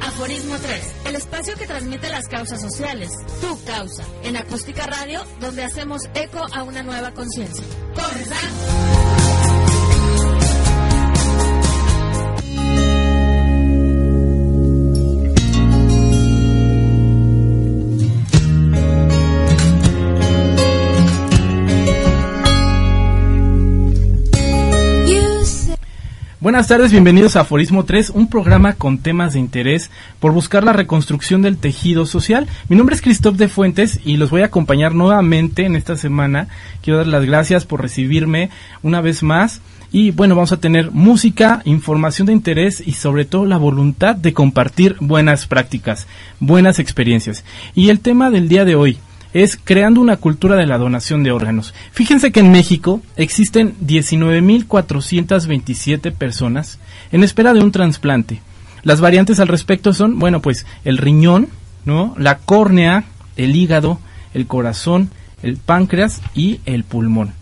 Aforismo 0.00 0.56
3. 0.56 0.94
El 1.06 1.16
espacio 1.16 1.56
que 1.56 1.66
transmite 1.66 2.08
las 2.10 2.28
causas 2.28 2.60
sociales. 2.60 3.10
Tu 3.40 3.64
causa. 3.64 4.04
En 4.22 4.36
Acústica 4.36 4.86
Radio, 4.86 5.24
donde 5.40 5.64
hacemos 5.64 6.02
eco 6.14 6.46
a 6.52 6.62
una 6.62 6.84
nueva 6.84 7.10
conciencia. 7.12 7.64
¡Comenzamos! 7.92 9.41
Buenas 26.42 26.66
tardes, 26.66 26.90
bienvenidos 26.90 27.36
a 27.36 27.42
Aforismo 27.42 27.84
3, 27.84 28.10
un 28.10 28.26
programa 28.26 28.72
con 28.72 28.98
temas 28.98 29.34
de 29.34 29.38
interés 29.38 29.92
por 30.18 30.32
buscar 30.32 30.64
la 30.64 30.72
reconstrucción 30.72 31.40
del 31.40 31.56
tejido 31.56 32.04
social. 32.04 32.48
Mi 32.68 32.74
nombre 32.74 32.96
es 32.96 33.00
Cristóbal 33.00 33.38
de 33.38 33.46
Fuentes 33.46 34.00
y 34.04 34.16
los 34.16 34.30
voy 34.30 34.42
a 34.42 34.46
acompañar 34.46 34.92
nuevamente 34.92 35.64
en 35.64 35.76
esta 35.76 35.94
semana. 35.94 36.48
Quiero 36.82 36.98
dar 36.98 37.06
las 37.06 37.24
gracias 37.24 37.64
por 37.64 37.80
recibirme 37.80 38.50
una 38.82 39.00
vez 39.00 39.22
más. 39.22 39.60
Y 39.92 40.10
bueno, 40.10 40.34
vamos 40.34 40.50
a 40.50 40.58
tener 40.58 40.90
música, 40.90 41.62
información 41.64 42.26
de 42.26 42.32
interés 42.32 42.82
y 42.84 42.94
sobre 42.94 43.24
todo 43.24 43.46
la 43.46 43.56
voluntad 43.56 44.16
de 44.16 44.32
compartir 44.32 44.96
buenas 44.98 45.46
prácticas, 45.46 46.08
buenas 46.40 46.80
experiencias. 46.80 47.44
Y 47.76 47.90
el 47.90 48.00
tema 48.00 48.30
del 48.30 48.48
día 48.48 48.64
de 48.64 48.74
hoy, 48.74 48.98
es 49.34 49.58
creando 49.62 50.00
una 50.00 50.16
cultura 50.16 50.56
de 50.56 50.66
la 50.66 50.78
donación 50.78 51.22
de 51.22 51.30
órganos. 51.32 51.74
Fíjense 51.92 52.32
que 52.32 52.40
en 52.40 52.50
México 52.52 53.02
existen 53.16 53.74
19.427 53.80 56.12
personas 56.12 56.78
en 57.10 57.24
espera 57.24 57.54
de 57.54 57.60
un 57.60 57.72
trasplante. 57.72 58.42
Las 58.82 59.00
variantes 59.00 59.40
al 59.40 59.48
respecto 59.48 59.94
son, 59.94 60.18
bueno, 60.18 60.40
pues 60.40 60.66
el 60.84 60.98
riñón, 60.98 61.48
¿no? 61.84 62.14
La 62.18 62.38
córnea, 62.38 63.04
el 63.36 63.56
hígado, 63.56 63.98
el 64.34 64.46
corazón, 64.46 65.10
el 65.42 65.56
páncreas 65.56 66.20
y 66.34 66.60
el 66.66 66.84
pulmón. 66.84 67.32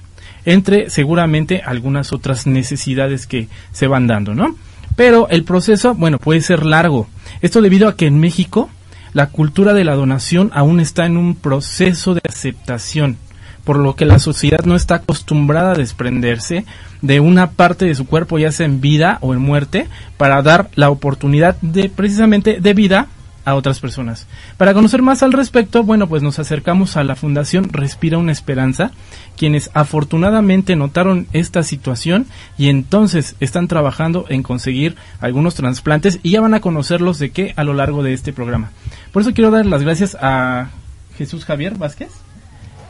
Entre 0.44 0.90
seguramente 0.90 1.62
algunas 1.64 2.12
otras 2.12 2.46
necesidades 2.46 3.26
que 3.26 3.48
se 3.72 3.86
van 3.86 4.06
dando, 4.06 4.34
¿no? 4.34 4.54
Pero 4.96 5.28
el 5.28 5.44
proceso, 5.44 5.94
bueno, 5.94 6.18
puede 6.18 6.42
ser 6.42 6.66
largo. 6.66 7.08
Esto 7.40 7.62
debido 7.62 7.88
a 7.88 7.96
que 7.96 8.06
en 8.06 8.18
México 8.18 8.68
la 9.12 9.26
cultura 9.26 9.74
de 9.74 9.84
la 9.84 9.94
donación 9.94 10.50
aún 10.54 10.80
está 10.80 11.06
en 11.06 11.16
un 11.16 11.34
proceso 11.34 12.14
de 12.14 12.22
aceptación, 12.28 13.16
por 13.64 13.78
lo 13.78 13.94
que 13.96 14.04
la 14.04 14.18
sociedad 14.18 14.64
no 14.64 14.76
está 14.76 14.96
acostumbrada 14.96 15.72
a 15.72 15.78
desprenderse 15.78 16.64
de 17.02 17.20
una 17.20 17.50
parte 17.52 17.86
de 17.86 17.94
su 17.94 18.06
cuerpo, 18.06 18.38
ya 18.38 18.52
sea 18.52 18.66
en 18.66 18.80
vida 18.80 19.18
o 19.20 19.34
en 19.34 19.40
muerte, 19.40 19.88
para 20.16 20.42
dar 20.42 20.70
la 20.74 20.90
oportunidad 20.90 21.56
de 21.60 21.88
precisamente 21.88 22.60
de 22.60 22.74
vida 22.74 23.08
a 23.44 23.54
otras 23.54 23.80
personas. 23.80 24.26
Para 24.56 24.74
conocer 24.74 25.02
más 25.02 25.22
al 25.22 25.32
respecto, 25.32 25.82
bueno, 25.82 26.08
pues 26.08 26.22
nos 26.22 26.38
acercamos 26.38 26.96
a 26.96 27.04
la 27.04 27.16
Fundación 27.16 27.70
Respira 27.70 28.18
una 28.18 28.32
Esperanza, 28.32 28.92
quienes 29.36 29.70
afortunadamente 29.74 30.76
notaron 30.76 31.26
esta 31.32 31.62
situación 31.62 32.26
y 32.58 32.68
entonces 32.68 33.36
están 33.40 33.68
trabajando 33.68 34.26
en 34.28 34.42
conseguir 34.42 34.96
algunos 35.20 35.54
trasplantes 35.54 36.20
y 36.22 36.32
ya 36.32 36.40
van 36.40 36.54
a 36.54 36.60
conocerlos 36.60 37.18
de 37.18 37.30
qué 37.30 37.54
a 37.56 37.64
lo 37.64 37.74
largo 37.74 38.02
de 38.02 38.12
este 38.12 38.32
programa. 38.32 38.70
Por 39.12 39.22
eso 39.22 39.32
quiero 39.32 39.50
dar 39.50 39.66
las 39.66 39.82
gracias 39.82 40.16
a 40.20 40.70
Jesús 41.16 41.44
Javier 41.44 41.76
Vázquez, 41.76 42.10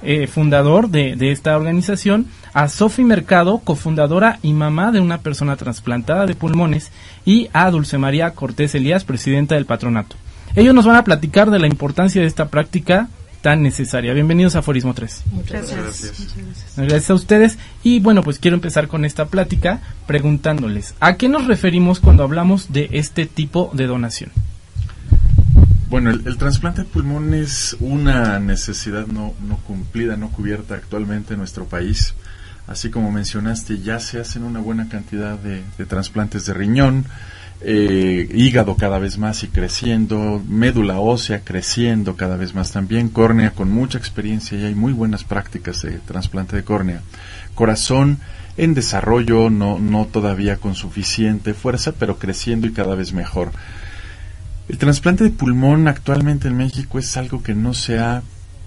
eh, 0.02 0.26
fundador 0.26 0.88
de, 0.88 1.16
de, 1.16 1.32
esta 1.32 1.56
organización, 1.56 2.26
a 2.52 2.68
Sofi 2.68 3.04
Mercado, 3.04 3.58
cofundadora 3.58 4.38
y 4.42 4.52
mamá 4.52 4.92
de 4.92 5.00
una 5.00 5.18
persona 5.18 5.56
trasplantada 5.56 6.26
de 6.26 6.34
pulmones, 6.34 6.91
y 7.24 7.48
a 7.52 7.70
Dulce 7.70 7.98
María 7.98 8.32
Cortés 8.32 8.74
Elías, 8.74 9.04
presidenta 9.04 9.54
del 9.54 9.66
patronato. 9.66 10.16
Ellos 10.56 10.74
nos 10.74 10.86
van 10.86 10.96
a 10.96 11.04
platicar 11.04 11.50
de 11.50 11.58
la 11.58 11.66
importancia 11.66 12.20
de 12.20 12.26
esta 12.26 12.48
práctica 12.48 13.08
tan 13.41 13.62
necesaria. 13.62 14.12
Bienvenidos 14.12 14.56
a 14.56 14.58
Aforismo 14.58 14.94
3. 14.94 15.22
Muchas 15.32 15.75
gracias. 15.75 16.34
gracias. 16.76 17.10
a 17.10 17.14
ustedes. 17.14 17.58
Y 17.82 18.00
bueno, 18.00 18.22
pues 18.22 18.38
quiero 18.38 18.56
empezar 18.56 18.88
con 18.88 19.04
esta 19.04 19.26
plática 19.26 19.81
preguntándoles, 20.06 20.94
¿a 21.00 21.16
qué 21.16 21.28
nos 21.28 21.47
referimos 21.47 22.00
cuando 22.00 22.25
hablamos 22.25 22.72
de 22.72 22.91
este 22.92 23.26
tipo 23.26 23.70
de 23.72 23.87
donación? 23.87 24.31
Bueno, 25.90 26.10
el, 26.10 26.36
trasplante 26.36 26.82
de 26.82 26.88
pulmón 26.88 27.34
es 27.34 27.76
una 27.80 28.38
necesidad 28.38 29.08
no, 29.08 29.34
no 29.46 29.56
cumplida, 29.56 30.16
no 30.16 30.30
cubierta 30.30 30.76
actualmente 30.76 31.34
en 31.34 31.40
nuestro 31.40 31.64
país. 31.64 32.14
Así 32.68 32.90
como 32.90 33.10
mencionaste, 33.10 33.80
ya 33.80 33.98
se 33.98 34.20
hacen 34.20 34.44
una 34.44 34.60
buena 34.60 34.88
cantidad 34.88 35.36
de, 35.36 35.64
de 35.76 35.86
trasplantes 35.86 36.46
de 36.46 36.54
riñón, 36.54 37.06
eh, 37.60 38.28
hígado 38.32 38.76
cada 38.76 39.00
vez 39.00 39.18
más 39.18 39.42
y 39.42 39.48
creciendo, 39.48 40.40
médula 40.48 41.00
ósea 41.00 41.40
creciendo 41.40 42.14
cada 42.14 42.36
vez 42.36 42.54
más 42.54 42.70
también, 42.70 43.08
córnea 43.08 43.50
con 43.50 43.68
mucha 43.72 43.98
experiencia 43.98 44.56
y 44.56 44.66
hay 44.66 44.76
muy 44.76 44.92
buenas 44.92 45.24
prácticas 45.24 45.82
de 45.82 45.98
trasplante 45.98 46.54
de 46.54 46.62
córnea, 46.62 47.02
corazón 47.56 48.18
en 48.56 48.74
desarrollo, 48.74 49.50
no, 49.50 49.80
no 49.80 50.06
todavía 50.06 50.58
con 50.58 50.76
suficiente 50.76 51.52
fuerza, 51.52 51.94
pero 51.98 52.16
creciendo 52.16 52.68
y 52.68 52.72
cada 52.72 52.94
vez 52.94 53.12
mejor. 53.12 53.50
El 54.70 54.78
trasplante 54.78 55.25
de 55.25 55.31
pulmón 55.31 55.88
actualmente 55.88 56.47
en 56.47 56.56
México 56.56 57.00
es 57.00 57.16
algo 57.16 57.42
que 57.42 57.56
no 57.56 57.75
se 57.75 57.98
ha 57.98 58.22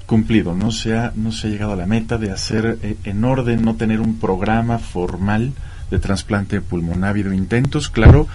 cumplido, 0.05 0.53
no 0.53 0.69
se 0.69 0.97
ha, 0.97 1.13
no 1.15 1.31
se 1.31 1.47
ha 1.47 1.49
llegado 1.49 1.71
a 1.71 1.75
la 1.77 1.85
meta 1.85 2.17
de 2.17 2.29
hacer 2.29 2.77
eh, 2.83 2.97
en 3.05 3.23
orden, 3.23 3.63
no 3.63 3.75
tener 3.75 4.01
un 4.01 4.19
programa 4.19 4.79
formal 4.79 5.53
de 5.89 5.99
trasplante 5.99 6.57
de 6.57 6.61
pulmón. 6.61 7.05
Ha 7.05 7.09
habido 7.09 7.31
intentos, 7.31 7.87
claro, 7.87 8.27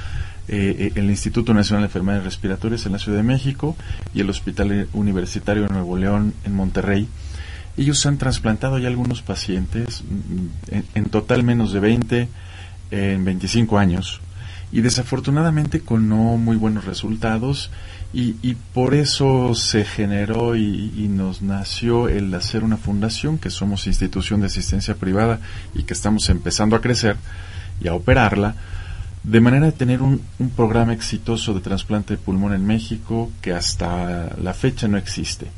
eh, 0.49 0.93
el 0.95 1.11
Instituto 1.11 1.53
Nacional 1.53 1.83
de 1.83 1.89
Enfermedades 1.89 2.25
Respiratorias 2.25 2.87
en 2.87 2.93
la 2.93 2.99
Ciudad 2.99 3.19
de 3.19 3.25
México 3.25 3.77
y 4.15 4.23
el 4.23 4.31
Hospital 4.31 4.89
Universitario 4.95 5.65
de 5.65 5.69
Nuevo 5.69 5.99
León 5.99 6.33
en 6.45 6.55
Monterrey. 6.55 7.07
Ellos 7.77 8.07
han 8.07 8.17
trasplantado 8.17 8.79
ya 8.79 8.89
algunos 8.89 9.21
pacientes, 9.21 10.05
mm, 10.05 10.75
en, 10.75 10.85
en 10.95 11.05
total 11.11 11.45
menos 11.45 11.75
de 11.75 11.81
20 11.81 12.29
en 12.91 13.25
25 13.27 13.79
años, 13.79 14.23
y 14.71 14.81
desafortunadamente 14.83 15.81
con 15.81 16.09
no 16.09 16.37
muy 16.37 16.57
buenos 16.57 16.85
resultados, 16.85 17.71
y, 18.13 18.55
por 18.73 18.95
eso 18.95 19.55
se 19.55 19.85
generó 19.85 20.57
y, 20.57 21.09
nos 21.11 21.43
nació 21.43 22.09
el 22.09 22.33
hacer 22.35 22.65
una 22.65 22.79
fundación, 22.79 23.39
que 23.39 23.51
somos 23.51 23.87
institución 23.87 24.41
de 24.41 24.47
asistencia 24.47 24.95
privada 24.95 25.41
y 25.75 25.83
que 25.83 25.93
estamos 25.93 26.31
empezando 26.31 26.75
a 26.75 26.81
crecer 26.81 27.17
y 27.83 27.89
a 27.89 27.95
operarla, 27.95 28.55
de 29.25 29.41
manera 29.41 29.67
de 29.67 29.73
tener 29.73 30.01
un, 30.01 30.23
programa 30.57 30.95
exitoso 30.95 31.53
de 31.53 31.61
trasplante 31.61 32.15
de 32.15 32.23
pulmón 32.23 32.55
en 32.55 32.67
México 32.67 33.31
que 33.43 33.53
hasta 33.53 34.35
la 34.43 34.55
fecha 34.55 34.89
no 34.89 34.97
existe. 34.97 35.49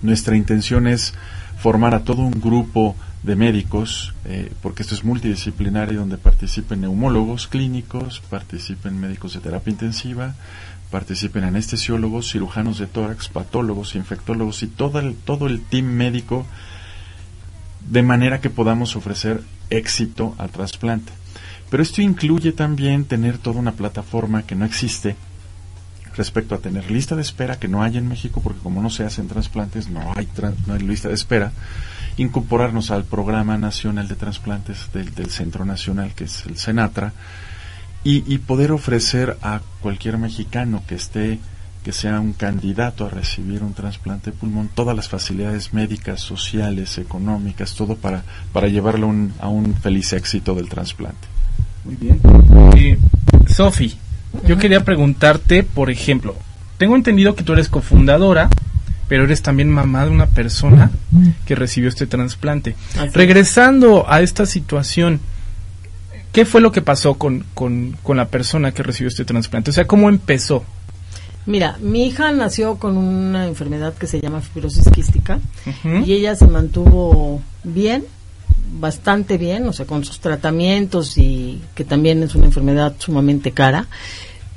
Nuestra 0.00 0.36
intención 0.36 0.86
es 0.86 1.12
formar 1.58 1.92
a 1.94 2.04
todo 2.04 2.22
un 2.22 2.40
grupo 2.40 2.94
de 3.28 3.36
médicos, 3.36 4.14
eh, 4.24 4.50
porque 4.62 4.82
esto 4.82 4.94
es 4.94 5.04
multidisciplinario, 5.04 6.00
donde 6.00 6.16
participen 6.16 6.80
neumólogos 6.80 7.46
clínicos, 7.46 8.22
participen 8.30 8.98
médicos 8.98 9.34
de 9.34 9.40
terapia 9.40 9.70
intensiva, 9.70 10.34
participen 10.90 11.44
anestesiólogos, 11.44 12.32
cirujanos 12.32 12.78
de 12.78 12.86
tórax, 12.86 13.28
patólogos, 13.28 13.96
infectólogos 13.96 14.62
y 14.62 14.66
todo 14.68 14.98
el, 14.98 15.14
todo 15.14 15.46
el 15.46 15.60
team 15.60 15.84
médico, 15.84 16.46
de 17.86 18.02
manera 18.02 18.40
que 18.40 18.48
podamos 18.48 18.96
ofrecer 18.96 19.42
éxito 19.68 20.34
al 20.38 20.48
trasplante. 20.48 21.12
Pero 21.68 21.82
esto 21.82 22.00
incluye 22.00 22.52
también 22.52 23.04
tener 23.04 23.36
toda 23.36 23.60
una 23.60 23.72
plataforma 23.72 24.44
que 24.44 24.54
no 24.54 24.64
existe 24.64 25.16
respecto 26.16 26.54
a 26.54 26.60
tener 26.60 26.90
lista 26.90 27.14
de 27.14 27.20
espera 27.20 27.58
que 27.58 27.68
no 27.68 27.82
hay 27.82 27.98
en 27.98 28.08
México 28.08 28.40
porque 28.42 28.60
como 28.60 28.80
no 28.80 28.88
se 28.88 29.04
hacen 29.04 29.28
trasplantes 29.28 29.88
no 29.88 30.14
hay, 30.16 30.26
no 30.66 30.74
hay 30.74 30.80
lista 30.80 31.06
de 31.06 31.14
espera 31.14 31.52
incorporarnos 32.18 32.90
al 32.90 33.04
programa 33.04 33.56
nacional 33.58 34.08
de 34.08 34.16
trasplantes 34.16 34.90
del, 34.92 35.14
del 35.14 35.30
Centro 35.30 35.64
Nacional 35.64 36.12
que 36.14 36.24
es 36.24 36.44
el 36.46 36.56
Senatra 36.56 37.12
y, 38.04 38.22
y, 38.32 38.38
poder 38.38 38.72
ofrecer 38.72 39.36
a 39.42 39.60
cualquier 39.80 40.18
mexicano 40.18 40.82
que 40.86 40.94
esté 40.94 41.38
que 41.82 41.92
sea 41.92 42.20
un 42.20 42.32
candidato 42.32 43.06
a 43.06 43.08
recibir 43.08 43.62
un 43.62 43.72
trasplante 43.72 44.30
de 44.30 44.36
pulmón 44.36 44.68
todas 44.74 44.94
las 44.94 45.08
facilidades 45.08 45.72
médicas, 45.72 46.20
sociales, 46.20 46.98
económicas, 46.98 47.74
todo 47.74 47.96
para, 47.96 48.24
para 48.52 48.68
llevarlo 48.68 49.06
un, 49.06 49.32
a 49.40 49.48
un 49.48 49.74
feliz 49.74 50.12
éxito 50.12 50.54
del 50.54 50.68
trasplante. 50.68 51.26
Muy 51.84 51.96
bien. 51.96 52.20
Eh, 52.76 52.98
Sofi, 53.46 53.96
yo 54.46 54.58
quería 54.58 54.84
preguntarte, 54.84 55.62
por 55.62 55.90
ejemplo, 55.90 56.36
tengo 56.76 56.94
entendido 56.94 57.34
que 57.34 57.42
tú 57.42 57.54
eres 57.54 57.68
cofundadora, 57.68 58.50
pero 59.08 59.24
eres 59.24 59.42
también 59.42 59.70
mamá 59.70 60.04
de 60.04 60.10
una 60.10 60.26
persona 60.26 60.90
que 61.46 61.54
recibió 61.54 61.88
este 61.88 62.06
trasplante. 62.06 62.74
Regresando 63.12 64.04
a 64.08 64.20
esta 64.20 64.46
situación, 64.46 65.20
¿qué 66.32 66.44
fue 66.44 66.60
lo 66.60 66.70
que 66.72 66.82
pasó 66.82 67.14
con, 67.14 67.44
con, 67.54 67.96
con 68.02 68.16
la 68.16 68.28
persona 68.28 68.72
que 68.72 68.82
recibió 68.82 69.08
este 69.08 69.24
trasplante? 69.24 69.70
O 69.70 69.74
sea, 69.74 69.86
¿cómo 69.86 70.08
empezó? 70.08 70.64
Mira, 71.46 71.78
mi 71.80 72.06
hija 72.06 72.30
nació 72.32 72.76
con 72.76 72.98
una 72.98 73.46
enfermedad 73.46 73.94
que 73.94 74.06
se 74.06 74.20
llama 74.20 74.42
fibrosis 74.42 74.90
quística 74.90 75.40
uh 75.66 75.70
-huh. 75.88 76.06
y 76.06 76.12
ella 76.12 76.36
se 76.36 76.46
mantuvo 76.46 77.40
bien 77.64 78.04
bastante 78.78 79.38
bien, 79.38 79.66
o 79.66 79.72
sea, 79.72 79.86
con 79.86 80.04
sus 80.04 80.20
tratamientos 80.20 81.16
y 81.16 81.62
que 81.74 81.84
también 81.84 82.22
es 82.22 82.34
una 82.34 82.44
enfermedad 82.46 82.94
sumamente 82.98 83.52
cara. 83.52 83.86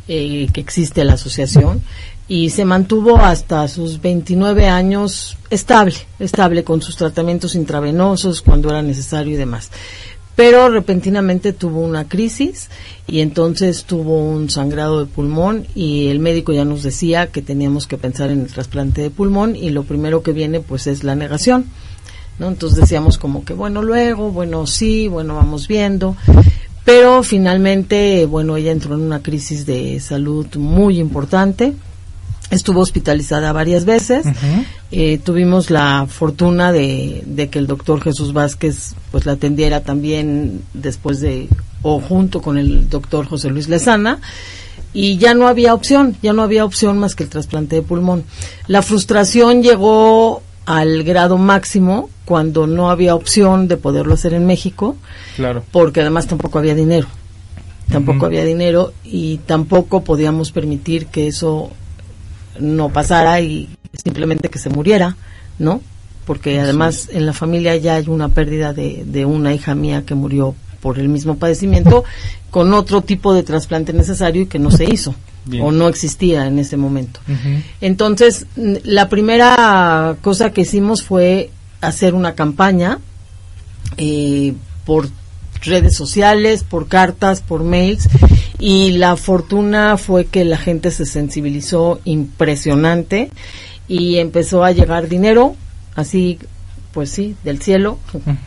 eh, 0.08 0.48
que 0.52 0.60
existe 0.60 1.06
la 1.06 1.14
asociación 1.14 1.82
y 2.32 2.50
se 2.50 2.64
mantuvo 2.64 3.18
hasta 3.18 3.68
sus 3.68 4.00
29 4.00 4.70
años 4.70 5.36
estable, 5.50 5.96
estable 6.18 6.64
con 6.64 6.82
sus 6.82 6.96
tratamientos 6.96 7.56
intravenosos 7.56 8.42
cuando 8.42 8.70
era 8.70 8.82
necesario 8.82 9.34
y 9.34 9.38
demás. 9.38 9.70
Pero 10.38 10.70
repentinamente 10.70 11.52
tuvo 11.52 11.82
una 11.82 12.08
crisis 12.08 12.70
y 13.06 13.20
entonces 13.20 13.84
tuvo 13.84 14.24
un 14.24 14.50
sangrado 14.50 15.02
de 15.02 15.08
pulmón 15.08 15.68
y 15.76 16.08
el 16.08 16.20
médico 16.20 16.54
ya 16.54 16.64
nos 16.64 16.84
decía 16.84 17.28
que 17.28 17.42
teníamos 17.42 17.86
que 17.86 17.98
pensar 17.98 18.32
en 18.32 18.40
el 18.40 18.48
trasplante 18.48 19.02
de 19.02 19.10
pulmón 19.10 19.58
y 19.58 19.72
lo 19.72 19.84
primero 19.84 20.24
que 20.24 20.32
viene 20.32 20.62
pues 20.62 20.88
es 20.88 21.04
la 21.04 21.16
negación. 21.16 21.66
¿no? 22.40 22.48
Entonces 22.48 22.80
decíamos 22.80 23.18
como 23.18 23.44
que 23.44 23.54
bueno 23.54 23.84
luego, 23.84 24.32
bueno 24.32 24.68
sí, 24.68 25.10
bueno 25.10 25.36
vamos 25.36 25.68
viendo. 25.68 26.16
Pero 26.86 27.24
finalmente, 27.24 28.26
bueno, 28.26 28.56
ella 28.56 28.72
entró 28.72 28.96
en 28.96 29.02
una 29.02 29.22
crisis 29.22 29.66
de 29.66 30.00
salud 30.00 30.48
muy 30.56 30.98
importante 30.98 31.76
estuvo 32.52 32.82
hospitalizada 32.82 33.52
varias 33.54 33.86
veces. 33.86 34.26
Eh, 34.92 35.18
tuvimos 35.24 35.72
la 35.72 36.06
fortuna 36.08 36.72
de, 36.72 37.50
que 37.52 37.58
el 37.58 37.66
doctor 37.66 38.02
Jesús 38.02 38.34
Vázquez 38.34 38.94
pues 39.12 39.26
la 39.26 39.34
atendiera 39.34 39.82
también 39.82 40.62
después 40.74 41.22
de 41.22 41.48
o 41.82 42.00
junto 42.00 42.42
con 42.42 42.58
el 42.58 42.90
doctor 42.90 43.26
José 43.26 43.50
Luis 43.50 43.68
Lezana 43.68 44.20
y 44.94 45.18
ya 45.18 45.34
no 45.34 45.48
había 45.48 45.74
opción, 45.74 46.18
ya 46.22 46.34
no 46.34 46.44
había 46.44 46.66
opción 46.66 47.00
más 47.00 47.16
que 47.16 47.24
el 47.24 47.30
trasplante 47.30 47.78
de 47.78 47.82
pulmón. 47.82 48.26
La 48.68 48.82
frustración 48.82 49.64
llegó 49.64 50.44
al 50.66 51.04
grado 51.04 51.38
máximo 51.38 52.10
cuando 52.26 52.68
no 52.68 52.92
había 52.92 53.16
opción 53.16 53.68
de 53.68 53.78
poderlo 53.78 54.14
hacer 54.14 54.34
en 54.34 54.46
México, 54.46 54.98
claro. 55.38 55.64
porque 55.72 56.02
además 56.02 56.28
tampoco 56.28 56.60
había 56.60 56.76
dinero, 56.76 57.08
tampoco 57.90 58.26
había 58.26 58.44
dinero 58.44 58.94
y 59.04 59.38
tampoco 59.40 60.04
podíamos 60.04 60.52
permitir 60.52 61.08
que 61.08 61.28
eso 61.28 61.72
no 62.60 62.90
pasara 62.90 63.40
y 63.42 63.70
simplemente 63.94 64.50
que 64.50 64.60
se 64.60 64.70
muriera, 64.70 65.16
¿no? 65.60 65.82
Porque 66.26 66.60
además 66.60 67.10
en 67.12 67.26
la 67.26 67.34
familia 67.34 67.76
ya 67.78 67.96
hay 67.96 68.08
una 68.08 68.30
pérdida 68.30 68.74
de, 68.74 69.04
de 69.06 69.26
una 69.26 69.54
hija 69.54 69.76
mía 69.76 70.04
que 70.06 70.16
murió 70.16 70.56
por 70.82 71.00
el 71.00 71.10
mismo 71.10 71.38
padecimiento 71.38 72.04
con 72.50 72.74
otro 72.74 73.02
tipo 73.02 73.34
de 73.34 73.44
trasplante 73.44 73.94
necesario 73.94 74.44
y 74.44 74.48
que 74.48 74.60
no 74.60 74.72
se 74.72 74.86
hizo 74.86 75.16
o 75.62 75.72
no 75.72 75.88
existía 75.88 76.46
en 76.46 76.60
ese 76.60 76.78
momento. 76.78 77.20
Entonces, 77.80 78.46
la 78.56 79.10
primera 79.10 80.16
cosa 80.22 80.52
que 80.52 80.62
hicimos 80.62 81.04
fue 81.04 81.50
hacer 81.82 82.14
una 82.14 82.36
campaña 82.36 83.00
eh, 83.98 84.54
por 84.86 85.10
redes 85.62 85.96
sociales, 85.96 86.64
por 86.64 86.88
cartas, 86.88 87.42
por 87.42 87.64
mails 87.64 88.08
y 88.62 88.92
la 88.92 89.16
fortuna 89.16 89.98
fue 89.98 90.26
que 90.26 90.46
la 90.46 90.58
gente 90.58 90.92
se 90.92 91.06
sensibilizó 91.06 92.00
impresionante 92.06 93.32
y 93.88 94.18
empezó 94.18 94.64
a 94.64 94.72
llegar 94.72 95.10
dinero, 95.10 95.56
así 95.96 96.40
pues 96.94 97.10
sí, 97.10 97.36
del 97.44 97.62
cielo, 97.62 97.98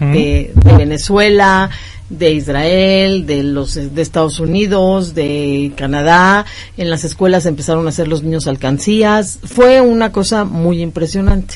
de, 0.00 0.52
Venezuela, 0.76 1.70
de 2.11 2.32
Israel, 2.32 3.26
de 3.26 3.43
los 3.43 3.75
de 3.75 4.02
Estados 4.02 4.38
Unidos, 4.38 5.14
de 5.14 5.72
Canadá, 5.76 6.44
en 6.76 6.90
las 6.90 7.05
escuelas 7.05 7.46
empezaron 7.46 7.87
a 7.87 7.88
hacer 7.88 8.06
los 8.06 8.22
niños 8.22 8.46
alcancías, 8.46 9.38
fue 9.44 9.81
una 9.81 10.12
cosa 10.12 10.44
muy 10.44 10.82
impresionante. 10.82 11.55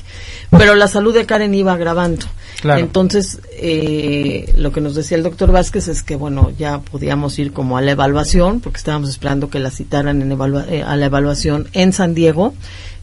Pero 0.51 0.75
la 0.75 0.89
salud 0.89 1.15
de 1.15 1.27
Karen 1.27 1.55
iba 1.55 1.75
agravando. 1.75 2.27
Entonces, 2.65 3.41
eh, 3.53 4.53
lo 4.57 4.73
que 4.73 4.81
nos 4.81 4.95
decía 4.95 5.17
el 5.17 5.23
doctor 5.23 5.53
Vázquez 5.53 5.87
es 5.89 6.03
que, 6.03 6.17
bueno, 6.17 6.51
ya 6.59 6.81
podíamos 6.81 7.39
ir 7.39 7.53
como 7.53 7.77
a 7.77 7.81
la 7.81 7.93
evaluación, 7.93 8.61
porque 8.61 8.79
estábamos 8.79 9.11
esperando 9.11 9.49
que 9.49 9.61
la 9.61 9.71
citaran 9.71 10.23
en 10.23 10.33
eh, 10.33 10.83
a 10.83 10.97
la 10.97 11.07
evaluación 11.07 11.69
en 11.73 11.93
San 11.93 12.15
Diego, 12.15 12.55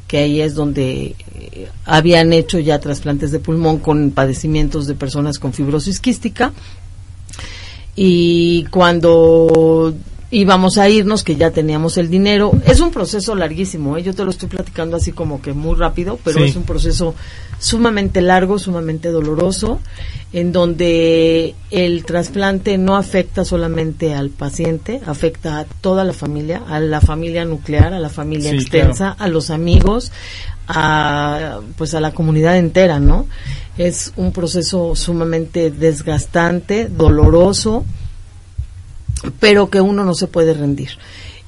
que 0.07 0.17
ahí 0.17 0.41
es 0.41 0.55
donde 0.55 1.15
eh, 1.35 1.69
habían 1.85 2.33
hecho 2.33 2.59
ya 2.59 2.79
trasplantes 2.79 3.31
de 3.31 3.39
pulmón 3.39 3.79
con 3.79 4.11
padecimientos 4.11 4.87
de 4.87 4.95
personas 4.95 5.39
con 5.39 5.53
fibrosis 5.53 5.99
quística. 6.01 6.51
Y 7.95 8.65
cuando 8.71 9.93
íbamos 10.31 10.77
a 10.77 10.89
irnos, 10.89 11.23
que 11.23 11.35
ya 11.35 11.51
teníamos 11.51 11.97
el 11.97 12.09
dinero. 12.09 12.51
Es 12.65 12.79
un 12.79 12.91
proceso 12.91 13.35
larguísimo, 13.35 13.97
¿eh? 13.97 14.03
yo 14.03 14.13
te 14.13 14.23
lo 14.23 14.31
estoy 14.31 14.49
platicando 14.49 14.97
así 14.97 15.11
como 15.11 15.41
que 15.41 15.53
muy 15.53 15.75
rápido, 15.75 16.19
pero 16.23 16.43
es 16.43 16.55
un 16.55 16.63
proceso 16.63 17.15
sumamente 17.59 18.21
largo, 18.21 18.57
sumamente 18.59 19.09
doloroso, 19.09 19.79
en 20.33 20.51
donde 20.51 21.55
el 21.71 22.03
trasplante 22.05 22.77
no 22.77 22.97
afecta 22.97 23.45
solamente 23.45 24.13
al 24.13 24.29
paciente, 24.29 24.99
afecta 25.05 25.59
a 25.59 25.65
toda 25.65 26.03
la 26.03 26.13
familia, 26.13 26.63
a 26.67 26.79
la 26.79 27.01
familia 27.01 27.45
nuclear, 27.45 27.93
a 27.93 27.99
la 27.99 28.09
familia 28.09 28.51
extensa, 28.51 29.11
a 29.11 29.27
los 29.27 29.49
amigos, 29.49 30.11
a 30.67 31.59
pues 31.77 31.93
a 31.93 31.99
la 31.99 32.11
comunidad 32.11 32.57
entera, 32.57 32.99
¿no? 32.99 33.27
Es 33.77 34.11
un 34.15 34.31
proceso 34.31 34.95
sumamente 34.95 35.69
desgastante, 35.69 36.87
doloroso, 36.89 37.85
pero 39.39 39.69
que 39.69 39.81
uno 39.81 40.03
no 40.03 40.13
se 40.13 40.27
puede 40.27 40.53
rendir. 40.53 40.89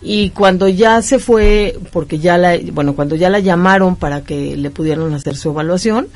Y 0.01 0.29
cuando 0.29 0.67
ya 0.67 1.01
se 1.01 1.19
fue, 1.19 1.77
porque 1.91 2.19
ya 2.19 2.37
la, 2.37 2.57
bueno, 2.71 2.95
cuando 2.95 3.15
ya 3.15 3.29
la 3.29 3.39
llamaron 3.39 3.95
para 3.95 4.21
que 4.21 4.55
le 4.55 4.69
pudieran 4.69 5.13
hacer 5.13 5.35
su 5.35 5.49
evaluación, 5.49 6.07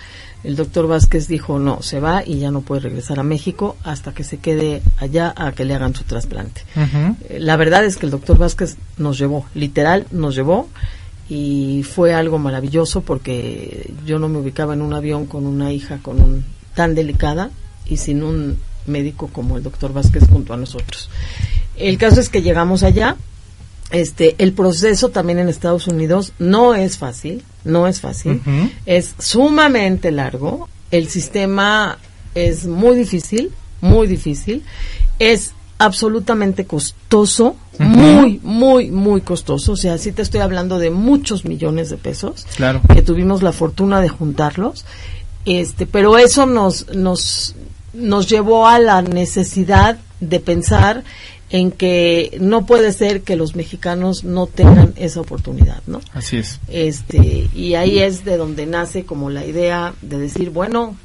el 0.44 0.56
doctor 0.56 0.88
Vázquez 0.88 1.28
dijo 1.28 1.60
no, 1.60 1.82
se 1.82 2.00
va 2.00 2.24
y 2.26 2.40
ya 2.40 2.52
no 2.52 2.62
puede 2.62 2.82
regresar 2.82 3.20
a 3.20 3.24
México 3.24 3.78
hasta 3.84 4.14
que 4.14 4.24
se 4.24 4.38
quede 4.38 4.82
allá 4.98 5.34
a 5.36 5.52
que 5.52 5.66
le 5.66 5.76
hagan 5.76 5.96
su 5.96 6.04
trasplante. 6.04 6.64
Eh, 6.76 7.40
la 7.40 7.58
verdad 7.58 7.86
es 7.86 7.98
que 7.98 8.06
el 8.06 8.12
doctor 8.12 8.38
Vázquez 8.38 8.78
nos 8.98 9.18
llevó, 9.18 9.46
literal, 9.54 10.08
nos 10.12 10.36
llevó 10.36 10.68
y 11.30 11.84
fue 11.84 12.14
algo 12.14 12.40
maravilloso 12.40 13.02
porque 13.02 13.92
yo 14.06 14.20
no 14.20 14.30
me 14.30 14.40
ubicaba 14.40 14.74
en 14.74 14.82
un 14.82 14.94
avión 14.94 15.28
con 15.28 15.46
una 15.46 15.72
hija 15.72 16.00
con 16.02 16.22
un, 16.22 16.44
tan 16.76 16.96
delicada 16.96 17.52
y 17.86 17.98
sin 17.98 18.24
un 18.24 18.58
médico 18.86 19.30
como 19.32 19.58
el 19.58 19.64
doctor 19.64 19.94
Vázquez 19.94 20.28
junto 20.30 20.54
a 20.54 20.58
nosotros. 20.58 21.10
El 21.76 21.98
caso 21.98 22.20
es 22.20 22.30
que 22.30 22.42
llegamos 22.42 22.84
allá. 22.84 23.16
Este, 23.92 24.36
el 24.38 24.54
proceso 24.54 25.10
también 25.10 25.40
en 25.40 25.50
Estados 25.50 25.88
Unidos 25.88 26.32
no 26.40 26.76
es 26.76 26.98
fácil, 26.98 27.44
no 27.66 27.88
es 27.88 28.00
fácil, 28.00 28.42
es 28.86 29.16
sumamente 29.20 30.12
largo, 30.12 30.70
el 30.92 31.10
sistema 31.10 31.98
es 32.34 32.66
muy 32.66 32.96
difícil, 32.96 33.52
muy 33.82 34.08
difícil, 34.08 34.64
es 35.20 35.54
absolutamente 35.82 36.66
costoso, 36.66 37.56
muy, 37.80 38.40
muy, 38.44 38.92
muy 38.92 39.22
costoso. 39.22 39.72
O 39.72 39.76
sea, 39.76 39.98
sí 39.98 40.12
te 40.12 40.22
estoy 40.22 40.42
hablando 40.42 40.78
de 40.78 40.92
muchos 40.92 41.44
millones 41.44 41.90
de 41.90 41.98
pesos. 41.98 42.46
Claro. 42.56 42.82
Que 42.94 43.02
tuvimos 43.02 43.42
la 43.42 43.52
fortuna 43.52 44.00
de 44.00 44.10
juntarlos. 44.10 44.86
Este, 45.46 45.88
pero 45.88 46.20
eso 46.20 46.46
nos, 46.46 46.88
nos, 46.94 47.56
nos 47.94 48.30
llevó 48.30 48.68
a 48.68 48.80
la 48.80 49.02
necesidad 49.02 49.98
de 50.20 50.40
pensar 50.40 51.04
en 51.50 51.72
que 51.72 52.38
no 52.40 52.66
puede 52.66 52.94
ser 52.94 53.24
que 53.24 53.36
los 53.36 53.56
mexicanos 53.56 54.24
no 54.24 54.48
tengan 54.48 54.94
esa 54.96 55.20
oportunidad, 55.20 55.82
¿no? 55.86 56.00
Así 56.14 56.38
es. 56.38 56.60
Este, 56.70 57.50
y 57.54 57.76
ahí 57.76 58.00
es 58.00 58.24
de 58.24 58.38
donde 58.38 58.66
nace 58.66 59.04
como 59.04 59.30
la 59.30 59.46
idea 59.46 59.94
de 60.02 60.18
decir, 60.18 60.50
bueno, 60.50 60.96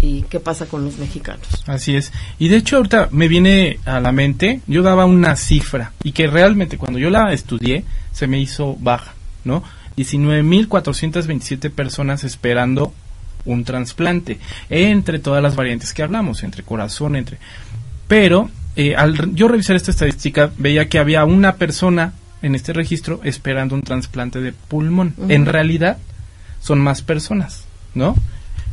¿y 0.00 0.22
qué 0.22 0.38
pasa 0.38 0.66
con 0.66 0.84
los 0.84 0.98
mexicanos? 0.98 1.46
Así 1.66 1.96
es. 1.96 2.12
Y 2.38 2.48
de 2.48 2.58
hecho 2.58 2.76
ahorita 2.76 3.08
me 3.10 3.26
viene 3.26 3.80
a 3.84 3.98
la 3.98 4.12
mente, 4.12 4.60
yo 4.68 4.82
daba 4.82 5.04
una 5.04 5.34
cifra 5.34 5.92
y 6.04 6.12
que 6.12 6.28
realmente 6.28 6.78
cuando 6.78 7.00
yo 7.00 7.10
la 7.10 7.32
estudié 7.32 7.84
se 8.12 8.28
me 8.28 8.40
hizo 8.40 8.76
baja, 8.78 9.14
¿no? 9.44 9.64
19.427 9.96 11.70
personas 11.70 12.22
esperando 12.22 12.92
un 13.48 13.64
trasplante, 13.64 14.38
entre 14.70 15.18
todas 15.18 15.42
las 15.42 15.56
variantes 15.56 15.92
que 15.92 16.02
hablamos, 16.02 16.42
entre 16.42 16.62
corazón, 16.62 17.16
entre... 17.16 17.38
Pero 18.06 18.50
eh, 18.76 18.94
al 18.94 19.34
yo 19.34 19.48
revisar 19.48 19.76
esta 19.76 19.90
estadística 19.90 20.50
veía 20.56 20.88
que 20.88 20.98
había 20.98 21.24
una 21.24 21.56
persona 21.56 22.12
en 22.42 22.54
este 22.54 22.72
registro 22.72 23.20
esperando 23.24 23.74
un 23.74 23.82
trasplante 23.82 24.40
de 24.40 24.52
pulmón. 24.52 25.14
En 25.28 25.46
realidad 25.46 25.98
son 26.60 26.78
más 26.78 27.02
personas, 27.02 27.64
¿no? 27.94 28.16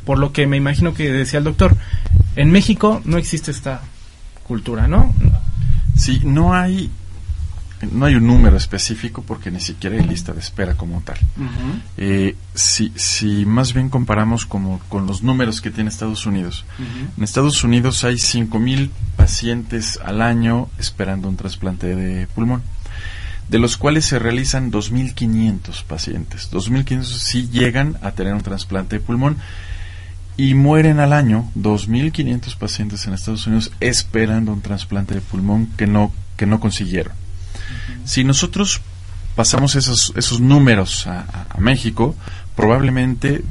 Por 0.05 0.19
lo 0.19 0.31
que 0.31 0.45
me 0.45 0.57
imagino 0.57 0.93
que 0.93 1.11
decía 1.11 1.39
el 1.39 1.45
doctor, 1.45 1.75
en 2.35 2.51
México 2.51 3.01
no 3.05 3.17
existe 3.17 3.51
esta 3.51 3.81
cultura, 4.47 4.87
¿no? 4.87 5.13
Sí, 5.95 6.21
no 6.23 6.53
hay 6.53 6.91
no 7.91 8.05
hay 8.05 8.15
un 8.15 8.27
número 8.27 8.57
específico 8.57 9.23
porque 9.25 9.51
ni 9.51 9.59
siquiera 9.59 9.95
hay 9.95 10.03
lista 10.03 10.33
de 10.33 10.39
espera 10.39 10.75
como 10.75 11.01
tal. 11.01 11.17
Eh, 11.97 12.35
si, 12.53 12.91
si 12.95 13.45
más 13.45 13.73
bien 13.73 13.89
comparamos 13.89 14.45
como 14.45 14.79
con 14.89 15.07
los 15.07 15.23
números 15.23 15.61
que 15.61 15.71
tiene 15.71 15.89
Estados 15.89 16.25
Unidos, 16.25 16.65
en 17.17 17.23
Estados 17.23 17.63
Unidos 17.63 18.03
hay 18.03 18.15
5.000 18.15 18.89
pacientes 19.15 19.99
al 20.03 20.21
año 20.21 20.69
esperando 20.77 21.29
un 21.29 21.37
trasplante 21.37 21.95
de 21.95 22.27
pulmón, 22.27 22.61
de 23.49 23.59
los 23.59 23.77
cuales 23.77 24.05
se 24.05 24.19
realizan 24.19 24.71
2.500 24.71 25.83
pacientes. 25.83 26.51
2.500 26.51 27.03
sí 27.03 27.49
llegan 27.51 27.97
a 28.01 28.11
tener 28.11 28.33
un 28.33 28.41
trasplante 28.41 28.97
de 28.97 29.01
pulmón 29.01 29.37
y 30.37 30.53
mueren 30.53 30.99
al 30.99 31.13
año 31.13 31.49
2.500 31.57 32.57
pacientes 32.57 33.05
en 33.07 33.13
Estados 33.13 33.47
Unidos 33.47 33.71
esperando 33.79 34.51
un 34.51 34.61
trasplante 34.61 35.15
de 35.15 35.21
pulmón 35.21 35.67
que 35.77 35.87
no, 35.87 36.11
que 36.35 36.45
no 36.45 36.59
consiguieron. 36.59 37.13
Si 38.03 38.23
nosotros 38.23 38.81
pasamos 39.35 39.75
esos, 39.75 40.13
esos 40.15 40.39
números 40.39 41.07
a, 41.07 41.45
México, 41.57 42.15
probablemente 42.55 43.43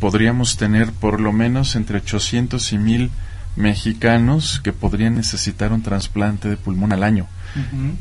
podríamos 0.00 0.56
tener 0.56 0.92
por 0.92 1.20
lo 1.20 1.32
menos 1.32 1.76
entre 1.76 1.98
800 1.98 2.72
y 2.72 2.78
1000 2.78 3.10
mexicanos 3.54 4.60
que 4.62 4.72
podrían 4.72 5.14
necesitar 5.14 5.72
un 5.72 5.82
trasplante 5.82 6.48
de 6.48 6.56
pulmón 6.56 6.92
al 6.92 7.02
año, 7.02 7.26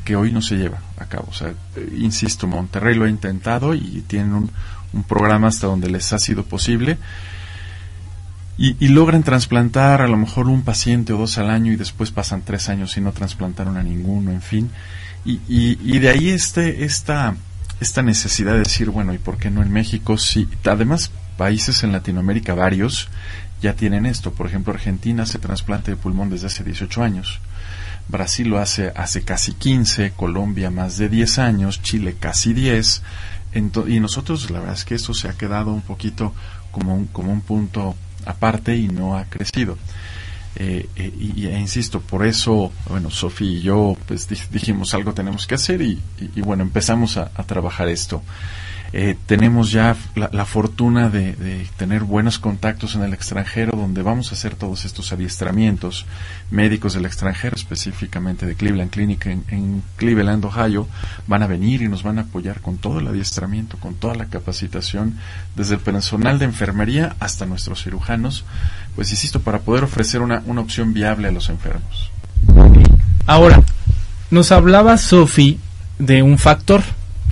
que 0.06 0.16
hoy 0.16 0.32
no 0.32 0.42
se 0.42 0.56
lleva 0.56 0.80
a 0.98 1.06
cabo. 1.06 1.28
O 1.30 1.34
sea, 1.34 1.50
eh, 1.76 1.98
insisto, 1.98 2.48
Monterrey 2.48 2.96
lo 2.96 3.06
ha 3.06 3.10
intentado 3.10 3.76
y 3.76 4.04
tienen 4.08 4.34
un, 4.34 4.52
un 4.94 5.04
programa 5.04 5.48
hasta 5.48 5.68
donde 5.68 5.90
les 5.90 6.12
ha 6.14 6.20
sido 6.20 6.44
posible. 6.44 6.98
Y, 8.58 8.90
logran 8.90 9.24
trasplantar 9.24 10.04
a 10.04 10.08
lo 10.08 10.18
mejor 10.18 10.48
un 10.48 10.62
paciente 10.62 11.14
o 11.14 11.18
dos 11.18 11.40
al 11.40 11.50
año 11.50 11.72
y 11.72 11.78
después 11.78 12.12
pasan 12.12 12.44
tres 12.44 12.70
años 12.70 12.96
y 12.96 13.02
no 13.02 13.12
trasplantaron 13.12 13.76
a 13.76 13.82
ninguno, 13.82 14.30
en 14.30 14.42
fin. 14.44 14.70
Y, 15.24 15.40
y, 15.48 16.00
de 16.00 16.10
ahí 16.10 16.30
este, 16.30 16.84
esta, 16.84 17.36
necesidad 18.04 18.54
de 18.54 18.60
decir, 18.60 18.90
bueno, 18.90 19.14
¿y 19.14 19.20
por 19.20 19.38
qué 19.38 19.52
no 19.52 19.62
en 19.62 19.72
México? 19.72 20.18
Sí, 20.18 20.50
además, 20.66 21.12
países 21.38 21.84
en 21.84 21.92
Latinoamérica, 21.92 22.56
varios, 22.56 23.10
ya 23.62 23.76
tienen 23.76 24.06
esto. 24.06 24.32
Por 24.32 24.48
ejemplo, 24.48 24.74
Argentina 24.74 25.24
hace 25.24 25.38
trasplante 25.38 25.92
de 25.92 25.98
pulmón 25.98 26.30
desde 26.30 26.48
hace 26.48 26.64
18 26.64 27.04
años. 27.04 27.40
Brasil 28.08 28.50
lo 28.50 28.60
hace 28.60 28.92
hace 28.96 29.22
casi 29.22 29.54
15, 29.54 30.14
Colombia 30.16 30.72
más 30.72 30.98
de 30.98 31.08
10 31.08 31.40
años, 31.40 31.82
Chile 31.82 32.16
casi 32.20 32.54
10. 32.54 33.04
y 33.88 34.00
nosotros, 34.00 34.50
la 34.50 34.60
verdad 34.60 34.76
es 34.76 34.86
que 34.86 34.96
esto 34.96 35.14
se 35.14 35.30
ha 35.30 35.34
quedado 35.34 35.72
un 35.72 35.82
poquito 35.82 36.34
como 36.72 36.96
un, 36.96 37.06
como 37.06 37.32
un 37.32 37.42
punto 37.42 37.96
aparte 38.26 38.76
y 38.76 38.88
no 38.88 39.18
ha 39.18 39.26
crecido. 39.26 39.78
Eh, 40.56 40.90
eh, 40.98 41.14
y, 41.18 41.48
e 41.48 41.58
insisto, 41.58 42.02
por 42.02 42.26
eso, 42.26 42.72
bueno, 42.90 43.10
Sofía 43.10 43.52
y 43.52 43.62
yo 43.62 43.96
pues 44.06 44.28
dijimos 44.52 44.94
algo 44.94 45.14
tenemos 45.14 45.48
que 45.48 45.56
hacer 45.56 45.82
y, 45.82 46.00
bueno, 46.42 46.64
empezamos 46.64 47.18
a, 47.18 47.30
trabajar 47.46 47.88
esto. 47.88 48.22
Eh, 48.94 49.16
tenemos 49.26 49.72
ya 49.72 49.96
la, 50.16 50.46
fortuna 50.46 51.10
de, 51.10 51.66
tener 51.78 52.04
buenos 52.04 52.40
contactos 52.40 52.96
en 52.96 53.04
el 53.04 53.14
extranjero 53.14 53.78
donde 53.78 54.02
vamos 54.02 54.32
a 54.32 54.36
hacer 54.36 54.56
todos 54.56 54.84
estos 54.84 55.14
adiestramientos 55.14 56.06
médicos 56.50 56.94
del 56.94 57.06
extranjero, 57.06 57.56
específicamente 57.56 58.46
de 58.46 58.56
Cleveland 58.56 58.92
Clinic 58.92 59.26
en, 59.28 59.82
Cleveland, 59.96 60.44
Ohio, 60.44 60.88
van 61.26 61.42
a 61.42 61.48
venir 61.48 61.82
y 61.82 61.88
nos 61.88 62.04
van 62.04 62.20
a 62.20 62.24
apoyar 62.24 62.60
con 62.60 62.78
todo 62.78 63.00
el 63.00 63.08
adiestramiento, 63.08 63.78
con 63.78 63.96
toda 63.96 64.14
la 64.16 64.26
capacitación, 64.26 65.18
desde 65.56 65.76
el 65.76 65.80
personal 65.80 66.38
de 66.38 66.46
enfermería 66.46 67.16
hasta 67.20 67.46
nuestros 67.46 67.84
cirujanos, 67.84 68.44
pues 68.96 69.10
insisto, 69.12 69.40
para 69.40 69.60
poder 69.60 69.86
ofrecer 69.86 70.22
una, 70.22 70.44
una 70.46 70.60
opción 70.60 70.94
viable 70.94 71.30
a 71.30 71.32
los 71.32 71.48
enfermos. 71.50 72.12
Ahora, 73.26 73.64
nos 74.32 74.52
hablaba 74.52 74.98
Sophie 74.98 75.60
de 75.98 76.24
un 76.24 76.38
factor 76.38 76.84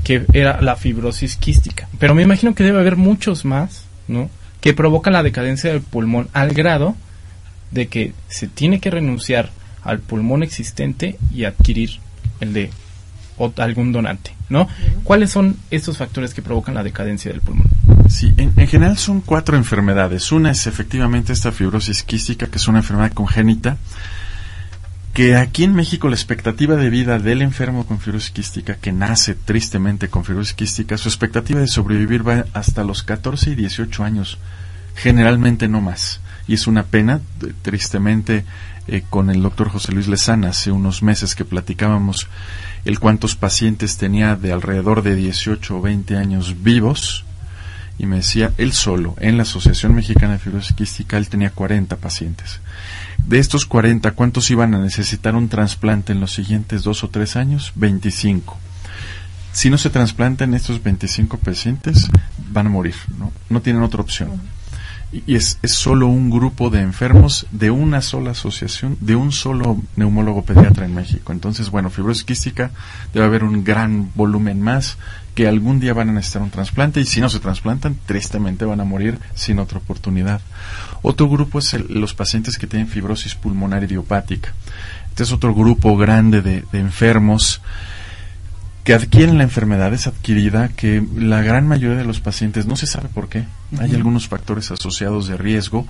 que 0.09 0.25
era 0.33 0.59
la 0.59 0.75
fibrosis 0.75 1.35
quística. 1.35 1.87
Pero 1.99 2.15
me 2.15 2.23
imagino 2.23 2.55
que 2.55 2.63
debe 2.63 2.79
haber 2.79 2.95
muchos 2.95 3.45
más, 3.45 3.83
¿no? 4.07 4.31
Que 4.59 4.73
provocan 4.73 5.13
la 5.13 5.21
decadencia 5.21 5.71
del 5.71 5.81
pulmón 5.81 6.29
al 6.33 6.55
grado 6.55 6.95
de 7.69 7.89
que 7.89 8.13
se 8.27 8.47
tiene 8.47 8.79
que 8.79 8.89
renunciar 8.89 9.51
al 9.83 9.99
pulmón 9.99 10.41
existente 10.41 11.19
y 11.31 11.43
adquirir 11.43 11.99
el 12.39 12.53
de 12.53 12.71
algún 13.57 13.91
donante, 13.91 14.33
¿no? 14.49 14.67
¿Cuáles 15.03 15.29
son 15.29 15.57
estos 15.69 15.99
factores 15.99 16.33
que 16.33 16.41
provocan 16.41 16.73
la 16.73 16.81
decadencia 16.81 17.31
del 17.31 17.41
pulmón? 17.41 17.67
Sí, 18.09 18.33
en, 18.37 18.51
en, 18.57 18.67
general 18.67 18.97
son 18.97 19.21
cuatro 19.21 19.57
enfermedades. 19.57 20.31
Una 20.31 20.49
es 20.49 20.65
efectivamente 20.65 21.33
esta 21.33 21.51
fibrosis 21.51 22.01
quística, 22.01 22.47
que 22.47 22.57
es 22.57 22.67
una 22.67 22.79
enfermedad 22.79 23.13
congénita 23.13 23.77
que 25.19 25.35
aquí 25.35 25.65
en 25.65 25.75
México 25.75 26.07
la 26.07 26.15
expectativa 26.15 26.77
de 26.77 26.89
vida 26.89 27.19
del 27.19 27.41
enfermo 27.41 27.85
con 27.85 27.99
fibrosis 27.99 28.31
quística, 28.31 28.75
que 28.75 28.93
nace 28.93 29.35
tristemente 29.35 30.07
con 30.07 30.23
fibrosis 30.23 30.53
quística, 30.53 30.97
su 30.97 31.09
expectativa 31.09 31.59
de 31.59 31.67
sobrevivir 31.67 32.25
va 32.25 32.45
hasta 32.53 32.85
los 32.85 33.03
14 33.03 33.49
y 33.49 33.55
18 33.55 34.05
años, 34.05 34.37
generalmente 34.95 35.67
no 35.67 35.81
más. 35.81 36.21
Y 36.47 36.53
es 36.53 36.67
una 36.67 36.83
pena, 36.83 37.19
tristemente, 37.63 38.45
eh, 38.87 39.03
con 39.09 39.29
el 39.29 39.41
doctor 39.41 39.67
José 39.67 39.91
Luis 39.91 40.07
Lezana 40.07 40.51
hace 40.51 40.71
unos 40.71 41.03
meses 41.03 41.35
que 41.35 41.43
platicábamos 41.43 42.29
el 42.85 43.01
cuántos 43.01 43.35
pacientes 43.35 43.97
tenía 43.97 44.37
de 44.37 44.53
alrededor 44.53 45.01
de 45.01 45.15
18 45.15 45.79
o 45.79 45.81
20 45.81 46.15
años 46.15 46.63
vivos, 46.63 47.25
y 47.97 48.05
me 48.05 48.15
decía, 48.15 48.53
él 48.57 48.71
solo, 48.71 49.15
en 49.19 49.35
la 49.35 49.43
Asociación 49.43 49.93
Mexicana 49.93 50.31
de 50.31 50.39
Fibrosis 50.39 50.73
Quística, 50.77 51.17
él 51.17 51.27
tenía 51.27 51.49
40 51.49 51.97
pacientes. 51.97 52.61
De 53.27 53.39
estos 53.39 53.65
40, 53.65 54.11
¿cuántos 54.11 54.49
iban 54.49 54.73
a 54.73 54.79
necesitar 54.79 55.35
un 55.35 55.49
trasplante 55.49 56.13
en 56.13 56.19
los 56.19 56.33
siguientes 56.33 56.83
dos 56.83 57.03
o 57.03 57.09
tres 57.09 57.35
años? 57.35 57.73
25. 57.75 58.57
Si 59.51 59.69
no 59.69 59.77
se 59.77 59.89
trasplantan 59.89 60.53
estos 60.53 60.81
25 60.81 61.37
pacientes, 61.37 62.09
van 62.51 62.67
a 62.67 62.69
morir, 62.69 62.95
¿no? 63.17 63.31
No 63.49 63.61
tienen 63.61 63.83
otra 63.83 64.01
opción. 64.01 64.41
Y 65.11 65.35
es, 65.35 65.57
es 65.63 65.73
solo 65.73 66.05
un 66.05 66.29
grupo 66.29 66.69
de 66.69 66.81
enfermos 66.81 67.47
de 67.51 67.71
una 67.71 68.01
sola 68.01 68.31
asociación, 68.31 68.95
de 69.01 69.15
un 69.15 69.31
solo 69.31 69.81
neumólogo 69.95 70.43
pediatra 70.43 70.85
en 70.85 70.93
México. 70.93 71.31
Entonces, 71.31 71.71
bueno, 71.71 71.89
fibrosis 71.89 72.23
quística 72.23 72.69
debe 73.11 73.25
haber 73.25 73.43
un 73.43 73.63
gran 73.63 74.11
volumen 74.13 74.61
más 74.61 74.97
que 75.33 75.47
algún 75.47 75.79
día 75.79 75.93
van 75.93 76.09
a 76.09 76.13
necesitar 76.13 76.41
un 76.41 76.51
trasplante 76.51 77.01
y 77.01 77.05
si 77.05 77.21
no 77.21 77.29
se 77.29 77.39
trasplantan, 77.39 77.97
tristemente 78.05 78.65
van 78.65 78.81
a 78.81 78.83
morir 78.83 79.19
sin 79.33 79.57
otra 79.59 79.79
oportunidad. 79.79 80.41
Otro 81.01 81.29
grupo 81.29 81.59
es 81.59 81.73
los 81.89 82.13
pacientes 82.13 82.57
que 82.57 82.67
tienen 82.67 82.87
fibrosis 82.87 83.35
pulmonar 83.35 83.83
idiopática. 83.83 84.53
Este 85.09 85.23
es 85.23 85.31
otro 85.31 85.53
grupo 85.53 85.97
grande 85.97 86.41
de, 86.41 86.63
enfermos 86.73 87.61
que 88.83 88.93
adquieren 88.93 89.37
la 89.37 89.43
enfermedad 89.43 89.93
es 89.93 90.07
adquirida 90.07 90.69
que 90.69 91.05
la 91.15 91.41
gran 91.41 91.67
mayoría 91.67 91.97
de 91.97 92.05
los 92.05 92.21
pacientes 92.21 92.65
no 92.65 92.75
se 92.75 92.87
sabe 92.87 93.09
por 93.09 93.29
qué. 93.29 93.45
Hay 93.79 93.93
algunos 93.93 94.27
factores 94.27 94.71
asociados 94.71 95.27
de 95.27 95.37
riesgo, 95.37 95.85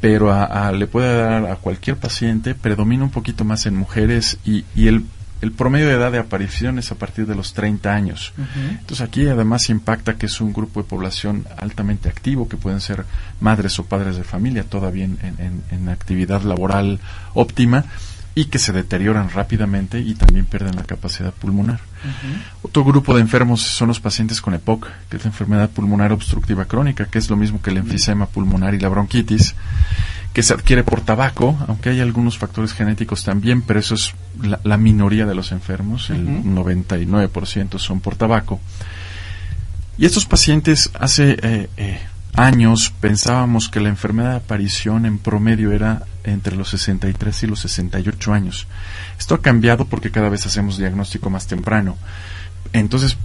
pero 0.00 0.34
le 0.72 0.86
puede 0.86 1.16
dar 1.16 1.46
a 1.46 1.56
cualquier 1.56 1.96
paciente, 1.96 2.54
predomina 2.54 3.04
un 3.04 3.10
poquito 3.10 3.44
más 3.44 3.66
en 3.66 3.76
mujeres 3.76 4.38
y, 4.44 4.64
y 4.74 4.88
el 4.88 5.04
el 5.42 5.50
promedio 5.50 5.88
de 5.88 5.94
edad 5.94 6.12
de 6.12 6.20
aparición 6.20 6.78
es 6.78 6.92
a 6.92 6.94
partir 6.94 7.26
de 7.26 7.34
los 7.34 7.52
30 7.52 7.92
años. 7.92 8.32
Entonces 8.70 9.00
aquí 9.00 9.26
además 9.26 9.68
impacta 9.70 10.14
que 10.14 10.26
es 10.26 10.40
un 10.40 10.52
grupo 10.52 10.80
de 10.80 10.88
población 10.88 11.46
altamente 11.58 12.08
activo, 12.08 12.48
que 12.48 12.56
pueden 12.56 12.80
ser 12.80 13.04
madres 13.40 13.76
o 13.80 13.84
padres 13.84 14.16
de 14.16 14.22
familia, 14.22 14.62
todavía 14.62 15.04
en, 15.04 15.18
en, 15.68 15.88
actividad 15.88 16.42
laboral 16.42 17.00
óptima 17.34 17.84
y 18.36 18.46
que 18.46 18.60
se 18.60 18.72
deterioran 18.72 19.30
rápidamente 19.30 19.98
y 19.98 20.14
también 20.14 20.46
pierden 20.46 20.76
la 20.76 20.84
capacidad 20.84 21.32
pulmonar. 21.32 21.80
Otro 22.62 22.84
grupo 22.84 23.12
de 23.14 23.20
enfermos 23.20 23.62
son 23.62 23.88
los 23.88 23.98
pacientes 23.98 24.40
con 24.40 24.54
EPOC, 24.54 24.88
que 25.10 25.16
es 25.16 25.24
la 25.24 25.30
enfermedad 25.30 25.70
pulmonar 25.70 26.12
obstructiva 26.12 26.66
crónica, 26.66 27.06
que 27.06 27.18
es 27.18 27.28
lo 27.28 27.36
mismo 27.36 27.60
que 27.60 27.70
el 27.70 27.78
enfisema 27.78 28.26
pulmonar 28.26 28.74
y 28.74 28.78
la 28.78 28.88
bronquitis 28.88 29.56
que 30.32 30.42
se 30.42 30.54
adquiere 30.54 30.82
por 30.82 31.02
tabaco, 31.02 31.58
aunque 31.68 31.90
hay 31.90 32.00
algunos 32.00 32.38
factores 32.38 32.72
genéticos 32.72 33.24
también, 33.24 33.62
pero 33.62 33.80
eso 33.80 33.94
es 33.94 34.14
la, 34.64 34.76
minoría 34.78 35.26
de 35.26 35.34
los 35.34 35.52
enfermos, 35.52 36.08
el 36.10 36.26
99% 36.26 37.78
son 37.78 38.00
por 38.00 38.16
tabaco. 38.16 38.58
Y 39.98 40.06
estos 40.06 40.24
pacientes 40.24 40.90
hace 40.98 41.36
eh, 41.42 41.68
eh, 41.76 42.00
años 42.34 42.92
pensábamos 43.00 43.68
que 43.68 43.80
la 43.80 43.90
enfermedad 43.90 44.30
de 44.30 44.36
aparición 44.36 45.04
en 45.04 45.18
promedio 45.18 45.70
era 45.70 46.04
entre 46.24 46.56
los 46.56 46.70
63 46.70 47.42
y 47.42 47.46
los 47.46 47.60
68 47.60 48.32
años. 48.32 48.66
Esto 49.18 49.34
ha 49.34 49.42
cambiado 49.42 49.84
porque 49.84 50.10
cada 50.10 50.30
vez 50.30 50.46
hacemos 50.46 50.78
diagnóstico 50.78 51.28
más 51.28 51.46
temprano. 51.46 51.98
Entonces, 52.72 53.18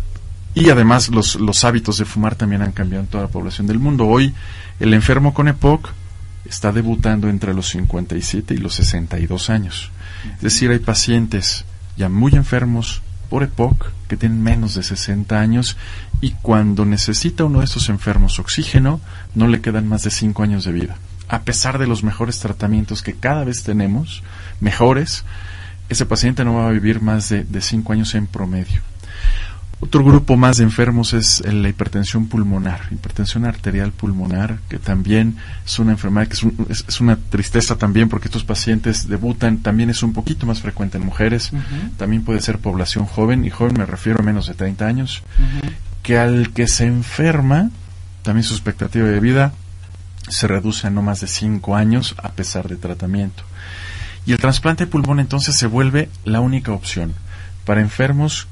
y 0.56 0.70
además 0.72 1.08
los, 1.08 1.36
los 1.36 1.64
hábitos 1.64 2.00
de 2.00 2.06
fumar 2.06 2.36
también 2.36 2.64
han 2.64 2.74
cambiado 2.74 3.04
en 3.04 3.10
toda 3.10 3.24
la 3.24 3.30
población 3.30 3.66
del 3.66 3.80
mundo. 3.80 4.06
Hoy 4.08 4.34
el 4.82 4.94
enfermo 4.94 5.34
con 5.34 5.48
EPOC 5.48 5.90
está 6.50 6.72
debutando 6.72 7.30
entre 7.30 7.54
los 7.54 7.70
57 7.70 8.54
y 8.54 8.58
los 8.58 8.76
62 8.76 9.50
años. 9.50 9.92
Es 10.36 10.42
decir, 10.42 10.72
hay 10.72 10.80
pacientes 10.80 11.66
ya 11.96 12.10
muy 12.10 12.34
enfermos 12.34 13.02
por 13.30 13.44
EPOC 13.44 13.92
que 14.08 14.18
tienen 14.18 14.42
menos 14.42 14.76
de 14.76 14.84
60 14.84 15.40
años 15.40 15.78
y 16.22 16.32
cuando 16.32 16.86
necesita 16.86 17.44
uno 17.44 17.60
de 17.60 17.66
estos 17.66 17.90
enfermos 17.90 18.40
oxígeno 18.40 19.02
no 19.36 19.48
le 19.48 19.62
quedan 19.62 19.88
más 19.88 20.04
de 20.04 20.12
5 20.12 20.44
años 20.44 20.64
de 20.64 20.72
vida. 20.72 20.98
A 21.28 21.42
pesar 21.42 21.78
de 21.78 21.88
los 21.88 22.04
mejores 22.04 22.40
tratamientos 22.40 23.02
que 23.02 23.14
cada 23.14 23.44
vez 23.44 23.64
tenemos, 23.64 24.24
mejores, 24.62 25.26
ese 25.90 26.06
paciente 26.06 26.46
no 26.46 26.56
va 26.56 26.70
a 26.70 26.72
vivir 26.72 27.02
más 27.02 27.30
de 27.30 27.62
5 27.62 27.94
años 27.94 28.16
en 28.16 28.28
promedio. 28.28 28.82
Otro 29.80 30.04
grupo 30.04 30.38
más 30.38 30.58
de 30.58 30.64
enfermos 30.64 31.14
es 31.14 31.44
la 31.46 31.70
hipertensión 31.70 32.26
pulmonar, 32.26 32.88
hipertensión 32.90 33.46
arterial 33.46 33.92
pulmonar, 33.92 34.58
que 34.70 34.80
también 34.80 35.38
es 35.64 35.78
una 35.78 35.92
enfermedad 35.92 36.28
que 36.28 36.34
es, 36.70 37.00
una 37.00 37.16
tristeza 37.16 37.78
también 37.78 38.10
porque 38.10 38.28
estos 38.28 38.44
pacientes 38.44 39.08
debutan, 39.08 39.60
también 39.60 39.92
es 39.92 40.02
un 40.02 40.14
poquito 40.14 40.48
más 40.48 40.62
frecuente 40.62 40.98
en 40.98 41.06
mujeres, 41.06 41.52
también 41.98 42.24
puede 42.24 42.42
ser 42.42 42.58
población 42.58 43.06
joven, 43.06 43.46
y 43.46 43.52
joven 43.52 43.76
me 43.78 43.86
refiero 43.86 44.20
a 44.20 44.24
menos 44.24 44.48
de 44.48 44.56
30 44.56 44.88
años, 44.88 45.22
que 46.02 46.18
al 46.18 46.54
que 46.54 46.68
se 46.68 46.88
enferma, 46.88 47.70
también 48.24 48.44
su 48.44 48.56
expectativa 48.56 49.06
de 49.06 49.20
vida 49.20 49.54
se 50.28 50.48
reduce 50.48 50.88
a 50.88 50.90
no 50.90 51.04
más 51.04 51.22
de 51.22 51.28
5 51.28 51.76
años 51.76 52.16
a 52.18 52.32
pesar 52.32 52.68
de 52.68 52.78
tratamiento. 52.78 53.44
Y 54.26 54.32
el 54.32 54.40
trasplante 54.40 54.86
de 54.86 54.92
pulmón 54.92 55.20
entonces 55.20 55.56
se 55.56 55.68
vuelve 55.68 56.10
la 56.26 56.42
única 56.42 56.72
opción 56.72 57.14
para 57.64 57.80
enfermos 57.80 58.48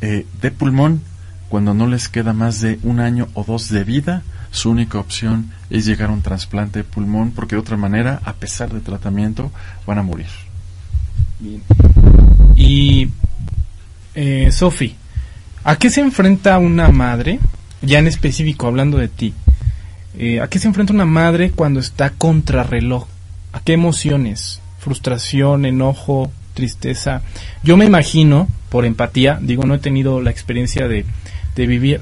eh, 0.00 0.26
de 0.40 0.50
pulmón 0.50 1.00
cuando 1.48 1.74
no 1.74 1.86
les 1.86 2.08
queda 2.08 2.32
más 2.32 2.60
de 2.60 2.78
un 2.82 3.00
año 3.00 3.28
o 3.34 3.44
dos 3.44 3.68
de 3.68 3.84
vida, 3.84 4.22
su 4.50 4.70
única 4.70 4.98
opción 4.98 5.50
es 5.70 5.84
llegar 5.84 6.10
a 6.10 6.12
un 6.12 6.22
trasplante 6.22 6.80
de 6.80 6.84
pulmón 6.84 7.32
porque 7.32 7.56
de 7.56 7.60
otra 7.60 7.76
manera, 7.76 8.20
a 8.24 8.34
pesar 8.34 8.72
de 8.72 8.80
tratamiento, 8.80 9.50
van 9.86 9.98
a 9.98 10.02
morir. 10.02 10.26
Bien. 11.40 11.62
Y, 12.56 13.08
eh, 14.14 14.50
Sofi, 14.52 14.94
¿a 15.64 15.76
qué 15.76 15.90
se 15.90 16.00
enfrenta 16.00 16.58
una 16.58 16.88
madre, 16.88 17.40
ya 17.82 17.98
en 17.98 18.06
específico 18.06 18.66
hablando 18.66 18.98
de 18.98 19.08
ti, 19.08 19.34
eh, 20.16 20.40
¿a 20.40 20.48
qué 20.48 20.58
se 20.58 20.68
enfrenta 20.68 20.92
una 20.92 21.04
madre 21.04 21.50
cuando 21.50 21.80
está 21.80 22.10
contrarreloj? 22.10 23.06
¿A 23.52 23.60
qué 23.60 23.72
emociones? 23.72 24.60
Frustración, 24.78 25.66
enojo, 25.66 26.30
tristeza. 26.54 27.22
Yo 27.62 27.76
me 27.76 27.84
imagino, 27.84 28.48
por 28.74 28.86
empatía, 28.86 29.38
digo, 29.40 29.62
no 29.66 29.76
he 29.76 29.78
tenido 29.78 30.20
la 30.20 30.32
experiencia 30.32 30.88
de, 30.88 31.04
de 31.54 31.66
vivir 31.68 32.00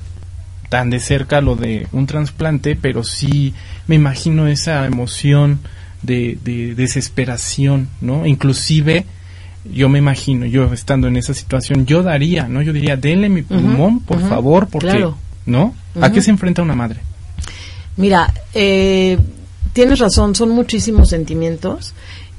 tan 0.71 0.89
de 0.89 1.01
cerca 1.01 1.43
lo 1.43 1.55
de 1.55 1.87
un 1.93 2.07
trasplante, 2.07 2.77
pero 2.77 3.05
sí 3.05 3.53
me 3.89 3.97
imagino 3.97 4.49
esa 4.49 4.87
emoción 4.87 5.59
de, 6.01 6.39
de 6.43 6.75
desesperación, 6.75 7.91
¿no? 8.01 8.25
Inclusive 8.25 9.05
yo 9.71 9.91
me 9.91 9.99
imagino, 9.99 10.47
yo 10.47 10.73
estando 10.73 11.09
en 11.09 11.19
esa 11.19 11.35
situación, 11.35 11.85
yo 11.85 12.03
daría, 12.03 12.49
¿no? 12.49 12.63
Yo 12.63 12.73
diría, 12.73 12.97
denle 12.97 13.29
mi 13.29 13.43
pulmón, 13.43 14.01
por 14.01 14.27
favor, 14.27 14.69
porque, 14.69 15.07
¿no? 15.45 15.75
¿A 16.01 16.11
qué 16.11 16.23
se 16.23 16.31
enfrenta 16.31 16.63
una 16.63 16.75
madre? 16.75 17.01
Mira, 17.99 18.33
eh, 18.55 19.19
tienes 19.75 19.99
razón, 19.99 20.35
son 20.35 20.49
muchísimos 20.49 21.11
sentimientos 21.11 21.93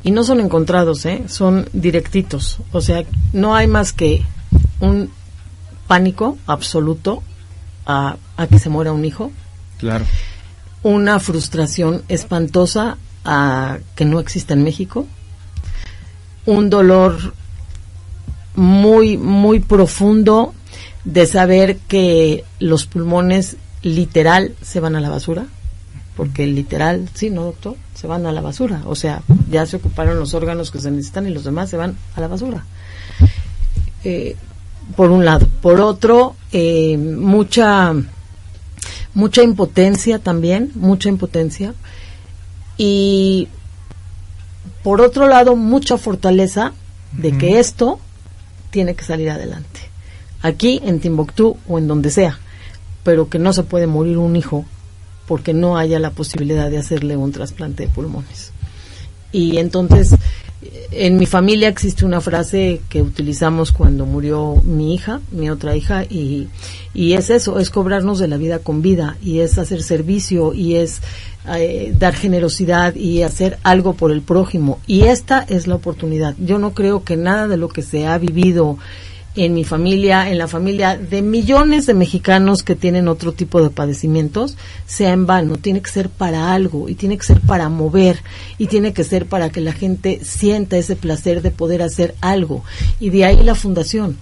y 0.04 0.12
no 0.12 0.24
son 0.24 0.40
encontrados, 0.40 1.06
¿eh? 1.06 1.24
Son 1.28 1.68
directitos. 1.74 2.60
O 2.72 2.82
sea, 2.82 3.04
no 3.32 3.56
hay 3.56 3.68
más 3.68 3.94
que 3.94 4.24
un 4.80 5.10
pánico 5.88 6.38
absoluto 6.46 7.24
a, 7.86 8.18
a 8.38 8.48
que 8.48 8.60
se 8.60 8.70
muera 8.70 8.92
un 8.92 9.06
hijo. 9.06 9.32
Claro. 9.78 10.06
Una 10.84 11.20
frustración 11.20 12.04
espantosa 12.10 12.98
a 13.24 13.80
que 13.96 14.06
no 14.06 14.20
exista 14.20 14.54
en 14.54 14.64
México 14.64 15.08
un 16.46 16.70
dolor 16.70 17.34
muy, 18.56 19.18
muy 19.18 19.60
profundo 19.60 20.54
de 21.06 21.26
saber 21.26 21.78
que 21.88 22.44
los 22.60 22.86
pulmones 22.86 23.58
literal 23.82 24.56
se 24.62 24.80
van 24.80 24.96
a 24.96 25.02
la 25.02 25.10
basura, 25.10 25.46
porque 26.16 26.46
literal, 26.46 27.10
sí, 27.14 27.30
¿no, 27.30 27.44
doctor? 27.44 27.76
Se 27.96 28.08
van 28.08 28.26
a 28.26 28.32
la 28.32 28.42
basura, 28.42 28.84
o 28.86 28.96
sea, 28.96 29.24
ya 29.50 29.66
se 29.66 29.78
ocuparon 29.78 30.20
los 30.20 30.34
órganos 30.34 30.72
que 30.72 30.80
se 30.80 30.92
necesitan 30.92 31.28
y 31.28 31.32
los 31.32 31.44
demás 31.44 31.70
se 31.70 31.78
van 31.78 31.96
a 32.16 32.22
la 32.22 32.28
basura. 32.28 32.66
Eh, 34.04 34.36
por 34.96 35.12
un 35.12 35.26
lado. 35.26 35.48
Por 35.62 35.80
otro, 35.82 36.36
eh, 36.52 36.98
mucha, 36.98 37.94
mucha 39.14 39.44
impotencia 39.44 40.20
también, 40.20 40.72
mucha 40.76 41.10
impotencia. 41.10 41.74
Y 42.78 43.48
por 44.84 45.02
otro 45.02 45.28
lado, 45.28 45.56
mucha 45.56 45.98
fortaleza 45.98 46.74
de 47.14 47.38
que 47.38 47.60
esto 47.60 48.00
tiene 48.72 48.96
que 48.96 49.04
salir 49.04 49.30
adelante. 49.30 49.80
Aquí, 50.42 50.82
en 50.84 51.00
Timbuktu 51.00 51.58
o 51.68 51.78
en 51.78 51.88
donde 51.88 52.10
sea, 52.10 52.40
pero 53.04 53.30
que 53.30 53.40
no 53.40 53.54
se 53.54 53.64
puede 53.64 53.88
morir 53.88 54.18
un 54.18 54.36
hijo 54.36 54.66
porque 55.28 55.54
no 55.54 55.78
haya 55.78 56.00
la 56.00 56.12
posibilidad 56.12 56.70
de 56.70 56.78
hacerle 56.78 57.18
un 57.18 57.32
trasplante 57.32 57.84
de 57.84 57.90
pulmones. 57.90 58.52
Y 59.32 59.58
entonces, 59.58 60.16
en 60.92 61.18
mi 61.18 61.26
familia 61.26 61.68
existe 61.68 62.06
una 62.06 62.22
frase 62.22 62.82
que 62.88 63.02
utilizamos 63.02 63.72
cuando 63.72 64.06
murió 64.06 64.62
mi 64.64 64.94
hija, 64.94 65.22
mi 65.32 65.50
otra 65.50 65.76
hija, 65.76 66.04
y, 66.04 66.50
y 66.94 67.14
es 67.14 67.30
eso, 67.30 67.60
es 67.60 67.70
cobrarnos 67.70 68.20
de 68.20 68.28
la 68.28 68.38
vida 68.38 68.60
con 68.60 68.82
vida, 68.82 69.18
y 69.24 69.40
es 69.40 69.58
hacer 69.58 69.82
servicio, 69.82 70.54
y 70.54 70.76
es 70.76 71.02
eh, 71.56 71.94
dar 71.98 72.14
generosidad 72.14 72.96
y 72.96 73.24
hacer 73.24 73.58
algo 73.64 73.94
por 73.94 74.12
el 74.12 74.22
prójimo. 74.22 74.80
Y 74.88 75.02
esta 75.02 75.42
es 75.42 75.68
la 75.68 75.76
oportunidad. 75.76 76.36
Yo 76.38 76.60
no 76.60 76.74
creo 76.74 77.04
que 77.04 77.18
nada 77.18 77.48
de 77.48 77.58
lo 77.58 77.70
que 77.70 77.82
se 77.82 78.06
ha 78.06 78.18
vivido 78.18 78.78
en 79.36 79.54
mi 79.54 79.64
familia, 79.64 80.30
en 80.30 80.38
la 80.38 80.48
familia 80.48 80.98
de 80.98 81.22
millones 81.22 81.86
de 81.86 81.94
mexicanos 81.94 82.62
que 82.64 82.76
tienen 82.76 83.08
otro 83.08 83.32
tipo 83.32 83.62
de 83.62 83.70
padecimientos, 83.70 84.58
sea 84.86 85.12
en 85.12 85.26
vano. 85.26 85.58
Tiene 85.58 85.82
que 85.82 85.90
ser 85.90 86.10
para 86.10 86.54
algo 86.54 86.88
y 86.88 86.96
tiene 86.96 87.18
que 87.18 87.26
ser 87.26 87.40
para 87.42 87.70
mover 87.70 88.22
y 88.58 88.68
tiene 88.68 88.94
que 88.94 89.04
ser 89.04 89.26
para 89.26 89.50
que 89.50 89.62
la 89.62 89.74
gente 89.74 90.20
sienta 90.24 90.78
ese 90.78 90.96
placer 90.96 91.42
de 91.42 91.52
poder 91.52 91.82
hacer 91.82 92.16
algo. 92.22 92.64
Y 93.00 93.10
de 93.10 93.26
ahí 93.26 93.44
la 93.44 93.56
fundación 93.56 94.18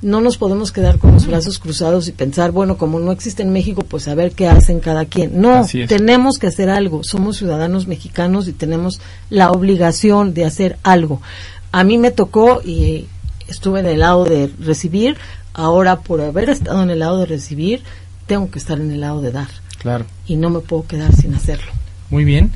no 0.00 0.20
nos 0.20 0.38
podemos 0.38 0.70
quedar 0.70 0.98
con 0.98 1.12
los 1.12 1.26
brazos 1.26 1.58
cruzados 1.58 2.06
y 2.06 2.12
pensar, 2.12 2.52
bueno, 2.52 2.76
como 2.76 3.00
no 3.00 3.10
existe 3.10 3.42
en 3.42 3.52
México, 3.52 3.82
pues 3.88 4.06
a 4.06 4.14
ver 4.14 4.32
qué 4.32 4.46
hacen 4.46 4.78
cada 4.78 5.06
quien. 5.06 5.40
No, 5.40 5.66
tenemos 5.88 6.38
que 6.38 6.46
hacer 6.46 6.70
algo. 6.70 7.02
Somos 7.02 7.36
ciudadanos 7.36 7.88
mexicanos 7.88 8.46
y 8.46 8.52
tenemos 8.52 9.00
la 9.28 9.50
obligación 9.50 10.34
de 10.34 10.44
hacer 10.44 10.78
algo. 10.84 11.20
A 11.72 11.82
mí 11.84 11.98
me 11.98 12.12
tocó 12.12 12.62
y 12.64 13.06
estuve 13.48 13.80
en 13.80 13.86
el 13.86 14.00
lado 14.00 14.24
de 14.24 14.50
recibir, 14.60 15.16
ahora 15.54 16.00
por 16.00 16.20
haber 16.20 16.50
estado 16.50 16.82
en 16.82 16.90
el 16.90 17.00
lado 17.00 17.18
de 17.20 17.26
recibir, 17.26 17.82
tengo 18.26 18.50
que 18.50 18.58
estar 18.58 18.78
en 18.78 18.90
el 18.90 19.00
lado 19.00 19.20
de 19.20 19.32
dar. 19.32 19.48
Claro. 19.78 20.06
Y 20.26 20.36
no 20.36 20.50
me 20.50 20.60
puedo 20.60 20.86
quedar 20.86 21.14
sin 21.14 21.34
hacerlo. 21.34 21.72
Muy 22.10 22.24
bien. 22.24 22.52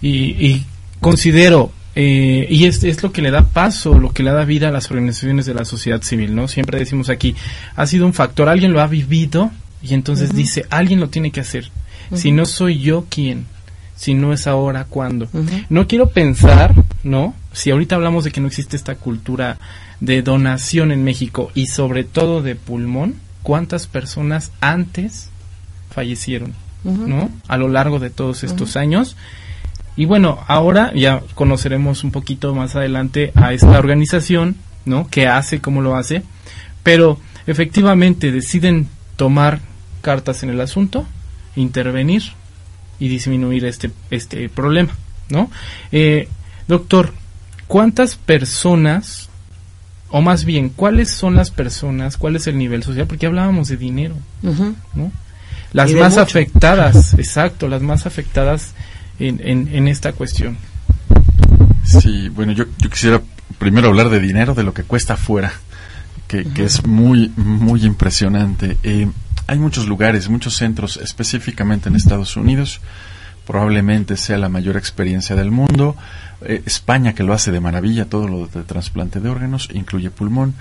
Y, 0.00 0.46
y 0.46 0.66
considero 1.00 1.72
eh, 2.00 2.46
y 2.48 2.66
es, 2.66 2.84
es, 2.84 3.02
lo 3.02 3.10
que 3.10 3.22
le 3.22 3.32
da 3.32 3.46
paso, 3.46 3.98
lo 3.98 4.12
que 4.12 4.22
le 4.22 4.30
da 4.30 4.44
vida 4.44 4.68
a 4.68 4.70
las 4.70 4.88
organizaciones 4.88 5.46
de 5.46 5.54
la 5.54 5.64
sociedad 5.64 6.00
civil, 6.00 6.32
¿no? 6.32 6.46
Siempre 6.46 6.78
decimos 6.78 7.08
aquí, 7.08 7.34
ha 7.74 7.86
sido 7.86 8.06
un 8.06 8.14
factor, 8.14 8.48
alguien 8.48 8.72
lo 8.72 8.80
ha 8.80 8.86
vivido 8.86 9.50
y 9.82 9.94
entonces 9.94 10.32
dice, 10.32 10.64
alguien 10.70 11.00
lo 11.00 11.08
tiene 11.08 11.32
que 11.32 11.40
hacer. 11.40 11.72
Si 12.14 12.30
no 12.30 12.46
soy 12.46 12.78
yo, 12.78 13.06
¿quién? 13.10 13.46
Si 13.96 14.14
no 14.14 14.32
es 14.32 14.46
ahora, 14.46 14.84
¿cuándo? 14.84 15.28
No 15.68 15.88
quiero 15.88 16.10
pensar, 16.10 16.72
¿no? 17.02 17.34
Si 17.52 17.72
ahorita 17.72 17.96
hablamos 17.96 18.22
de 18.22 18.30
que 18.30 18.40
no 18.40 18.46
existe 18.46 18.76
esta 18.76 18.94
cultura 18.94 19.58
de 20.00 20.22
donación 20.22 20.92
en 20.92 21.04
México 21.04 21.50
y 21.54 21.66
sobre 21.66 22.04
todo 22.04 22.42
de 22.42 22.54
pulmón, 22.54 23.16
¿cuántas 23.42 23.86
personas 23.86 24.52
antes 24.60 25.30
fallecieron, 25.90 26.54
¿no? 26.84 27.30
A 27.48 27.56
lo 27.56 27.68
largo 27.68 27.98
de 27.98 28.10
todos 28.10 28.44
estos 28.44 28.76
años 28.76 29.16
y 29.98 30.04
bueno, 30.04 30.38
ahora 30.46 30.92
ya 30.94 31.22
conoceremos 31.34 32.04
un 32.04 32.12
poquito 32.12 32.54
más 32.54 32.76
adelante 32.76 33.32
a 33.34 33.52
esta 33.52 33.80
organización, 33.80 34.54
¿no? 34.84 35.08
Que 35.08 35.26
hace, 35.26 35.60
cómo 35.60 35.82
lo 35.82 35.96
hace, 35.96 36.22
pero 36.84 37.18
efectivamente 37.48 38.30
deciden 38.30 38.86
tomar 39.16 39.58
cartas 40.00 40.44
en 40.44 40.50
el 40.50 40.60
asunto, 40.60 41.04
intervenir 41.56 42.22
y 43.00 43.08
disminuir 43.08 43.64
este, 43.64 43.90
este 44.10 44.48
problema, 44.48 44.92
¿no? 45.30 45.50
Eh, 45.90 46.28
doctor, 46.68 47.12
¿cuántas 47.66 48.14
personas, 48.14 49.27
o 50.10 50.20
más 50.22 50.44
bien, 50.44 50.70
cuáles 50.70 51.10
son 51.10 51.34
las 51.34 51.50
personas, 51.50 52.16
cuál 52.16 52.36
es 52.36 52.46
el 52.46 52.56
nivel 52.56 52.82
social? 52.82 53.06
Porque 53.06 53.26
hablábamos 53.26 53.68
de 53.68 53.76
dinero, 53.76 54.14
¿no? 54.42 55.12
Las 55.72 55.92
más 55.92 56.16
afectadas, 56.16 57.14
exacto, 57.18 57.68
las 57.68 57.82
más 57.82 58.06
afectadas 58.06 58.72
en, 59.18 59.40
en, 59.68 59.88
esta 59.88 60.12
cuestión. 60.12 60.56
Sí, 61.84 62.28
bueno, 62.30 62.52
yo, 62.52 62.64
yo 62.78 62.88
quisiera 62.88 63.20
primero 63.58 63.88
hablar 63.88 64.08
de 64.08 64.20
dinero, 64.20 64.54
de 64.54 64.62
lo 64.62 64.72
que 64.72 64.84
cuesta 64.84 65.14
afuera, 65.14 65.52
que, 66.26 66.44
que 66.44 66.64
es 66.64 66.86
muy, 66.86 67.32
muy 67.36 67.84
impresionante. 67.84 68.78
Eh, 68.82 69.08
hay 69.46 69.58
muchos 69.58 69.88
lugares, 69.88 70.28
muchos 70.28 70.56
centros, 70.56 70.96
específicamente 70.98 71.88
en 71.88 71.96
Estados 71.96 72.36
Unidos, 72.36 72.80
probablemente 73.48 74.16
sea 74.16 74.38
la 74.38 74.48
mayor 74.48 74.76
experiencia 74.76 75.34
del 75.34 75.50
mundo. 75.50 75.96
Eh, 76.42 76.62
España, 76.66 77.14
que 77.14 77.24
lo 77.24 77.32
hace 77.32 77.50
de 77.50 77.58
maravilla, 77.58 78.04
todo 78.04 78.28
lo 78.28 78.46
de 78.46 78.62
trasplante 78.62 79.18
de 79.18 79.28
órganos, 79.28 79.70
incluye 79.72 80.10
pulmón. 80.10 80.54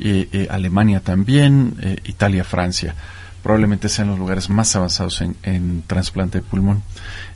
Eh, 0.00 0.48
Alemania 0.50 1.00
también, 1.00 1.76
Italia, 2.04 2.42
Francia 2.42 2.94
probablemente 3.42 3.88
sean 3.88 4.08
los 4.08 4.18
lugares 4.18 4.50
más 4.50 4.74
avanzados 4.76 5.22
en, 5.22 5.82
trasplante 5.86 6.38
de 6.38 6.44
pulmón. 6.44 6.82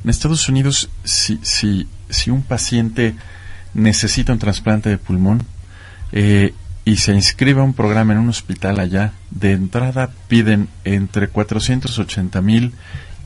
En 0.02 0.10
Estados 0.10 0.48
Unidos, 0.48 0.90
si, 1.04 1.38
si, 1.42 1.88
si 2.10 2.30
un 2.30 2.42
paciente 2.42 3.14
necesita 3.74 4.32
un 4.32 4.38
trasplante 4.38 4.88
de 4.88 4.98
pulmón 4.98 5.42
eh, 6.12 6.54
y 6.84 6.96
se 6.96 7.12
inscribe 7.12 7.60
a 7.60 7.64
un 7.64 7.74
programa 7.74 8.12
en 8.12 8.20
un 8.20 8.28
hospital 8.28 8.78
allá, 8.78 9.12
de 9.30 9.52
entrada 9.52 10.10
piden 10.28 10.68
entre 10.84 11.28
480 11.28 12.40
mil 12.42 12.72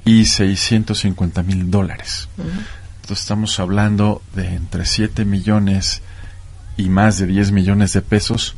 y 0.08 0.24
650 0.24 1.42
mil 1.42 1.70
dólares. 1.70 2.30
Entonces 2.38 3.20
estamos 3.20 3.60
hablando 3.60 4.22
de 4.34 4.54
entre 4.54 4.86
7 4.86 5.26
millones 5.26 6.00
y 6.78 6.88
más 6.88 7.18
de 7.18 7.26
10 7.26 7.52
millones 7.52 7.92
de 7.92 8.00
pesos 8.00 8.56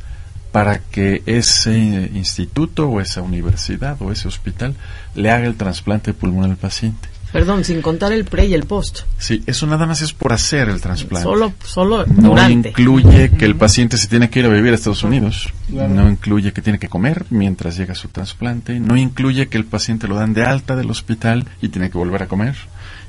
para 0.53 0.79
que 0.79 1.23
ese 1.25 2.09
instituto 2.13 2.87
o 2.87 3.01
esa 3.01 3.21
universidad 3.21 4.01
o 4.01 4.13
ese 4.13 4.29
hospital 4.29 4.75
le 5.13 5.29
haga 5.29 5.45
el 5.45 5.55
trasplante 5.55 6.13
pulmón 6.13 6.51
al 6.51 6.57
paciente. 6.57 7.09
Perdón, 7.31 7.63
sin 7.63 7.81
contar 7.81 8.11
el 8.11 8.25
pre 8.25 8.45
y 8.47 8.53
el 8.53 8.63
post. 8.65 8.99
Sí, 9.17 9.41
eso 9.45 9.65
nada 9.65 9.85
más 9.85 10.01
es 10.01 10.11
por 10.11 10.33
hacer 10.33 10.67
el 10.67 10.81
trasplante. 10.81 11.23
Solo, 11.23 11.53
solo 11.63 12.05
no 12.05 12.29
durante. 12.29 12.69
incluye 12.69 13.29
que 13.31 13.45
el 13.45 13.55
paciente 13.55 13.97
se 13.97 14.07
tiene 14.07 14.29
que 14.29 14.39
ir 14.39 14.45
a 14.45 14.49
vivir 14.49 14.73
a 14.73 14.75
Estados 14.75 15.03
Unidos. 15.03 15.49
No 15.69 16.09
incluye 16.09 16.51
que 16.51 16.61
tiene 16.61 16.77
que 16.77 16.89
comer 16.89 17.25
mientras 17.29 17.77
llega 17.77 17.95
su 17.95 18.09
trasplante. 18.09 18.79
No 18.81 18.97
incluye 18.97 19.47
que 19.47 19.57
el 19.57 19.63
paciente 19.65 20.09
lo 20.09 20.15
dan 20.15 20.33
de 20.33 20.43
alta 20.43 20.75
del 20.75 20.89
hospital 20.91 21.45
y 21.61 21.69
tiene 21.69 21.89
que 21.89 21.97
volver 21.97 22.23
a 22.23 22.27
comer. 22.27 22.55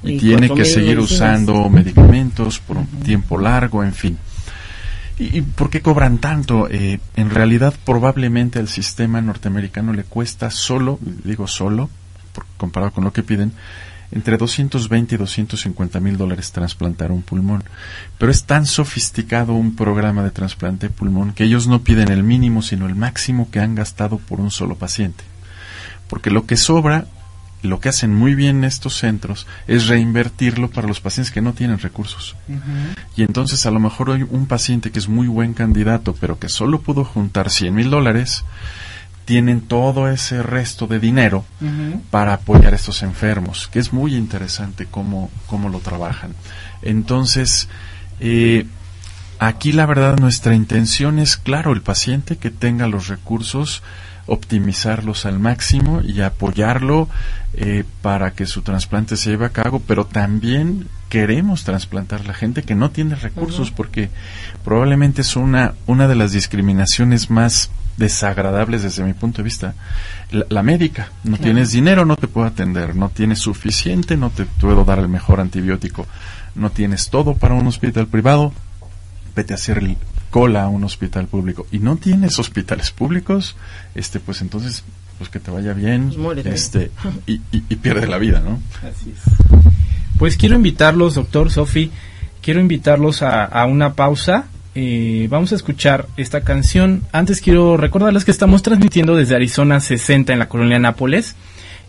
Y, 0.04 0.12
Y 0.12 0.18
tiene 0.18 0.48
que 0.50 0.64
seguir 0.64 0.96
medicinas. 0.98 1.12
usando 1.12 1.68
medicamentos 1.68 2.60
por 2.60 2.76
un 2.78 2.86
tiempo 2.86 3.38
largo, 3.38 3.82
en 3.82 3.92
fin. 3.92 4.18
¿Y, 5.18 5.38
y 5.38 5.42
por 5.42 5.68
qué 5.68 5.80
cobran 5.80 6.18
tanto? 6.18 6.68
Eh, 6.70 6.98
en 7.16 7.30
realidad, 7.30 7.74
probablemente 7.84 8.58
al 8.60 8.68
sistema 8.68 9.20
norteamericano 9.20 9.92
le 9.92 10.04
cuesta 10.04 10.50
solo, 10.50 10.98
digo 11.24 11.46
solo, 11.48 11.90
por- 12.32 12.46
comparado 12.56 12.92
con 12.92 13.04
lo 13.04 13.12
que 13.12 13.22
piden, 13.22 13.52
entre 14.12 14.36
220 14.36 15.14
y 15.14 15.18
250 15.18 15.98
mil 16.00 16.16
dólares 16.18 16.52
trasplantar 16.52 17.10
un 17.10 17.22
pulmón. 17.22 17.64
Pero 18.18 18.30
es 18.30 18.44
tan 18.44 18.66
sofisticado 18.66 19.54
un 19.54 19.74
programa 19.74 20.22
de 20.22 20.30
trasplante 20.30 20.88
de 20.88 20.94
pulmón 20.94 21.32
que 21.32 21.44
ellos 21.44 21.66
no 21.66 21.82
piden 21.82 22.12
el 22.12 22.22
mínimo, 22.22 22.62
sino 22.62 22.86
el 22.86 22.94
máximo 22.94 23.50
que 23.50 23.60
han 23.60 23.74
gastado 23.74 24.18
por 24.18 24.40
un 24.40 24.50
solo 24.50 24.76
paciente. 24.76 25.24
Porque 26.08 26.30
lo 26.30 26.44
que 26.44 26.58
sobra, 26.58 27.06
lo 27.62 27.80
que 27.80 27.88
hacen 27.88 28.14
muy 28.14 28.34
bien 28.34 28.64
estos 28.64 28.98
centros, 28.98 29.46
es 29.66 29.86
reinvertirlo 29.86 30.70
para 30.70 30.86
los 30.86 31.00
pacientes 31.00 31.32
que 31.32 31.40
no 31.40 31.54
tienen 31.54 31.78
recursos. 31.78 32.36
Y 33.16 33.22
entonces 33.22 33.64
a 33.64 33.70
lo 33.70 33.80
mejor 33.80 34.10
hay 34.10 34.24
un 34.28 34.46
paciente 34.46 34.90
que 34.90 34.98
es 34.98 35.08
muy 35.08 35.26
buen 35.26 35.54
candidato, 35.54 36.14
pero 36.20 36.38
que 36.38 36.50
solo 36.50 36.82
pudo 36.82 37.04
juntar 37.04 37.48
100 37.48 37.74
mil 37.74 37.88
dólares, 37.88 38.44
tienen 39.24 39.60
todo 39.60 40.08
ese 40.08 40.42
resto 40.42 40.86
de 40.86 40.98
dinero 40.98 41.44
para 42.10 42.34
apoyar 42.34 42.72
a 42.72 42.76
estos 42.76 43.02
enfermos, 43.02 43.68
que 43.68 43.78
es 43.78 43.92
muy 43.92 44.14
interesante 44.14 44.86
cómo, 44.90 45.30
cómo 45.46 45.68
lo 45.68 45.78
trabajan. 45.78 46.34
Entonces, 46.82 47.68
eh, 48.20 48.66
aquí 49.38 49.72
la 49.72 49.86
verdad 49.86 50.18
nuestra 50.18 50.54
intención 50.54 51.18
es, 51.18 51.36
claro, 51.36 51.72
el 51.72 51.82
paciente 51.82 52.36
que 52.36 52.50
tenga 52.50 52.88
los 52.88 53.08
recursos, 53.08 53.82
optimizarlos 54.26 55.26
al 55.26 55.38
máximo 55.38 56.00
y 56.02 56.20
apoyarlo 56.20 57.08
eh, 57.54 57.84
para 58.02 58.32
que 58.32 58.46
su 58.46 58.62
trasplante 58.62 59.16
se 59.16 59.30
lleve 59.30 59.46
a 59.46 59.50
cabo, 59.50 59.80
pero 59.86 60.04
también 60.04 60.88
queremos 61.08 61.64
trasplantar 61.64 62.24
la 62.26 62.34
gente 62.34 62.62
que 62.62 62.74
no 62.74 62.90
tiene 62.90 63.14
recursos 63.16 63.70
porque 63.70 64.10
probablemente 64.64 65.20
es 65.20 65.36
una, 65.36 65.74
una 65.86 66.08
de 66.08 66.14
las 66.14 66.32
discriminaciones 66.32 67.30
más 67.30 67.70
desagradables 67.96 68.82
desde 68.82 69.04
mi 69.04 69.12
punto 69.14 69.38
de 69.38 69.42
vista. 69.44 69.74
La, 70.30 70.46
la 70.48 70.62
médica, 70.62 71.10
no 71.24 71.36
tienes 71.38 71.72
dinero, 71.72 72.04
no 72.04 72.16
te 72.16 72.28
puedo 72.28 72.46
atender, 72.46 72.96
no 72.96 73.08
tienes 73.10 73.38
suficiente, 73.40 74.16
no 74.16 74.30
te 74.30 74.44
puedo 74.46 74.84
dar 74.84 74.98
el 74.98 75.08
mejor 75.08 75.40
antibiótico, 75.40 76.06
no 76.54 76.70
tienes 76.70 77.10
todo 77.10 77.34
para 77.34 77.54
un 77.54 77.66
hospital 77.66 78.06
privado, 78.06 78.52
vete 79.36 79.52
a 79.52 79.56
hacer 79.56 79.78
el- 79.78 79.96
cola 80.30 80.62
a 80.64 80.68
un 80.68 80.82
hospital 80.84 81.26
público 81.26 81.66
y 81.70 81.78
no 81.78 81.96
tienes 81.96 82.38
hospitales 82.38 82.90
públicos, 82.90 83.54
este 83.94 84.18
pues 84.18 84.40
entonces 84.40 84.82
pues 85.18 85.28
que 85.28 85.38
te 85.40 85.50
vaya 85.50 85.74
bien, 85.74 86.10
Pues 86.16 86.46
este 86.46 86.90
y, 87.26 87.34
y- 87.52 87.64
y 87.68 87.76
pierde 87.76 88.06
la 88.06 88.16
vida, 88.16 88.40
¿no? 88.40 88.58
Así 88.88 89.10
es. 89.14 89.22
Pues 90.18 90.36
quiero 90.38 90.54
invitarlos, 90.56 91.16
doctor 91.16 91.50
Sofi, 91.50 91.90
quiero 92.40 92.60
invitarlos 92.60 93.20
a, 93.22 93.44
a 93.44 93.66
una 93.66 93.92
pausa. 93.94 94.46
Eh, 94.74 95.26
vamos 95.30 95.52
a 95.52 95.56
escuchar 95.56 96.06
esta 96.16 96.40
canción. 96.40 97.02
Antes 97.12 97.42
quiero 97.42 97.76
recordarles 97.76 98.24
que 98.24 98.30
estamos 98.30 98.62
transmitiendo 98.62 99.14
desde 99.14 99.34
Arizona 99.34 99.80
60 99.80 100.32
en 100.32 100.38
la 100.38 100.48
colonia 100.48 100.78
Nápoles 100.78 101.36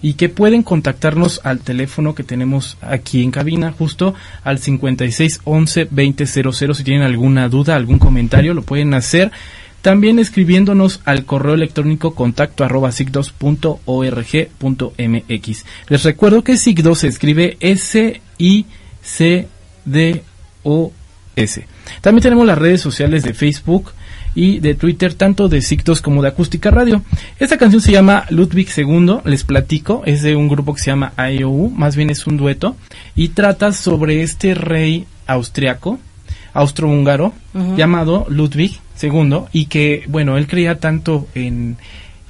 y 0.02 0.16
que 0.16 0.28
pueden 0.28 0.64
contactarnos 0.64 1.40
al 1.46 1.60
teléfono 1.62 2.14
que 2.14 2.26
tenemos 2.26 2.78
aquí 2.82 3.24
en 3.24 3.32
cabina, 3.32 3.72
justo 3.72 4.14
al 4.44 4.60
56 4.60 5.40
11 5.46 5.88
20 5.90 6.26
00. 6.26 6.74
Si 6.74 6.84
tienen 6.84 7.04
alguna 7.04 7.48
duda, 7.48 7.78
algún 7.78 8.00
comentario, 8.00 8.54
lo 8.54 8.64
pueden 8.64 8.94
hacer. 8.94 9.32
También 9.82 10.20
escribiéndonos 10.20 11.02
al 11.06 11.24
correo 11.26 11.54
electrónico 11.54 12.16
contacto 12.16 12.66
arroba. 12.66 12.90
Les 15.90 16.04
recuerdo 16.04 16.44
que 16.44 16.58
sigdos 16.58 17.00
se 17.00 17.08
escribe 17.08 17.58
S-I-C-D-O-S. 17.62 18.64
También 22.02 22.24
tenemos 22.24 22.46
las 22.46 22.58
redes 22.58 22.82
sociales 22.82 23.24
de 23.24 23.34
Facebook 23.34 23.92
y 24.36 24.60
de 24.60 24.76
Twitter, 24.76 25.14
tanto 25.14 25.48
de 25.48 25.62
Sigdos 25.62 26.02
como 26.02 26.22
de 26.22 26.30
Acústica 26.30 26.72
Radio. 26.72 27.04
Esta 27.40 27.58
canción 27.58 27.82
se 27.82 27.92
llama 27.92 28.26
Ludwig 28.30 28.68
II, 28.76 29.18
les 29.26 29.44
platico, 29.44 30.04
es 30.06 30.22
de 30.22 30.36
un 30.36 30.48
grupo 30.48 30.74
que 30.74 30.82
se 30.82 30.92
llama 30.92 31.14
IOU, 31.18 31.70
más 31.70 31.96
bien 31.96 32.10
es 32.10 32.26
un 32.26 32.38
dueto, 32.38 32.76
y 33.16 33.30
trata 33.30 33.74
sobre 33.74 34.24
este 34.24 34.56
rey 34.56 35.06
austriaco, 35.28 36.00
austrohúngaro, 36.54 37.34
llamado 37.78 38.26
Ludwig 38.30 38.80
II, 39.02 39.42
y 39.52 39.66
que, 39.66 40.04
bueno, 40.08 40.38
él 40.38 40.48
creía 40.48 40.80
tanto 40.80 41.28
en 41.36 41.78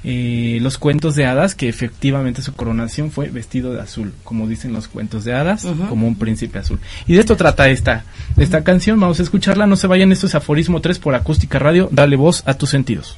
eh, 0.04 0.58
los 0.60 0.76
cuentos 0.76 1.16
de 1.16 1.24
hadas 1.24 1.54
que 1.54 1.68
efectivamente 1.68 2.42
su 2.42 2.52
coronación 2.54 3.10
fue 3.10 3.30
vestido 3.30 3.72
de 3.72 3.80
azul, 3.80 4.12
como 4.22 4.46
dicen 4.46 4.72
los 4.72 4.86
cuentos 4.86 5.24
de 5.24 5.32
hadas, 5.32 5.66
como 5.88 6.06
un 6.06 6.16
príncipe 6.16 6.58
azul. 6.58 6.78
Y 7.06 7.14
de 7.14 7.20
esto 7.20 7.36
trata 7.36 7.70
esta, 7.70 8.04
esta 8.36 8.62
canción, 8.62 9.00
vamos 9.00 9.20
a 9.20 9.22
escucharla, 9.22 9.66
no 9.66 9.76
se 9.76 9.86
vayan, 9.86 10.12
esto 10.12 10.26
es 10.26 10.34
Aforismo 10.34 10.80
3 10.80 10.98
por 10.98 11.14
Acústica 11.14 11.58
Radio, 11.58 11.88
dale 11.90 12.16
voz 12.16 12.42
a 12.46 12.54
tus 12.54 12.70
sentidos. 12.70 13.16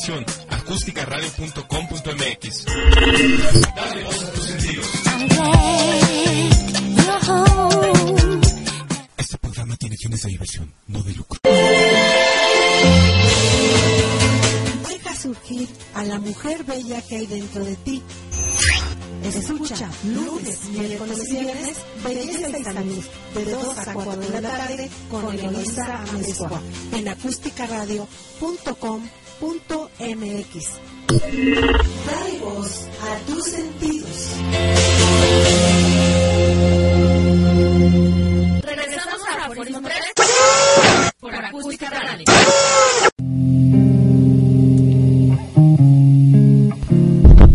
Estación 0.00 0.24
acústicaradio.com.mx. 0.48 2.64
Dale 3.76 4.04
voz 4.04 4.22
a 4.22 4.32
tus 4.32 4.46
sentidos. 4.46 4.86
Este 9.18 9.36
programa 9.38 9.76
tiene 9.76 9.96
fines 9.96 10.22
de 10.22 10.28
diversión, 10.30 10.72
no 10.86 11.02
de 11.02 11.12
lucro. 11.12 11.38
Deja 14.88 15.14
surgir 15.16 15.68
a 15.94 16.04
la 16.04 16.18
mujer 16.18 16.64
bella 16.64 17.02
que 17.02 17.16
hay 17.16 17.26
dentro 17.26 17.62
de 17.64 17.76
ti. 17.76 18.02
Escucha 19.22 19.90
lunes, 20.04 20.64
miércoles 20.70 21.28
y 21.28 21.36
viernes 21.36 21.76
Belleza 22.02 22.58
y 22.58 22.64
Salud 22.64 23.04
de 23.34 23.44
2 23.44 23.78
a 23.78 23.92
4 23.92 24.16
de 24.16 24.30
la 24.30 24.40
tarde 24.40 24.90
con 25.10 25.38
Eloisa 25.38 26.02
Amezcua 26.02 26.62
en 26.92 27.08
acústicaradio.com.mx. 27.08 28.59
Dale 31.40 32.38
voz 32.40 32.86
a 33.00 33.16
tus 33.26 33.44
sentidos. 33.44 34.36
Regresamos 38.62 39.20
a 39.26 39.46
Aforismo 39.46 39.80
3 39.80 39.98
por 41.18 41.34
Acústica 41.34 41.88
Radio. 41.88 42.24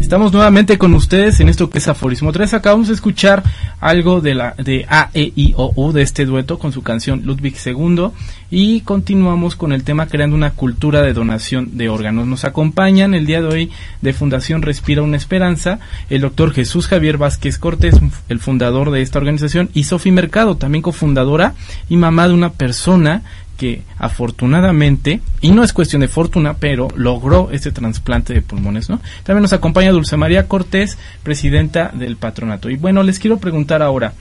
Estamos 0.01 0.33
nuevamente 0.33 0.79
con 0.79 0.95
ustedes 0.95 1.39
en 1.39 1.49
esto 1.49 1.69
que 1.69 1.77
es 1.77 1.87
Aforismo 1.87 2.31
3. 2.31 2.55
Acabamos 2.55 2.87
de 2.87 2.95
escuchar 2.95 3.43
algo 3.79 4.19
de 4.19 4.33
la 4.33 4.55
de 4.57 4.87
A, 4.89 5.11
E, 5.13 5.31
I, 5.35 5.53
O, 5.57 5.73
U 5.75 5.91
de 5.91 6.01
este 6.01 6.25
dueto 6.25 6.57
con 6.57 6.71
su 6.71 6.81
canción 6.81 7.21
Ludwig 7.23 7.55
II 7.63 8.09
y 8.49 8.81
continuamos 8.81 9.55
con 9.55 9.71
el 9.71 9.83
tema 9.83 10.07
creando 10.07 10.35
una 10.35 10.51
cultura 10.51 11.01
de 11.01 11.13
donación 11.13 11.77
de 11.77 11.89
órganos. 11.89 12.27
Nos 12.27 12.45
acompañan 12.45 13.13
el 13.13 13.25
día 13.25 13.41
de 13.41 13.47
hoy 13.47 13.71
de 14.01 14.13
Fundación 14.13 14.61
Respira 14.61 15.01
una 15.01 15.17
Esperanza 15.17 15.79
el 16.09 16.21
doctor 16.21 16.51
Jesús 16.51 16.87
Javier 16.87 17.17
Vázquez 17.17 17.57
Cortés, 17.57 17.95
el 18.29 18.39
fundador 18.39 18.91
de 18.91 19.01
esta 19.01 19.19
organización, 19.19 19.69
y 19.73 19.85
Sofi 19.85 20.11
Mercado, 20.11 20.57
también 20.57 20.81
cofundadora 20.81 21.55
y 21.89 21.97
mamá 21.97 22.27
de 22.27 22.33
una 22.33 22.51
persona 22.53 23.23
que 23.57 23.83
afortunadamente, 23.97 25.21
y 25.41 25.51
no 25.51 25.63
es 25.63 25.73
cuestión 25.73 26.01
de 26.01 26.07
fortuna, 26.07 26.55
pero 26.55 26.89
logró 26.95 27.49
este 27.51 27.71
trasplante 27.71 28.33
de 28.33 28.41
pulmones, 28.41 28.89
¿no? 28.89 28.99
También 29.23 29.43
nos 29.43 29.53
acompaña 29.53 29.91
Dulce 29.91 30.17
María 30.17 30.47
Cortés, 30.47 30.97
presidenta 31.23 31.91
del 31.93 32.17
patronato. 32.17 32.69
Y 32.69 32.75
bueno, 32.75 33.01
les 33.03 33.17
quiero 33.17 33.37
preguntar 33.37 33.81
ahora, 33.81 34.13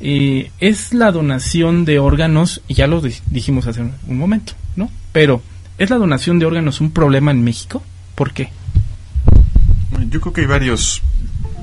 eh, 0.00 0.50
¿es 0.60 0.92
la 0.92 1.12
donación 1.12 1.84
de 1.84 1.98
órganos, 1.98 2.60
y 2.68 2.74
ya 2.74 2.86
lo 2.86 3.00
di- 3.00 3.14
dijimos 3.30 3.66
hace 3.66 3.80
un, 3.80 4.18
momento, 4.18 4.52
¿no? 4.76 4.90
Pero, 5.12 5.42
¿es 5.78 5.90
la 5.90 5.96
donación 5.96 6.38
de 6.38 6.46
órganos 6.46 6.80
un 6.80 6.90
problema 6.90 7.30
en 7.30 7.42
México? 7.42 7.82
¿Por 8.14 8.32
qué? 8.32 8.50
Yo 10.10 10.20
creo 10.20 10.32
que 10.32 10.40
hay 10.42 10.46
varios, 10.46 11.02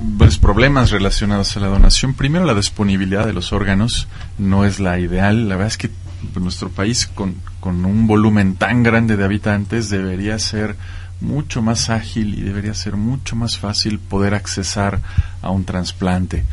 varios 0.00 0.38
problemas 0.38 0.90
relacionados 0.90 1.56
a 1.56 1.60
la 1.60 1.68
donación. 1.68 2.14
Primero, 2.14 2.44
la 2.44 2.54
disponibilidad 2.54 3.26
de 3.26 3.32
los 3.32 3.52
órganos 3.52 4.08
no 4.38 4.64
es 4.64 4.80
la 4.80 4.98
ideal. 4.98 5.48
La 5.48 5.56
verdad 5.56 5.68
es 5.68 5.78
que 5.78 5.90
pues, 6.32 6.42
nuestro 6.42 6.68
país, 6.70 7.06
con, 7.06 7.36
con 7.60 7.84
un 7.84 8.06
volumen 8.06 8.56
tan 8.56 8.82
grande 8.82 9.16
de 9.16 9.24
habitantes, 9.24 9.90
debería 9.90 10.38
ser 10.38 10.76
mucho 11.20 11.62
más 11.62 11.90
ágil 11.90 12.34
y 12.34 12.42
debería 12.42 12.74
ser 12.74 12.96
mucho 12.96 13.36
más 13.36 13.56
fácil 13.58 13.98
poder 13.98 14.34
accesar 14.34 15.00
a 15.40 15.50
un 15.50 15.64
trasplante. 15.64 16.44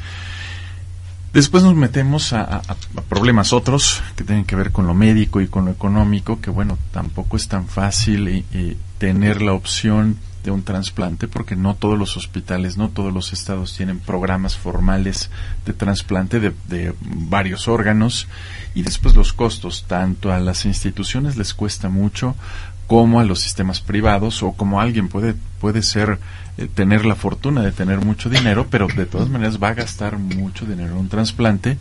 Después 1.33 1.63
nos 1.63 1.75
metemos 1.75 2.33
a, 2.33 2.61
problemas 3.07 3.53
otros 3.53 4.03
que 4.17 4.25
tienen 4.25 4.43
que 4.43 4.57
ver 4.57 4.71
con 4.71 4.85
lo 4.85 4.93
médico 4.93 5.39
y 5.39 5.47
con 5.47 5.65
lo 5.65 5.71
económico, 5.71 6.41
que 6.41 6.49
bueno, 6.49 6.77
tampoco 6.91 7.37
es 7.37 7.47
tan 7.47 7.67
fácil 7.67 8.27
eh, 8.27 8.43
eh, 8.51 8.77
tener 8.97 9.41
la 9.41 9.53
opción 9.53 10.17
de 10.43 10.51
un 10.51 10.63
trasplante 10.63 11.27
porque 11.27 11.55
no 11.55 11.75
todos 11.75 11.97
los 11.97 12.17
hospitales, 12.17 12.75
no 12.75 12.89
todos 12.89 13.13
los 13.13 13.31
estados 13.31 13.77
tienen 13.77 13.99
programas 13.99 14.57
formales 14.57 15.29
de 15.65 15.73
trasplante 15.73 16.39
de, 16.39 16.51
de 16.67 16.93
varios 16.99 17.67
órganos 17.67 18.27
y 18.73 18.81
después 18.81 19.15
los 19.15 19.33
costos, 19.33 19.85
tanto 19.87 20.33
a 20.33 20.39
las 20.39 20.65
instituciones 20.65 21.37
les 21.37 21.53
cuesta 21.53 21.89
mucho 21.89 22.35
como 22.87 23.19
a 23.19 23.23
los 23.23 23.39
sistemas 23.39 23.79
privados 23.79 24.43
o 24.43 24.51
como 24.51 24.81
alguien 24.81 25.07
puede 25.07 25.35
puede 25.59 25.81
ser 25.81 26.19
eh, 26.57 26.67
tener 26.73 27.05
la 27.05 27.15
fortuna 27.15 27.61
de 27.61 27.71
tener 27.71 28.03
mucho 28.03 28.29
dinero, 28.29 28.67
pero 28.69 28.87
de 28.87 29.05
todas 29.05 29.29
maneras 29.29 29.61
va 29.61 29.69
a 29.69 29.73
gastar 29.73 30.17
mucho 30.17 30.65
dinero 30.65 30.91
en 30.91 30.97
un 30.97 31.09
trasplante. 31.09 31.77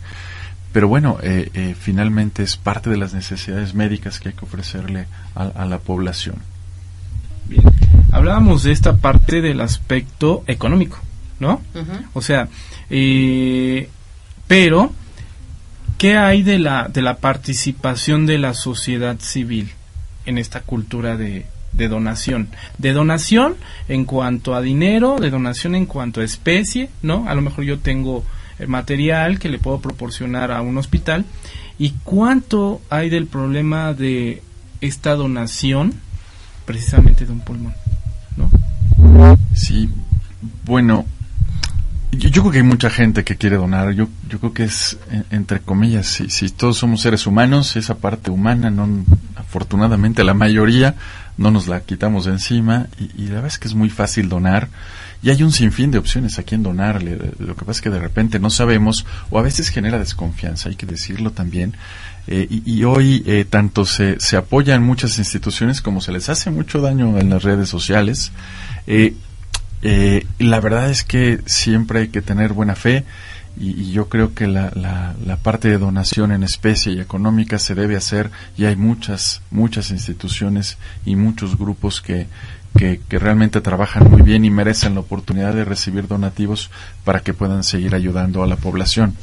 Pero 0.71 0.87
bueno, 0.87 1.17
eh, 1.21 1.49
eh, 1.53 1.75
finalmente 1.77 2.43
es 2.43 2.55
parte 2.55 2.89
de 2.89 2.97
las 2.97 3.13
necesidades 3.13 3.73
médicas 3.73 4.19
que 4.19 4.29
hay 4.29 4.35
que 4.35 4.45
ofrecerle 4.45 5.05
a, 5.35 5.43
a 5.43 5.65
la 5.65 5.79
población. 5.79 6.35
Bien. 7.45 7.63
Hablábamos 8.11 8.63
de 8.63 8.71
esta 8.71 8.97
parte 8.97 9.41
del 9.41 9.61
aspecto 9.61 10.43
económico, 10.47 10.99
¿no? 11.39 11.61
O 12.13 12.21
sea, 12.21 12.47
eh, 12.89 13.89
pero, 14.47 14.91
¿qué 15.97 16.17
hay 16.17 16.43
de 16.43 16.59
la, 16.59 16.87
de 16.87 17.01
la 17.01 17.17
participación 17.17 18.25
de 18.25 18.37
la 18.37 18.53
sociedad 18.53 19.17
civil 19.19 19.71
en 20.25 20.37
esta 20.37 20.61
cultura 20.61 21.17
de, 21.17 21.45
donación? 21.73 22.49
De 22.77 22.93
donación 22.93 23.55
en 23.87 24.05
cuanto 24.05 24.55
a 24.55 24.61
dinero, 24.61 25.17
de 25.19 25.29
donación 25.29 25.75
en 25.75 25.85
cuanto 25.85 26.21
a 26.21 26.23
especie, 26.23 26.89
¿no? 27.01 27.27
A 27.27 27.35
lo 27.35 27.41
mejor 27.41 27.63
yo 27.63 27.79
tengo 27.79 28.23
el 28.59 28.67
material 28.67 29.39
que 29.39 29.49
le 29.49 29.57
puedo 29.57 29.79
proporcionar 29.79 30.51
a 30.51 30.61
un 30.61 30.77
hospital. 30.77 31.25
¿Y 31.79 31.91
cuánto 32.03 32.81
hay 32.89 33.09
del 33.09 33.27
problema 33.27 33.93
de 33.93 34.43
esta 34.81 35.15
donación 35.15 35.93
precisamente 36.65 37.25
de 37.25 37.31
un 37.31 37.39
pulmón? 37.39 37.73
¿no? 38.37 38.49
Sí, 39.55 39.89
bueno, 40.65 41.05
yo, 42.11 42.29
yo 42.29 42.41
creo 42.41 42.51
que 42.51 42.57
hay 42.59 42.63
mucha 42.63 42.89
gente 42.89 43.23
que 43.23 43.35
quiere 43.37 43.55
donar. 43.57 43.91
Yo, 43.93 44.07
yo 44.29 44.39
creo 44.39 44.53
que 44.53 44.63
es, 44.65 44.97
en- 45.11 45.25
entre 45.31 45.59
comillas, 45.61 46.07
si, 46.07 46.29
si 46.29 46.49
todos 46.49 46.77
somos 46.77 47.01
seres 47.01 47.25
humanos, 47.27 47.75
esa 47.75 47.97
parte 47.97 48.31
humana, 48.31 48.69
no, 48.69 48.87
afortunadamente 49.35 50.23
la 50.23 50.33
mayoría 50.33 50.95
no 51.37 51.51
nos 51.51 51.67
la 51.67 51.81
quitamos 51.81 52.25
de 52.25 52.31
encima 52.33 52.87
y, 52.99 53.23
y 53.23 53.27
la 53.27 53.35
verdad 53.35 53.47
es 53.47 53.57
que 53.59 53.67
es 53.67 53.75
muy 53.75 53.89
fácil 53.89 54.29
donar. 54.29 54.69
Y 55.23 55.29
hay 55.29 55.43
un 55.43 55.51
sinfín 55.51 55.91
de 55.91 55.99
opciones 55.99 56.39
a 56.39 56.43
quien 56.43 56.63
donarle. 56.63 57.15
Lo 57.37 57.55
que 57.55 57.59
pasa 57.63 57.71
es 57.77 57.81
que 57.81 57.89
de 57.91 57.99
repente 57.99 58.39
no 58.39 58.49
sabemos 58.49 59.05
o 59.29 59.37
a 59.37 59.43
veces 59.43 59.69
genera 59.69 59.99
desconfianza, 59.99 60.69
hay 60.69 60.75
que 60.75 60.87
decirlo 60.87 61.29
también. 61.31 61.75
Eh, 62.27 62.47
y, 62.49 62.63
y 62.65 62.83
hoy 62.85 63.23
eh, 63.27 63.45
tanto 63.47 63.85
se, 63.85 64.19
se 64.19 64.35
apoyan 64.37 64.81
muchas 64.83 65.19
instituciones 65.19 65.81
como 65.81 66.01
se 66.01 66.11
les 66.11 66.27
hace 66.29 66.49
mucho 66.49 66.81
daño 66.81 67.19
en 67.19 67.29
las 67.29 67.43
redes 67.43 67.69
sociales. 67.69 68.31
Eh, 68.87 69.13
eh, 69.81 70.25
la 70.39 70.59
verdad 70.59 70.89
es 70.89 71.03
que 71.03 71.39
siempre 71.45 72.01
hay 72.01 72.07
que 72.09 72.21
tener 72.21 72.53
buena 72.53 72.75
fe 72.75 73.03
y, 73.59 73.91
yo 73.91 74.09
creo 74.09 74.33
que 74.33 74.47
la, 74.47 74.71
la, 74.75 75.15
la 75.25 75.37
parte 75.37 75.67
de 75.69 75.77
donación 75.77 76.31
en 76.31 76.43
especie 76.43 76.93
y 76.93 76.99
económica 76.99 77.59
se 77.59 77.75
debe 77.75 77.95
hacer 77.95 78.31
y 78.57 78.65
hay 78.65 78.75
muchas, 78.75 79.41
muchas 79.51 79.91
instituciones 79.91 80.77
y 81.05 81.15
muchos 81.15 81.57
grupos 81.57 82.01
que, 82.01 82.27
que, 82.77 83.01
que 83.07 83.19
realmente 83.19 83.61
trabajan 83.61 84.09
muy 84.09 84.21
bien 84.21 84.45
y 84.45 84.49
merecen 84.49 84.93
la 84.93 85.01
oportunidad 85.01 85.53
de 85.53 85.65
recibir 85.65 86.07
donativos 86.07 86.69
para 87.03 87.19
que 87.19 87.33
puedan 87.33 87.63
seguir 87.63 87.95
ayudando 87.95 88.43
a 88.43 88.47
la 88.47 88.55
población. 88.55 89.15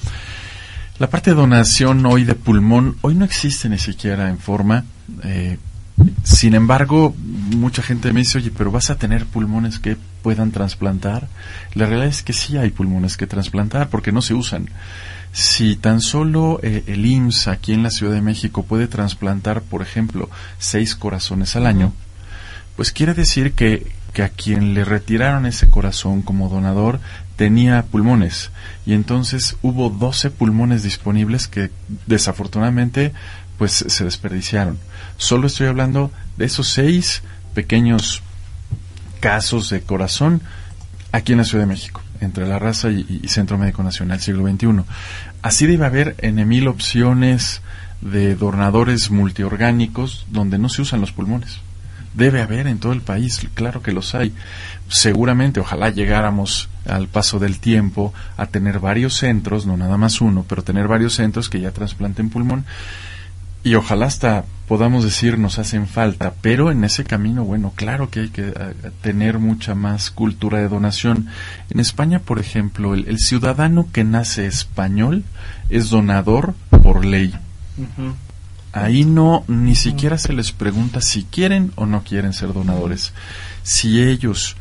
La 0.99 1.09
parte 1.09 1.31
de 1.31 1.37
donación 1.37 2.05
hoy 2.07 2.25
de 2.25 2.35
pulmón, 2.35 2.97
hoy 3.03 3.15
no 3.15 3.25
existe 3.25 3.69
ni 3.69 3.79
siquiera 3.79 4.29
en 4.29 4.39
forma. 4.39 4.85
eh, 5.23 5.59
sin 6.23 6.55
embargo, 6.55 7.15
mucha 7.57 7.83
gente 7.83 8.13
me 8.13 8.21
dice, 8.21 8.39
oye, 8.39 8.53
pero 8.57 8.71
vas 8.71 8.91
a 8.91 8.97
tener 8.97 9.27
pulmones 9.27 9.79
que 9.79 9.97
puedan 10.23 10.51
trasplantar. 10.51 11.29
La 11.75 11.87
realidad 11.87 12.09
es 12.09 12.23
que 12.23 12.33
sí 12.33 12.57
hay 12.57 12.71
pulmones 12.71 13.17
que 13.17 13.27
trasplantar 13.27 13.89
porque 13.89 14.13
no 14.13 14.23
se 14.23 14.35
usan. 14.35 14.69
Si 15.33 15.77
tan 15.77 16.01
solo 16.01 16.61
eh, 16.63 16.85
el 16.87 17.05
IMSS 17.05 17.49
aquí 17.49 17.73
en 17.73 17.83
la 17.83 17.91
Ciudad 17.91 18.13
de 18.13 18.23
México 18.23 18.63
puede 18.63 18.87
trasplantar, 18.87 19.63
por 19.63 19.83
ejemplo, 19.83 20.31
seis 20.59 20.95
corazones 20.95 21.57
al 21.57 21.67
año, 21.67 21.93
pues 22.77 22.93
quiere 22.93 23.15
decir 23.15 23.53
que, 23.53 23.91
que 24.13 24.23
a 24.23 24.29
quien 24.29 24.75
le 24.75 24.85
retiraron 24.85 25.47
ese 25.47 25.69
corazón 25.69 26.23
como 26.23 26.49
donador 26.49 27.01
tenía 27.37 27.85
pulmones 27.85 28.51
y 28.85 28.95
entonces 28.95 29.57
hubo 29.63 29.91
12 29.91 30.31
pulmones 30.31 30.83
disponibles 30.83 31.47
que 31.47 31.71
desafortunadamente 32.07 33.13
pues 33.59 33.85
se 33.87 34.05
desperdiciaron. 34.05 34.79
Solo 35.17 35.49
estoy 35.49 35.67
hablando 35.67 36.11
de 36.37 36.47
esos 36.47 36.69
seis 36.69 37.23
pequeños 37.55 38.23
casos 39.21 39.69
de 39.71 39.83
corazón 39.83 40.41
aquí 41.11 41.33
en 41.33 41.39
la 41.39 41.45
Ciudad 41.45 41.65
de 41.65 41.69
México, 41.69 42.01
entre 42.21 42.47
la 42.47 42.59
raza 42.59 42.91
y, 42.91 43.27
Centro 43.29 43.59
Médico 43.59 43.83
Nacional 43.83 44.21
siglo 44.21 44.49
XXI. 44.49 44.85
Así 45.43 45.67
debe 45.67 45.87
haber 45.87 46.15
en 46.19 46.47
mil 46.47 46.69
opciones 46.69 47.61
de 48.01 48.37
donadores 48.37 49.11
multiorgánicos 49.11 50.25
donde 50.31 50.59
no 50.59 50.69
se 50.69 50.83
usan 50.83 51.01
los 51.01 51.13
pulmones 51.13 51.61
debe 52.15 52.43
haber 52.43 52.67
en 52.67 52.79
todo 52.79 52.93
el 52.93 53.01
país, 53.01 53.47
claro 53.55 53.81
que 53.83 53.93
los 53.93 54.15
hay. 54.15 54.35
Seguramente, 54.89 55.61
ojalá 55.61 55.91
llegáramos 55.91 56.69
al 56.87 57.07
paso 57.07 57.39
del 57.39 57.61
tiempo 57.61 58.13
a 58.37 58.47
tener 58.47 58.81
varios 58.81 59.15
centros, 59.15 59.67
no 59.67 59.77
nada 59.77 59.97
más 59.97 60.21
uno, 60.21 60.45
pero 60.49 60.65
tener 60.65 60.89
varios 60.89 61.15
centros 61.15 61.49
que 61.49 61.61
ya 61.61 61.71
trasplanten 61.71 62.29
pulmón 62.29 62.65
y 63.63 63.75
ojalá 63.75 64.07
hasta 64.07 64.45
podamos 64.69 65.03
decir 65.03 65.39
nos 65.39 65.59
hacen 65.59 65.87
falta, 65.87 66.35
pero 66.43 66.71
en 66.71 66.85
ese 66.85 67.05
camino, 67.05 67.45
bueno, 67.45 67.73
claro 67.75 68.11
que 68.11 68.21
hay 68.21 68.29
que 68.29 68.49
eh, 68.49 68.75
tener 69.01 69.39
mucha 69.39 69.75
más 69.75 70.11
cultura 70.11 70.59
de 70.59 70.69
donación. 70.69 71.29
En 71.71 71.81
España, 71.81 72.19
por 72.19 72.39
ejemplo, 72.39 72.95
el, 72.95 73.09
el 73.09 73.19
ciudadano 73.19 73.89
que 73.91 74.05
nace 74.05 74.47
español 74.47 75.25
es 75.71 75.89
donador 75.89 76.55
por 76.83 77.05
ley. 77.05 77.35
Ahí 78.73 79.05
no, 79.05 79.45
ni 79.49 79.75
siquiera 79.75 80.19
se 80.19 80.33
les 80.33 80.53
pregunta 80.53 81.01
si 81.01 81.25
quieren 81.25 81.73
o 81.77 81.87
no 81.87 82.05
quieren 82.05 82.35
ser 82.35 82.53
donadores. 82.53 83.13
Si 83.63 84.03
ellos, 84.03 84.57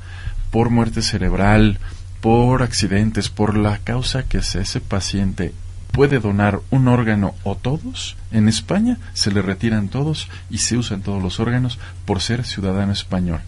por 0.52 0.70
muerte 0.70 1.02
cerebral, 1.02 1.80
por 2.22 2.64
accidentes, 2.64 3.30
por 3.30 3.58
la 3.58 3.78
causa 3.80 4.24
que 4.24 4.42
sea 4.42 4.62
ese 4.62 4.80
paciente, 4.80 5.54
puede 5.98 6.20
donar 6.20 6.60
un 6.70 6.88
órgano 6.90 7.34
o 7.42 7.56
todos, 7.56 8.18
en 8.32 8.48
España 8.48 9.00
se 9.14 9.32
le 9.32 9.42
retiran 9.42 9.90
todos 9.90 10.30
y 10.48 10.60
se 10.60 10.78
usan 10.78 11.02
todos 11.02 11.24
los 11.24 11.40
órganos 11.40 11.80
por 12.06 12.22
ser 12.22 12.46
ciudadano 12.46 12.92
español. 12.92 13.40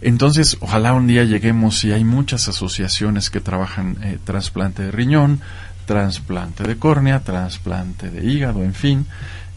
Entonces, 0.00 0.56
ojalá 0.60 0.94
un 0.94 1.06
día 1.06 1.24
lleguemos 1.24 1.84
y 1.84 1.92
hay 1.92 2.04
muchas 2.04 2.48
asociaciones 2.48 3.28
que 3.28 3.42
trabajan 3.42 3.98
eh, 4.02 4.18
trasplante 4.24 4.84
de 4.84 4.90
riñón, 4.90 5.42
trasplante 5.84 6.64
de 6.64 6.78
córnea, 6.78 7.20
trasplante 7.20 8.08
de 8.08 8.24
hígado, 8.24 8.64
en 8.64 8.72
fin, 8.72 9.06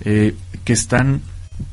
eh, 0.02 0.36
que 0.66 0.74
están 0.74 1.22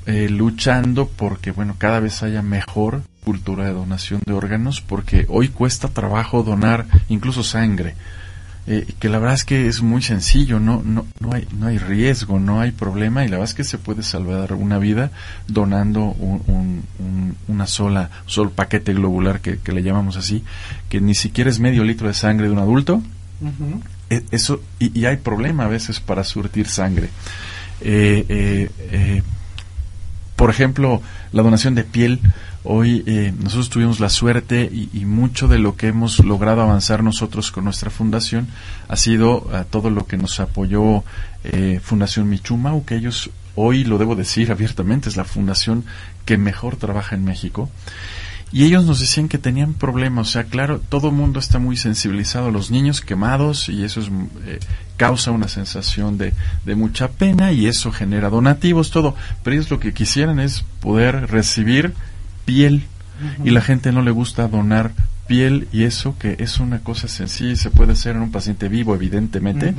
eh, 0.06 0.28
luchando 0.28 1.08
porque, 1.08 1.50
bueno, 1.50 1.74
cada 1.78 1.98
vez 1.98 2.22
haya 2.22 2.42
mejor 2.42 3.02
cultura 3.24 3.64
de 3.64 3.72
donación 3.72 4.20
de 4.24 4.34
órganos, 4.34 4.80
porque 4.80 5.26
hoy 5.28 5.48
cuesta 5.48 5.88
trabajo 5.88 6.44
donar 6.44 6.86
incluso 7.08 7.42
sangre. 7.42 7.96
Eh, 8.68 8.84
que 8.98 9.08
la 9.08 9.20
verdad 9.20 9.34
es 9.36 9.44
que 9.44 9.68
es 9.68 9.80
muy 9.80 10.02
sencillo, 10.02 10.58
no, 10.58 10.82
no, 10.84 11.06
no, 11.20 11.32
hay, 11.32 11.46
no 11.56 11.68
hay 11.68 11.78
riesgo, 11.78 12.40
no 12.40 12.60
hay 12.60 12.72
problema 12.72 13.24
y 13.24 13.28
la 13.28 13.36
verdad 13.36 13.48
es 13.50 13.54
que 13.54 13.62
se 13.62 13.78
puede 13.78 14.02
salvar 14.02 14.54
una 14.54 14.78
vida 14.78 15.12
donando 15.46 16.02
un, 16.02 16.42
un, 16.48 16.82
un- 16.98 17.36
una 17.46 17.66
sola, 17.68 18.10
solo 18.26 18.50
paquete 18.50 18.92
globular 18.92 19.40
que, 19.40 19.58
que 19.58 19.70
le 19.70 19.84
llamamos 19.84 20.16
así, 20.16 20.42
que 20.88 21.00
ni 21.00 21.14
siquiera 21.14 21.48
es 21.48 21.60
medio 21.60 21.84
litro 21.84 22.08
de 22.08 22.14
sangre 22.14 22.46
de 22.48 22.52
un 22.52 22.58
adulto. 22.58 23.02
E- 24.10 24.24
Eso, 24.32 24.60
y, 24.80 24.98
y 24.98 25.04
hay 25.06 25.18
problema 25.18 25.64
a 25.66 25.68
veces 25.68 26.00
para 26.00 26.24
surtir 26.24 26.66
sangre. 26.66 27.08
Eh, 27.82 28.24
eh, 28.28 28.70
eh, 28.90 29.22
por 30.34 30.50
ejemplo, 30.50 31.02
la 31.32 31.42
donación 31.42 31.74
de 31.76 31.84
piel. 31.84 32.20
Hoy 32.68 33.04
eh, 33.06 33.32
nosotros 33.38 33.70
tuvimos 33.70 34.00
la 34.00 34.08
suerte 34.08 34.68
y, 34.72 35.04
mucho 35.04 35.46
de 35.46 35.60
lo 35.60 35.76
que 35.76 35.86
hemos 35.86 36.18
logrado 36.24 36.62
avanzar 36.62 37.04
nosotros 37.04 37.52
con 37.52 37.62
nuestra 37.62 37.90
fundación 37.90 38.48
ha 38.88 38.96
sido 38.96 39.48
a 39.54 39.62
todo 39.62 39.88
lo 39.88 40.08
que 40.08 40.16
nos 40.16 40.40
apoyó 40.40 41.04
eh, 41.44 41.78
Fundación 41.80 42.28
Michumau, 42.28 42.84
que 42.84 42.96
ellos 42.96 43.30
hoy 43.54 43.84
lo 43.84 43.98
debo 43.98 44.16
decir 44.16 44.50
abiertamente 44.50 45.08
es 45.08 45.16
la 45.16 45.22
fundación 45.22 45.84
que 46.24 46.38
mejor 46.38 46.74
trabaja 46.74 47.14
en 47.14 47.24
México. 47.24 47.70
Y 48.50 48.64
ellos 48.64 48.84
nos 48.84 48.98
decían 48.98 49.28
que 49.28 49.38
tenían 49.38 49.74
problemas, 49.74 50.28
o 50.28 50.30
sea, 50.32 50.44
claro, 50.44 50.80
todo 50.80 51.10
el 51.10 51.14
mundo 51.14 51.38
está 51.38 51.60
muy 51.60 51.76
sensibilizado 51.76 52.50
los 52.50 52.72
niños 52.72 53.00
quemados 53.00 53.68
y 53.68 53.84
eso 53.84 54.00
es, 54.00 54.08
eh, 54.44 54.58
causa 54.96 55.30
una 55.30 55.46
sensación 55.46 56.18
de, 56.18 56.32
de 56.64 56.74
mucha 56.74 57.08
pena 57.12 57.52
y 57.52 57.66
eso 57.66 57.92
genera 57.92 58.28
donativos, 58.28 58.90
todo. 58.90 59.14
Pero 59.44 59.54
ellos 59.54 59.70
lo 59.70 59.78
que 59.78 59.94
quisieran 59.94 60.40
es 60.40 60.64
poder 60.80 61.30
recibir 61.30 61.94
piel 62.46 62.84
y 63.44 63.50
la 63.50 63.60
gente 63.60 63.92
no 63.92 64.00
le 64.00 64.10
gusta 64.10 64.48
donar 64.48 64.92
piel 65.26 65.68
y 65.72 65.82
eso 65.84 66.16
que 66.18 66.36
es 66.38 66.60
una 66.60 66.80
cosa 66.80 67.08
sencilla 67.08 67.52
y 67.52 67.56
se 67.56 67.70
puede 67.70 67.92
hacer 67.92 68.16
en 68.16 68.22
un 68.22 68.30
paciente 68.30 68.68
vivo 68.68 68.94
evidentemente 68.94 69.74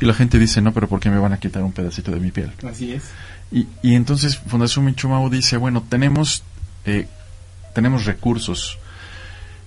y 0.00 0.04
la 0.04 0.12
gente 0.12 0.38
dice 0.38 0.60
no 0.60 0.72
pero 0.72 0.88
¿por 0.88 1.00
qué 1.00 1.08
me 1.08 1.18
van 1.18 1.32
a 1.32 1.38
quitar 1.38 1.62
un 1.62 1.72
pedacito 1.72 2.10
de 2.10 2.20
mi 2.20 2.30
piel? 2.30 2.52
Así 2.66 2.92
es. 2.92 3.04
Y, 3.50 3.66
y 3.82 3.94
entonces 3.94 4.36
Fundación 4.36 4.84
Michumau 4.84 5.30
dice, 5.30 5.56
bueno, 5.56 5.82
tenemos, 5.88 6.42
eh, 6.84 7.06
tenemos 7.74 8.04
recursos, 8.04 8.78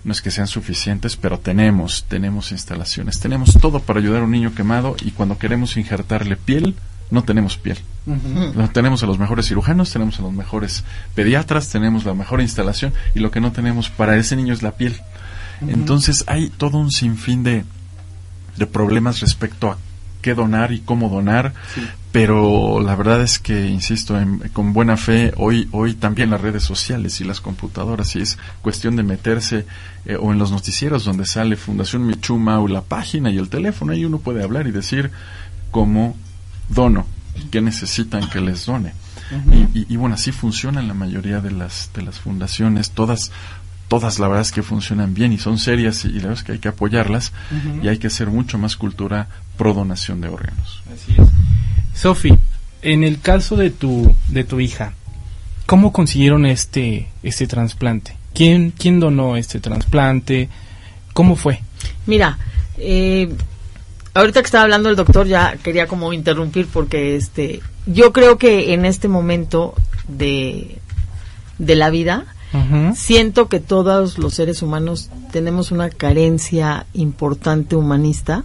no 0.04 0.12
es 0.12 0.22
que 0.22 0.32
sean 0.32 0.48
suficientes, 0.48 1.16
pero 1.16 1.40
tenemos, 1.40 2.06
tenemos 2.08 2.52
instalaciones, 2.52 3.20
tenemos 3.20 3.58
todo 3.60 3.80
para 3.80 4.00
ayudar 4.00 4.22
a 4.22 4.26
un 4.26 4.32
niño 4.32 4.54
quemado 4.54 4.96
y 5.02 5.12
cuando 5.12 5.38
queremos 5.38 5.78
injertarle 5.78 6.38
piel, 6.38 6.76
no 7.12 7.24
tenemos 7.24 7.58
piel. 7.58 7.78
No 8.56 8.70
tenemos 8.72 9.04
a 9.04 9.06
los 9.06 9.20
mejores 9.20 9.48
cirujanos, 9.48 9.92
tenemos 9.92 10.20
a 10.20 10.24
los 10.24 10.34
mejores 10.34 10.84
pediatras, 11.14 11.70
tenemos 11.70 12.04
la 12.06 12.14
mejor 12.16 12.42
instalación 12.42 12.94
y 13.14 13.20
lo 13.20 13.30
que 13.32 13.40
no 13.42 13.52
tenemos 13.52 13.90
para 13.90 14.18
ese 14.18 14.36
niño 14.36 14.54
es 14.54 14.64
la 14.64 14.72
piel. 14.72 14.96
Entonces 15.68 16.24
hay 16.28 16.50
todo 16.50 16.78
un 16.80 16.90
sinfín 16.92 17.44
de, 17.44 17.64
de 18.58 18.66
problemas 18.66 19.20
respecto 19.20 19.70
a 19.72 19.78
qué 20.22 20.34
donar 20.34 20.72
y 20.72 20.80
cómo 20.80 21.10
donar, 21.10 21.54
pero 22.12 22.80
la 22.82 22.96
verdad 22.96 23.22
es 23.22 23.40
que, 23.40 23.68
insisto, 23.68 24.20
en- 24.20 24.40
con 24.54 24.72
buena 24.74 24.98
fe, 24.98 25.34
hoy, 25.38 25.68
hoy 25.72 25.94
también 25.96 26.30
las 26.30 26.42
redes 26.42 26.64
sociales 26.64 27.22
y 27.22 27.24
las 27.24 27.42
computadoras, 27.42 28.16
y 28.16 28.22
es 28.22 28.38
cuestión 28.62 28.96
de 28.96 29.04
meterse 29.04 29.66
eh, 30.06 30.18
o 30.20 30.32
en 30.32 30.38
los 30.40 30.52
noticieros 30.52 31.06
donde 31.06 31.26
sale 31.26 31.56
Fundación 31.56 32.06
Michuma 32.06 32.60
o 32.60 32.68
la 32.68 32.82
página 32.82 33.32
y 33.32 33.38
el 33.38 33.50
teléfono, 33.50 33.94
ahí 33.94 34.06
uno 34.06 34.20
puede 34.20 34.44
hablar 34.44 34.68
y 34.68 34.72
decir 34.72 35.12
cómo 35.72 36.16
dono, 36.74 37.06
qué 37.52 37.62
necesitan 37.62 38.30
que 38.30 38.42
les 38.42 38.66
done. 38.66 38.94
y, 39.74 39.80
y- 39.80 39.86
y 39.90 39.96
bueno, 39.98 40.16
así 40.16 40.32
funcionan 40.32 40.88
la 40.88 40.94
mayoría 40.94 41.40
de 41.40 41.52
las, 41.52 41.90
de 41.94 42.02
las 42.02 42.20
fundaciones, 42.20 42.92
todas 42.92 43.32
todas 43.88 44.20
la 44.20 44.28
verdad 44.30 44.42
es 44.44 44.54
que 44.54 44.64
funcionan 44.64 45.14
bien 45.14 45.34
y 45.34 45.38
son 45.38 45.58
serias 45.58 46.06
y, 46.06 46.10
y 46.10 46.12
la 46.14 46.28
verdad 46.30 46.38
es 46.38 46.44
que 46.44 46.52
hay 46.54 46.60
que 46.60 46.70
apoyarlas 46.70 47.34
y 47.84 47.90
hay 47.90 47.98
que 47.98 48.08
hacer 48.08 48.28
mucho 48.30 48.58
más 48.58 48.78
cultura 48.78 49.28
pro 49.58 49.74
donación 49.74 50.22
de 50.22 50.30
órganos. 50.30 50.82
Así 50.94 51.14
es. 51.18 51.28
Sofi, 52.00 52.34
en 52.84 53.04
el 53.04 53.20
caso 53.20 53.58
de 53.58 53.70
tu, 53.70 54.16
de 54.30 54.46
tu 54.46 54.62
hija, 54.62 54.94
¿cómo 55.66 55.92
consiguieron 55.92 56.46
este, 56.46 57.10
este 57.22 57.48
trasplante? 57.48 58.16
¿Quién, 58.34 58.72
¿Quién 58.72 59.02
donó 59.02 59.36
este 59.36 59.60
trasplante? 59.60 60.48
¿Cómo 61.12 61.36
fue? 61.36 61.62
Mira, 62.06 62.38
eh, 62.78 63.34
ahorita 64.14 64.42
que 64.42 64.46
estaba 64.46 64.64
hablando 64.64 64.90
el 64.90 64.96
doctor 64.96 65.28
ya 65.28 65.58
quería 65.64 65.88
como 65.88 66.14
interrumpir 66.14 66.68
porque 66.68 67.16
este, 67.16 67.62
yo 67.86 68.12
creo 68.14 68.38
que 68.38 68.74
en 68.74 68.86
este 68.86 69.08
momento 69.08 69.74
de, 70.08 70.80
de 71.58 71.76
la 71.76 71.90
vida 71.90 72.26
siento 72.96 73.48
que 73.48 73.62
todos 73.62 74.18
los 74.18 74.34
seres 74.34 74.62
humanos 74.62 75.10
tenemos 75.32 75.72
una 75.72 75.90
carencia 75.90 76.86
importante 76.94 77.78
humanista 77.78 78.44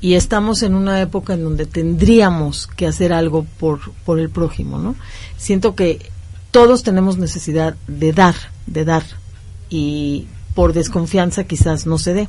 y 0.00 0.14
estamos 0.14 0.62
en 0.62 0.76
una 0.76 1.00
época 1.00 1.34
en 1.34 1.42
donde 1.42 1.66
tendríamos 1.66 2.68
que 2.68 2.86
hacer 2.86 3.12
algo 3.12 3.44
por, 3.58 3.80
por 4.04 4.20
el 4.20 4.30
prójimo, 4.30 4.78
¿no? 4.78 4.94
Siento 5.36 5.74
que 5.74 6.10
todos 6.52 6.84
tenemos 6.84 7.18
necesidad 7.18 7.74
de 7.88 8.12
dar, 8.12 8.36
de 8.66 8.84
dar, 8.84 9.02
y 9.68 10.28
por 10.54 10.72
desconfianza 10.72 11.44
quizás 11.44 11.86
no 11.86 11.98
se 11.98 12.14
dé. 12.14 12.28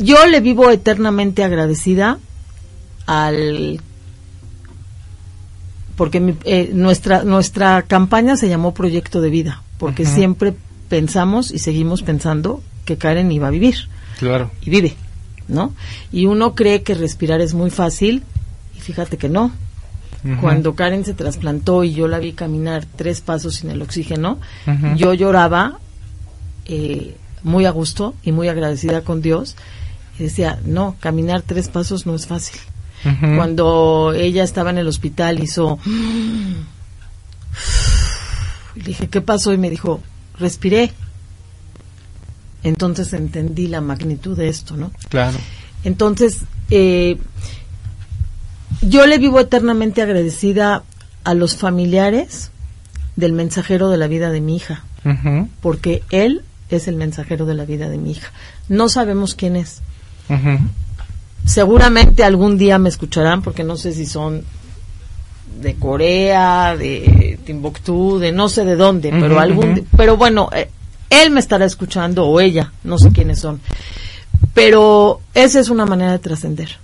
Yo 0.00 0.26
le 0.26 0.40
vivo 0.40 0.70
eternamente 0.70 1.44
agradecida 1.44 2.18
al 3.06 3.80
porque 5.96 6.20
mi- 6.20 6.36
eh, 6.44 6.70
nuestra 6.72 7.24
nuestra 7.24 7.82
campaña 7.82 8.36
se 8.36 8.48
llamó 8.48 8.72
Proyecto 8.72 9.20
de 9.20 9.30
Vida, 9.30 9.62
porque 9.78 10.04
siempre 10.06 10.54
pensamos 10.88 11.50
y 11.50 11.58
seguimos 11.58 12.02
pensando 12.02 12.62
que 12.84 12.96
Karen 12.96 13.30
iba 13.30 13.48
a 13.48 13.50
vivir 13.50 13.74
Claro. 14.18 14.50
y 14.62 14.70
vive, 14.70 14.94
¿no? 15.48 15.74
Y 16.10 16.26
uno 16.26 16.54
cree 16.54 16.82
que 16.82 16.94
respirar 16.94 17.40
es 17.40 17.52
muy 17.54 17.70
fácil 17.70 18.22
y 18.76 18.80
fíjate 18.80 19.16
que 19.18 19.28
no. 19.28 19.52
Cuando 20.42 20.74
Karen 20.74 21.04
se 21.06 21.14
trasplantó 21.14 21.82
y 21.82 21.94
yo 21.94 22.06
la 22.06 22.18
vi 22.18 22.32
caminar 22.32 22.84
tres 22.96 23.22
pasos 23.22 23.54
sin 23.56 23.70
el 23.70 23.80
oxígeno, 23.80 24.38
yo 24.96 25.14
lloraba 25.14 25.78
eh, 26.66 27.16
muy 27.42 27.64
a 27.64 27.70
gusto 27.70 28.14
y 28.22 28.32
muy 28.32 28.48
agradecida 28.48 29.00
con 29.02 29.22
Dios. 29.22 29.56
Decía, 30.24 30.60
no, 30.64 30.96
caminar 31.00 31.42
tres 31.42 31.68
pasos 31.68 32.06
no 32.06 32.14
es 32.14 32.26
fácil. 32.26 32.60
Cuando 33.36 34.12
ella 34.14 34.44
estaba 34.44 34.70
en 34.70 34.78
el 34.78 34.86
hospital 34.86 35.42
hizo... 35.42 35.78
Y 38.76 38.80
le 38.80 38.84
dije, 38.84 39.08
¿qué 39.08 39.20
pasó? 39.20 39.52
Y 39.52 39.58
me 39.58 39.70
dijo, 39.70 40.00
respiré. 40.38 40.92
Entonces 42.62 43.12
entendí 43.14 43.66
la 43.66 43.80
magnitud 43.80 44.36
de 44.36 44.48
esto, 44.48 44.76
¿no? 44.76 44.92
Claro. 45.08 45.38
Entonces, 45.82 46.40
eh, 46.68 47.18
yo 48.82 49.06
le 49.06 49.18
vivo 49.18 49.40
eternamente 49.40 50.02
agradecida 50.02 50.84
a 51.24 51.34
los 51.34 51.56
familiares 51.56 52.50
del 53.16 53.32
mensajero 53.32 53.90
de 53.90 53.96
la 53.96 54.06
vida 54.06 54.30
de 54.30 54.40
mi 54.40 54.56
hija, 54.56 54.84
porque 55.60 56.02
él 56.10 56.42
es 56.68 56.86
el 56.86 56.96
mensajero 56.96 57.46
de 57.46 57.54
la 57.54 57.64
vida 57.64 57.88
de 57.88 57.98
mi 57.98 58.12
hija. 58.12 58.30
No 58.68 58.88
sabemos 58.88 59.34
quién 59.34 59.56
es. 59.56 59.80
Seguramente 61.44 62.22
algún 62.22 62.58
día 62.58 62.78
me 62.78 62.88
escucharán, 62.88 63.42
porque 63.42 63.64
no 63.64 63.76
sé 63.76 63.92
si 63.92 64.06
son 64.06 64.44
de 65.60 65.74
Corea, 65.74 66.76
de 66.76 67.38
Timbuktu, 67.44 68.18
de 68.18 68.32
no 68.32 68.48
sé 68.48 68.64
de 68.64 68.76
dónde, 68.76 69.10
pero 69.20 69.40
algún, 69.40 69.86
pero 69.96 70.16
bueno, 70.16 70.48
eh, 70.54 70.70
él 71.10 71.30
me 71.30 71.40
estará 71.40 71.64
escuchando 71.64 72.26
o 72.26 72.40
ella, 72.40 72.72
no 72.84 72.98
sé 72.98 73.10
quiénes 73.10 73.40
son. 73.40 73.60
Pero 74.54 75.20
esa 75.34 75.60
es 75.60 75.68
una 75.70 75.86
manera 75.86 76.12
de 76.12 76.18
trascender. 76.18 76.78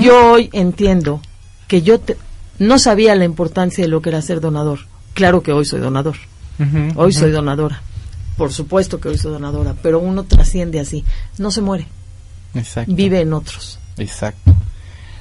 Yo 0.00 0.32
hoy 0.32 0.48
entiendo 0.52 1.20
que 1.68 1.82
yo 1.82 2.00
te- 2.00 2.16
no 2.58 2.78
sabía 2.78 3.14
la 3.14 3.24
importancia 3.24 3.84
de 3.84 3.88
lo 3.88 4.00
que 4.02 4.08
era 4.10 4.22
ser 4.22 4.40
donador. 4.40 4.80
Claro 5.14 5.42
que 5.42 5.52
hoy 5.52 5.64
soy 5.64 5.80
donador. 5.80 6.16
Hoy 6.96 7.12
soy 7.12 7.30
donadora. 7.30 7.82
Por 8.36 8.52
supuesto 8.52 9.00
que 9.00 9.08
hoy 9.08 9.18
soy 9.18 9.32
donadora, 9.32 9.74
pero 9.82 9.98
uno 9.98 10.24
trasciende 10.24 10.80
así. 10.80 11.04
No 11.38 11.50
se 11.50 11.60
muere, 11.60 11.86
Exacto. 12.54 12.94
vive 12.94 13.20
en 13.20 13.32
otros. 13.32 13.78
Exacto. 13.96 14.54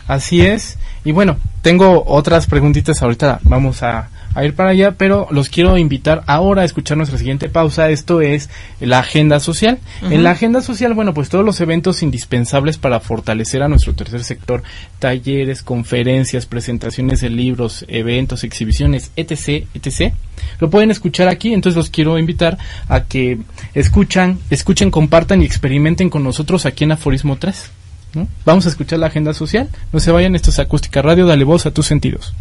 Así 0.09 0.41
es. 0.41 0.79
Y 1.05 1.11
bueno, 1.11 1.37
tengo 1.61 2.03
otras 2.07 2.47
preguntitas 2.47 3.03
ahorita. 3.03 3.41
Vamos 3.43 3.83
a, 3.83 4.09
a 4.33 4.43
ir 4.43 4.55
para 4.55 4.71
allá, 4.71 4.95
pero 4.97 5.27
los 5.29 5.49
quiero 5.49 5.77
invitar 5.77 6.23
ahora 6.25 6.63
a 6.63 6.65
escuchar 6.65 6.97
nuestra 6.97 7.19
siguiente 7.19 7.47
pausa. 7.47 7.91
Esto 7.91 8.19
es 8.19 8.49
la 8.79 8.99
agenda 8.99 9.39
social. 9.39 9.77
En 10.01 10.23
la 10.23 10.31
agenda 10.31 10.63
social, 10.63 10.95
bueno, 10.95 11.13
pues 11.13 11.29
todos 11.29 11.45
los 11.45 11.61
eventos 11.61 12.01
indispensables 12.01 12.79
para 12.79 12.99
fortalecer 12.99 13.61
a 13.61 13.67
nuestro 13.67 13.93
tercer 13.93 14.23
sector, 14.23 14.63
talleres, 14.97 15.61
conferencias, 15.61 16.47
presentaciones 16.47 17.21
de 17.21 17.29
libros, 17.29 17.85
eventos, 17.87 18.43
exhibiciones, 18.43 19.11
etc., 19.15 19.67
etc. 19.75 20.11
Lo 20.59 20.71
pueden 20.71 20.89
escuchar 20.89 21.27
aquí, 21.27 21.53
entonces 21.53 21.77
los 21.77 21.91
quiero 21.91 22.17
invitar 22.17 22.57
a 22.87 23.03
que 23.03 23.37
escuchan, 23.75 24.39
escuchen, 24.49 24.89
compartan 24.89 25.43
y 25.43 25.45
experimenten 25.45 26.09
con 26.09 26.23
nosotros 26.23 26.65
aquí 26.65 26.83
en 26.83 26.93
Aforismo 26.93 27.37
3. 27.37 27.73
¿No? 28.13 28.27
Vamos 28.45 28.65
a 28.65 28.69
escuchar 28.69 28.99
la 28.99 29.07
agenda 29.07 29.33
social. 29.33 29.69
No 29.91 29.99
se 29.99 30.11
vayan, 30.11 30.35
esto 30.35 30.49
es 30.49 30.59
Acústica 30.59 31.01
Radio, 31.01 31.25
dale 31.25 31.43
voz 31.43 31.65
a 31.65 31.71
tus 31.71 31.85
sentidos. 31.85 32.33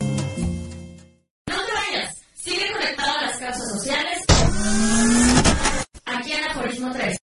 No 0.00 0.06
te 1.46 1.72
vayas, 1.72 2.16
sigue 2.34 2.66
conectado 2.72 3.18
a 3.18 3.22
las 3.22 3.38
causas 3.38 3.68
sociales. 3.70 4.24
Aquí 6.04 6.32
en 6.32 6.44
Aforismo 6.50 6.92
3. 6.92 7.16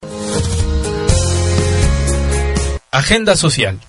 Agenda 2.92 3.36
social. 3.36 3.80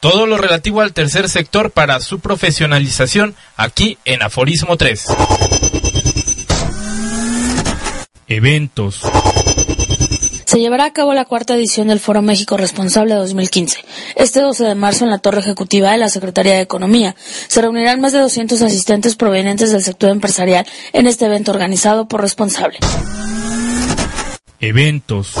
Todo 0.00 0.26
lo 0.26 0.36
relativo 0.36 0.82
al 0.82 0.92
tercer 0.92 1.30
sector 1.30 1.70
para 1.70 1.98
su 2.00 2.20
profesionalización 2.20 3.34
aquí 3.56 3.96
en 4.04 4.22
Aforismo 4.22 4.76
3. 4.76 5.06
Eventos. 8.28 9.00
Se 10.46 10.58
llevará 10.58 10.84
a 10.84 10.92
cabo 10.92 11.14
la 11.14 11.24
cuarta 11.24 11.54
edición 11.54 11.88
del 11.88 12.00
Foro 12.00 12.22
México 12.22 12.56
Responsable 12.56 13.14
2015. 13.14 13.84
Este 14.16 14.40
12 14.40 14.64
de 14.64 14.74
marzo 14.74 15.04
en 15.04 15.10
la 15.10 15.18
Torre 15.18 15.40
Ejecutiva 15.40 15.92
de 15.92 15.98
la 15.98 16.08
Secretaría 16.08 16.54
de 16.54 16.60
Economía 16.60 17.16
se 17.48 17.60
reunirán 17.60 18.00
más 18.00 18.12
de 18.12 18.18
200 18.20 18.60
asistentes 18.62 19.16
provenientes 19.16 19.72
del 19.72 19.82
sector 19.82 20.10
empresarial 20.10 20.66
en 20.92 21.06
este 21.06 21.26
evento 21.26 21.50
organizado 21.50 22.08
por 22.08 22.20
Responsable. 22.20 22.78
Eventos. 24.60 25.34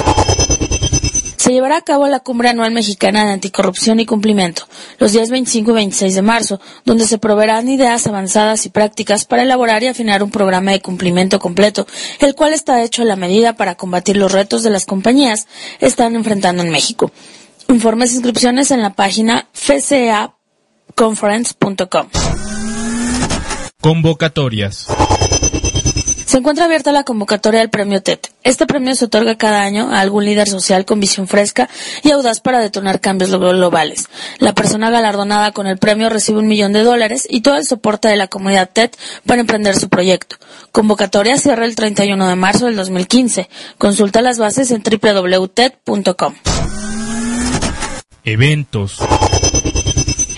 Se 1.44 1.52
llevará 1.52 1.76
a 1.76 1.82
cabo 1.82 2.08
la 2.08 2.20
Cumbre 2.20 2.48
Anual 2.48 2.72
Mexicana 2.72 3.26
de 3.26 3.32
Anticorrupción 3.32 4.00
y 4.00 4.06
Cumplimiento, 4.06 4.66
los 4.98 5.12
días 5.12 5.28
25 5.28 5.72
y 5.72 5.74
26 5.74 6.14
de 6.14 6.22
marzo, 6.22 6.58
donde 6.86 7.04
se 7.04 7.18
proveerán 7.18 7.68
ideas 7.68 8.06
avanzadas 8.06 8.64
y 8.64 8.70
prácticas 8.70 9.26
para 9.26 9.42
elaborar 9.42 9.82
y 9.82 9.88
afinar 9.88 10.22
un 10.22 10.30
programa 10.30 10.70
de 10.70 10.80
cumplimiento 10.80 11.38
completo, 11.38 11.86
el 12.20 12.34
cual 12.34 12.54
está 12.54 12.82
hecho 12.82 13.02
a 13.02 13.04
la 13.04 13.16
medida 13.16 13.58
para 13.58 13.74
combatir 13.74 14.16
los 14.16 14.32
retos 14.32 14.62
de 14.62 14.70
las 14.70 14.86
compañías 14.86 15.46
están 15.80 16.16
enfrentando 16.16 16.62
en 16.62 16.70
México. 16.70 17.12
Informes 17.68 18.12
e 18.12 18.14
inscripciones 18.14 18.70
en 18.70 18.80
la 18.80 18.94
página 18.94 19.46
fcaconference.com. 19.52 22.08
Convocatorias. 23.82 24.86
Se 26.34 26.38
encuentra 26.38 26.64
abierta 26.64 26.90
la 26.90 27.04
convocatoria 27.04 27.60
del 27.60 27.70
premio 27.70 28.02
TED. 28.02 28.18
Este 28.42 28.66
premio 28.66 28.96
se 28.96 29.04
otorga 29.04 29.36
cada 29.38 29.62
año 29.62 29.90
a 29.94 30.00
algún 30.00 30.24
líder 30.24 30.48
social 30.48 30.84
con 30.84 30.98
visión 30.98 31.28
fresca 31.28 31.68
y 32.02 32.10
audaz 32.10 32.40
para 32.40 32.58
detonar 32.58 32.98
cambios 33.00 33.30
glo- 33.30 33.52
globales. 33.54 34.08
La 34.40 34.52
persona 34.52 34.90
galardonada 34.90 35.52
con 35.52 35.68
el 35.68 35.78
premio 35.78 36.08
recibe 36.08 36.40
un 36.40 36.48
millón 36.48 36.72
de 36.72 36.82
dólares 36.82 37.24
y 37.30 37.42
todo 37.42 37.54
el 37.54 37.64
soporte 37.64 38.08
de 38.08 38.16
la 38.16 38.26
comunidad 38.26 38.68
TED 38.72 38.90
para 39.24 39.42
emprender 39.42 39.76
su 39.76 39.88
proyecto. 39.88 40.34
Convocatoria 40.72 41.38
cierra 41.38 41.66
el 41.66 41.76
31 41.76 42.28
de 42.28 42.34
marzo 42.34 42.66
del 42.66 42.74
2015. 42.74 43.48
Consulta 43.78 44.20
las 44.20 44.38
bases 44.38 44.72
en 44.72 44.82
www.ted.com. 44.82 46.34
Eventos. 48.24 48.98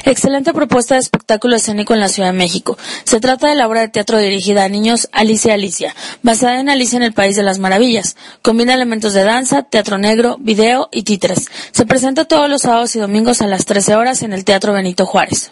Excelente 0.07 0.53
propuesta 0.53 0.95
de 0.95 1.01
espectáculo 1.01 1.57
escénico 1.57 1.93
en 1.93 1.99
la 1.99 2.09
Ciudad 2.09 2.31
de 2.31 2.39
México. 2.39 2.79
Se 3.03 3.19
trata 3.19 3.49
de 3.49 3.57
la 3.57 3.67
obra 3.67 3.81
de 3.81 3.89
teatro 3.89 4.19
dirigida 4.19 4.63
a 4.63 4.69
niños 4.69 5.09
Alicia 5.11 5.55
Alicia, 5.55 5.97
basada 6.23 6.61
en 6.61 6.69
Alicia 6.69 6.97
en 6.97 7.03
el 7.03 7.13
País 7.13 7.35
de 7.35 7.43
las 7.43 7.59
Maravillas. 7.59 8.17
Combina 8.41 8.73
elementos 8.73 9.15
de 9.15 9.25
danza, 9.25 9.65
teatro 9.65 9.99
negro, 9.99 10.37
video 10.39 10.89
y 10.93 11.03
títeres. 11.03 11.49
Se 11.73 11.87
presenta 11.87 12.25
todos 12.25 12.49
los 12.49 12.63
sábados 12.63 12.95
y 12.95 13.01
domingos 13.01 13.43
a 13.43 13.49
las 13.49 13.65
13 13.65 13.97
horas 13.97 14.23
en 14.23 14.33
el 14.33 14.45
Teatro 14.45 14.73
Benito 14.73 15.07
Juárez. 15.07 15.51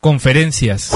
Conferencias. 0.00 0.90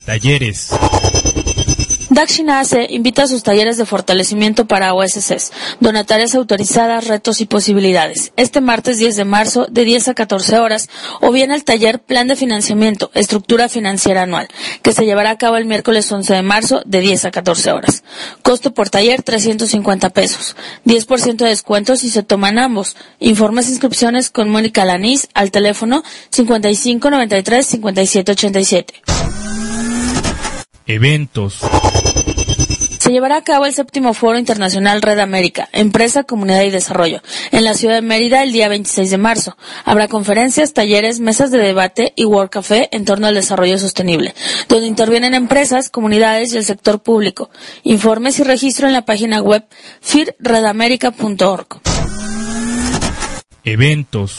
Talleres. 0.06 0.70
Dakshina 2.12 2.62
invita 2.90 3.24
a 3.24 3.28
sus 3.28 3.42
talleres 3.42 3.78
de 3.78 3.86
fortalecimiento 3.86 4.68
para 4.68 4.94
OSCs, 4.94 5.54
donatarias 5.80 6.36
autorizadas, 6.36 7.08
retos 7.08 7.40
y 7.40 7.46
posibilidades. 7.46 8.34
Este 8.36 8.60
martes 8.60 8.98
10 8.98 9.16
de 9.16 9.24
marzo 9.24 9.66
de 9.72 9.86
10 9.86 10.10
a 10.10 10.14
14 10.14 10.60
horas 10.60 10.90
o 11.22 11.32
bien 11.32 11.54
el 11.54 11.64
taller 11.64 12.02
Plan 12.02 12.28
de 12.28 12.36
Financiamiento, 12.36 13.12
Estructura 13.14 13.70
Financiera 13.70 14.24
Anual, 14.24 14.50
que 14.82 14.92
se 14.92 15.06
llevará 15.06 15.30
a 15.30 15.38
cabo 15.38 15.56
el 15.56 15.64
miércoles 15.64 16.12
11 16.12 16.34
de 16.34 16.42
marzo 16.42 16.82
de 16.86 17.00
10 17.00 17.24
a 17.24 17.32
14 17.32 17.72
horas. 17.72 18.04
Costo 18.42 18.74
por 18.74 18.90
taller 18.90 19.24
350 19.24 20.10
pesos. 20.10 20.58
10% 20.86 21.38
de 21.38 21.48
descuento 21.48 21.96
si 21.96 22.10
se 22.10 22.24
toman 22.24 22.60
ambos. 22.60 22.98
Informes 23.20 23.68
e 23.68 23.72
inscripciones 23.72 24.30
con 24.30 24.50
Mónica 24.50 24.84
Lanís 24.84 25.30
al 25.34 25.50
teléfono 25.50 26.04
55 26.30 27.10
93 27.10 27.66
57 27.66 28.32
87. 28.34 28.94
Eventos. 30.88 31.62
Llevará 33.12 33.36
a 33.36 33.44
cabo 33.44 33.66
el 33.66 33.74
séptimo 33.74 34.14
Foro 34.14 34.40
Internacional 34.40 35.02
Red 35.02 35.20
América, 35.20 35.68
Empresa, 35.74 36.24
Comunidad 36.24 36.64
y 36.64 36.70
Desarrollo, 36.70 37.22
en 37.52 37.66
la 37.66 37.74
ciudad 37.74 37.96
de 37.96 38.02
Mérida 38.02 38.42
el 38.42 38.54
día 38.54 38.70
26 38.70 39.12
de 39.12 39.18
marzo. 39.18 39.58
Habrá 39.84 40.08
conferencias, 40.08 40.72
talleres, 40.72 41.20
mesas 41.20 41.52
de 41.52 41.58
debate 41.58 42.14
y 42.16 42.24
World 42.24 42.50
Café 42.50 42.88
en 42.94 43.04
torno 43.04 43.28
al 43.28 43.36
desarrollo 43.36 43.78
sostenible, 43.78 44.34
donde 44.70 44.88
intervienen 44.88 45.34
empresas, 45.34 45.90
comunidades 45.90 46.54
y 46.54 46.58
el 46.58 46.64
sector 46.64 47.02
público. 47.02 47.50
Informes 47.84 48.40
y 48.40 48.44
registro 48.44 48.88
en 48.88 48.94
la 48.94 49.04
página 49.04 49.42
web 49.42 49.66
firredamerica.org. 50.00 51.82
Eventos. 53.66 54.38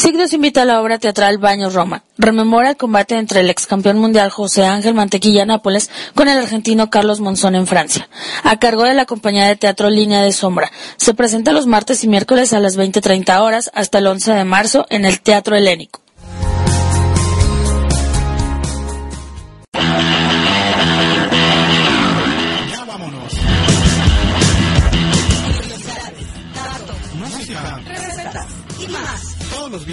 Signos 0.07 0.33
invita 0.35 0.63
a 0.63 0.65
la 0.65 0.81
obra 0.81 0.99
teatral 0.99 1.39
Baño 1.39 1.69
Roma. 1.69 2.05
Rememora 2.17 2.71
el 2.71 2.77
combate 2.77 3.17
entre 3.17 3.41
el 3.41 3.51
ex 3.51 3.67
campeón 3.67 3.99
mundial 3.99 4.31
José 4.31 4.65
Ángel 4.65 4.95
Mantequilla 4.95 5.45
Nápoles 5.45 5.91
con 6.15 6.29
el 6.29 6.39
argentino 6.39 6.91
Carlos 6.91 7.21
Monzón 7.21 7.57
en 7.57 7.67
Francia. 7.67 8.09
A 8.45 8.59
cargo 8.59 8.85
de 8.85 8.95
la 8.95 9.07
compañía 9.07 9.49
de 9.49 9.57
teatro 9.57 9.91
Línea 9.91 10.23
de 10.23 10.33
Sombra. 10.33 10.71
Se 10.97 11.15
presenta 11.15 11.53
los 11.53 11.67
martes 11.67 12.05
y 12.05 12.09
miércoles 12.09 12.53
a 12.53 12.61
las 12.61 12.79
20.30 12.79 13.41
horas 13.41 13.71
hasta 13.75 13.99
el 13.99 14.07
11 14.07 14.35
de 14.35 14.45
marzo 14.45 14.87
en 14.91 15.07
el 15.07 15.21
Teatro 15.21 15.57
Helénico. 15.57 16.06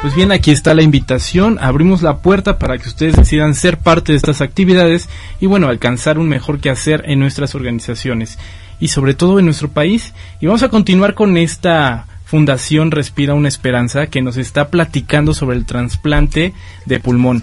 Pues 0.00 0.14
bien, 0.14 0.30
aquí 0.30 0.52
está 0.52 0.74
la 0.74 0.82
invitación, 0.82 1.58
abrimos 1.60 2.02
la 2.02 2.18
puerta 2.18 2.60
para 2.60 2.78
que 2.78 2.88
ustedes 2.88 3.16
decidan 3.16 3.56
ser 3.56 3.78
parte 3.78 4.12
de 4.12 4.16
estas 4.16 4.40
actividades 4.40 5.08
y 5.40 5.46
bueno, 5.46 5.66
alcanzar 5.66 6.20
un 6.20 6.28
mejor 6.28 6.60
quehacer 6.60 7.02
en 7.06 7.18
nuestras 7.18 7.56
organizaciones 7.56 8.38
y 8.78 8.88
sobre 8.88 9.14
todo 9.14 9.40
en 9.40 9.46
nuestro 9.46 9.70
país. 9.70 10.14
Y 10.40 10.46
vamos 10.46 10.62
a 10.62 10.68
continuar 10.68 11.14
con 11.14 11.36
esta 11.36 12.06
Fundación 12.26 12.92
Respira 12.92 13.34
una 13.34 13.48
Esperanza 13.48 14.06
que 14.06 14.22
nos 14.22 14.36
está 14.36 14.68
platicando 14.68 15.34
sobre 15.34 15.56
el 15.56 15.64
trasplante 15.64 16.54
de 16.86 17.00
pulmón. 17.00 17.42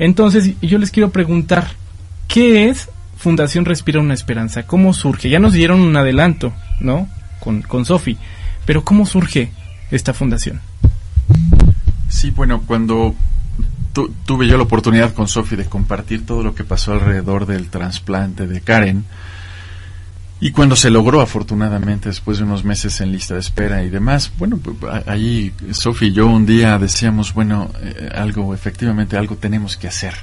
Entonces, 0.00 0.54
yo 0.60 0.78
les 0.78 0.90
quiero 0.90 1.10
preguntar, 1.10 1.68
¿qué 2.26 2.68
es 2.68 2.88
Fundación 3.16 3.64
Respira 3.64 4.00
una 4.00 4.14
Esperanza? 4.14 4.64
¿Cómo 4.64 4.92
surge? 4.92 5.30
Ya 5.30 5.38
nos 5.38 5.52
dieron 5.52 5.80
un 5.80 5.96
adelanto, 5.96 6.52
¿no? 6.80 7.08
Con, 7.38 7.62
con 7.62 7.84
Sofi, 7.84 8.16
pero 8.66 8.84
¿cómo 8.84 9.06
surge 9.06 9.52
esta 9.92 10.12
fundación? 10.12 10.60
Sí, 12.12 12.30
bueno, 12.30 12.60
cuando 12.66 13.14
tu- 13.94 14.12
tuve 14.26 14.46
yo 14.46 14.58
la 14.58 14.64
oportunidad 14.64 15.14
con 15.14 15.28
Sofi 15.28 15.56
de 15.56 15.64
compartir 15.64 16.26
todo 16.26 16.42
lo 16.42 16.54
que 16.54 16.62
pasó 16.62 16.92
alrededor 16.92 17.46
del 17.46 17.68
trasplante 17.70 18.46
de 18.46 18.60
Karen, 18.60 19.04
y 20.40 20.50
cuando 20.50 20.76
se 20.76 20.90
logró, 20.90 21.20
afortunadamente, 21.22 22.08
después 22.10 22.36
de 22.38 22.44
unos 22.44 22.64
meses 22.64 23.00
en 23.00 23.12
lista 23.12 23.34
de 23.34 23.40
espera 23.40 23.82
y 23.82 23.88
demás, 23.90 24.30
bueno, 24.38 24.58
pues, 24.58 24.76
ahí 25.06 25.52
Sofi 25.70 26.06
y 26.06 26.12
yo 26.12 26.26
un 26.26 26.44
día 26.46 26.78
decíamos, 26.78 27.32
bueno, 27.32 27.70
eh, 27.80 28.10
algo, 28.14 28.52
efectivamente, 28.52 29.16
algo 29.16 29.36
tenemos 29.36 29.76
que 29.78 29.88
hacer, 29.88 30.14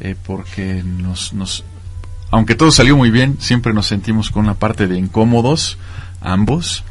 eh, 0.00 0.16
porque 0.26 0.82
nos, 0.82 1.32
nos, 1.32 1.62
aunque 2.32 2.54
todo 2.56 2.72
salió 2.72 2.96
muy 2.96 3.10
bien, 3.10 3.36
siempre 3.38 3.72
nos 3.72 3.86
sentimos 3.86 4.30
con 4.30 4.44
una 4.44 4.54
parte 4.54 4.88
de 4.88 4.98
incómodos, 4.98 5.78
ambos, 6.22 6.82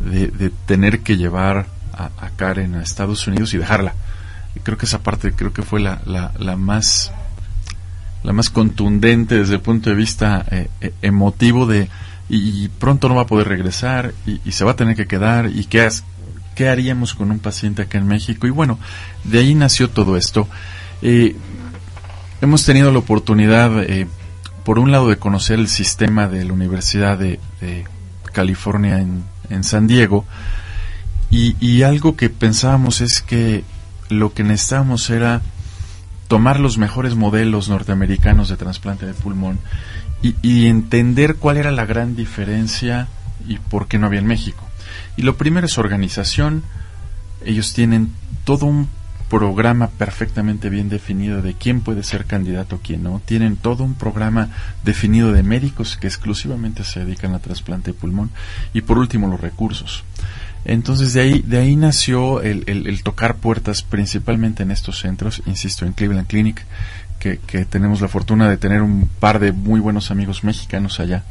de 0.00 0.50
tener 0.66 1.00
que 1.00 1.16
llevar 1.16 1.66
a, 1.96 2.30
Karen 2.36 2.74
a 2.74 2.82
Estados 2.82 3.26
Unidos 3.26 3.54
y 3.54 3.58
dejarla. 3.58 3.94
Creo 4.62 4.78
que 4.78 4.86
esa 4.86 5.02
parte 5.02 5.32
creo 5.32 5.52
que 5.52 5.62
fue 5.62 5.80
la, 5.80 6.00
la, 6.06 6.32
la 6.38 6.56
más 6.56 7.12
la 8.22 8.32
más 8.32 8.48
contundente 8.50 9.34
desde 9.36 9.54
el 9.56 9.60
punto 9.60 9.90
de 9.90 9.96
vista 9.96 10.44
eh, 10.50 10.68
eh, 10.80 10.92
emotivo 11.02 11.66
de 11.66 11.88
y, 12.30 12.68
pronto 12.68 13.08
no 13.08 13.16
va 13.16 13.22
a 13.22 13.26
poder 13.26 13.48
regresar 13.48 14.14
y, 14.26 14.40
y 14.46 14.52
se 14.52 14.64
va 14.64 14.70
a 14.72 14.76
tener 14.76 14.96
que 14.96 15.06
quedar 15.06 15.50
y 15.54 15.66
qué, 15.66 15.82
has- 15.82 16.04
qué 16.54 16.70
haríamos 16.70 17.12
con 17.14 17.30
un 17.30 17.38
paciente 17.38 17.82
acá 17.82 17.98
en 17.98 18.06
México 18.06 18.46
y 18.46 18.50
bueno 18.50 18.78
de 19.24 19.40
ahí 19.40 19.54
nació 19.54 19.90
todo 19.90 20.16
esto 20.16 20.48
Eh, 21.02 21.36
hemos 22.40 22.64
tenido 22.64 22.90
la 22.92 22.98
oportunidad 23.00 23.82
eh, 23.82 24.06
por 24.64 24.78
un 24.78 24.90
lado 24.90 25.08
de 25.08 25.16
conocer 25.18 25.58
el 25.58 25.68
sistema 25.68 26.26
de 26.26 26.44
la 26.46 26.52
Universidad 26.54 27.18
de, 27.18 27.40
de 27.60 27.84
California 28.32 29.00
en, 29.00 29.22
en 29.50 29.64
San 29.64 29.86
Diego 29.86 30.24
y, 31.34 31.82
algo 31.82 32.16
que 32.16 32.30
pensábamos 32.30 33.00
es 33.00 33.20
que 33.20 33.64
lo 34.08 34.32
que 34.32 34.44
necesitábamos 34.44 35.10
era 35.10 35.42
tomar 36.28 36.60
los 36.60 36.78
mejores 36.78 37.16
modelos 37.16 37.68
norteamericanos 37.68 38.48
de 38.48 38.56
trasplante 38.56 39.04
de 39.06 39.14
pulmón 39.14 39.58
y, 40.22 40.36
y 40.42 40.66
entender 40.66 41.36
cuál 41.36 41.56
era 41.56 41.72
la 41.72 41.86
gran 41.86 42.14
diferencia 42.14 43.08
y 43.48 43.58
por 43.58 43.88
qué 43.88 43.98
no 43.98 44.06
había 44.06 44.20
en 44.20 44.26
México. 44.26 44.64
Y 45.16 45.22
lo 45.22 45.36
primero 45.36 45.66
es 45.66 45.76
organización. 45.76 46.62
Ellos 47.44 47.74
tienen 47.74 48.12
todo 48.44 48.66
un 48.66 48.88
programa 49.28 49.88
perfectamente 49.88 50.68
bien 50.68 50.88
definido 50.88 51.42
de 51.42 51.54
quién 51.54 51.80
puede 51.80 52.04
ser 52.04 52.24
candidato, 52.26 52.80
quién 52.82 53.02
no. 53.02 53.20
Tienen 53.24 53.56
todo 53.56 53.82
un 53.82 53.94
programa 53.94 54.50
definido 54.84 55.32
de 55.32 55.42
médicos 55.42 55.96
que 55.96 56.06
exclusivamente 56.06 56.84
se 56.84 57.00
dedican 57.04 57.34
a 57.34 57.40
trasplante 57.40 57.92
de 57.92 57.98
pulmón. 57.98 58.30
Y 58.72 58.82
por 58.82 58.98
último, 58.98 59.26
los 59.26 59.40
recursos. 59.40 60.04
Entonces 60.64 61.12
de 61.12 61.20
ahí, 61.20 61.42
de 61.46 61.58
ahí 61.58 61.76
nació 61.76 62.40
el, 62.40 62.64
el- 62.66 63.02
tocar 63.02 63.36
puertas 63.36 63.82
principalmente 63.82 64.62
en 64.62 64.70
estos 64.70 64.98
centros, 65.00 65.42
insisto, 65.46 65.84
en 65.84 65.92
Cleveland 65.92 66.26
Clinic, 66.26 66.64
que, 67.18 67.38
que 67.38 67.64
tenemos 67.64 68.02
la 68.02 68.08
fortuna 68.08 68.50
de 68.50 68.58
tener 68.58 68.82
un 68.82 69.08
par 69.20 69.38
de 69.38 69.52
muy 69.52 69.80
buenos 69.80 70.10
amigos 70.10 70.44
mexicanos 70.44 71.00
allá, 71.00 71.22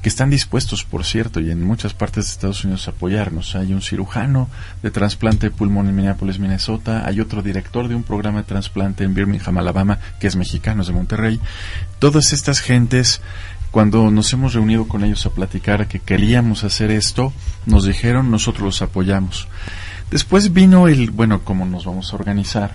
que 0.00 0.08
están 0.08 0.30
dispuestos, 0.30 0.84
por 0.84 1.04
cierto, 1.04 1.40
y 1.40 1.50
en 1.50 1.64
muchas 1.64 1.94
partes 1.94 2.26
de 2.26 2.30
Estados 2.30 2.64
Unidos 2.64 2.86
a 2.86 2.92
apoyarnos. 2.92 3.56
Hay 3.56 3.72
un 3.72 3.82
cirujano 3.82 4.48
de 4.82 4.92
trasplante 4.92 5.48
de 5.48 5.50
pulmón 5.50 5.88
en 5.88 5.96
Minneapolis, 5.96 6.38
Minnesota, 6.38 7.04
hay 7.06 7.20
otro 7.20 7.42
director 7.42 7.88
de 7.88 7.96
un 7.96 8.04
programa 8.04 8.38
de 8.38 8.44
trasplante 8.44 9.02
en 9.02 9.14
Birmingham, 9.14 9.58
Alabama, 9.58 9.98
que 10.20 10.28
es 10.28 10.36
mexicano, 10.36 10.82
es 10.82 10.88
de 10.88 10.94
Monterrey. 10.94 11.40
Todas 11.98 12.32
estas 12.32 12.60
gentes 12.60 13.20
cuando 13.72 14.10
nos 14.10 14.30
hemos 14.34 14.52
reunido 14.52 14.86
con 14.86 15.02
ellos 15.02 15.24
a 15.26 15.30
platicar 15.30 15.88
que 15.88 15.98
queríamos 15.98 16.62
hacer 16.62 16.90
esto, 16.90 17.32
nos 17.64 17.86
dijeron 17.86 18.30
nosotros 18.30 18.64
los 18.64 18.82
apoyamos. 18.82 19.48
Después 20.10 20.52
vino 20.52 20.88
el, 20.88 21.10
bueno, 21.10 21.40
cómo 21.42 21.64
nos 21.64 21.86
vamos 21.86 22.12
a 22.12 22.16
organizar. 22.16 22.74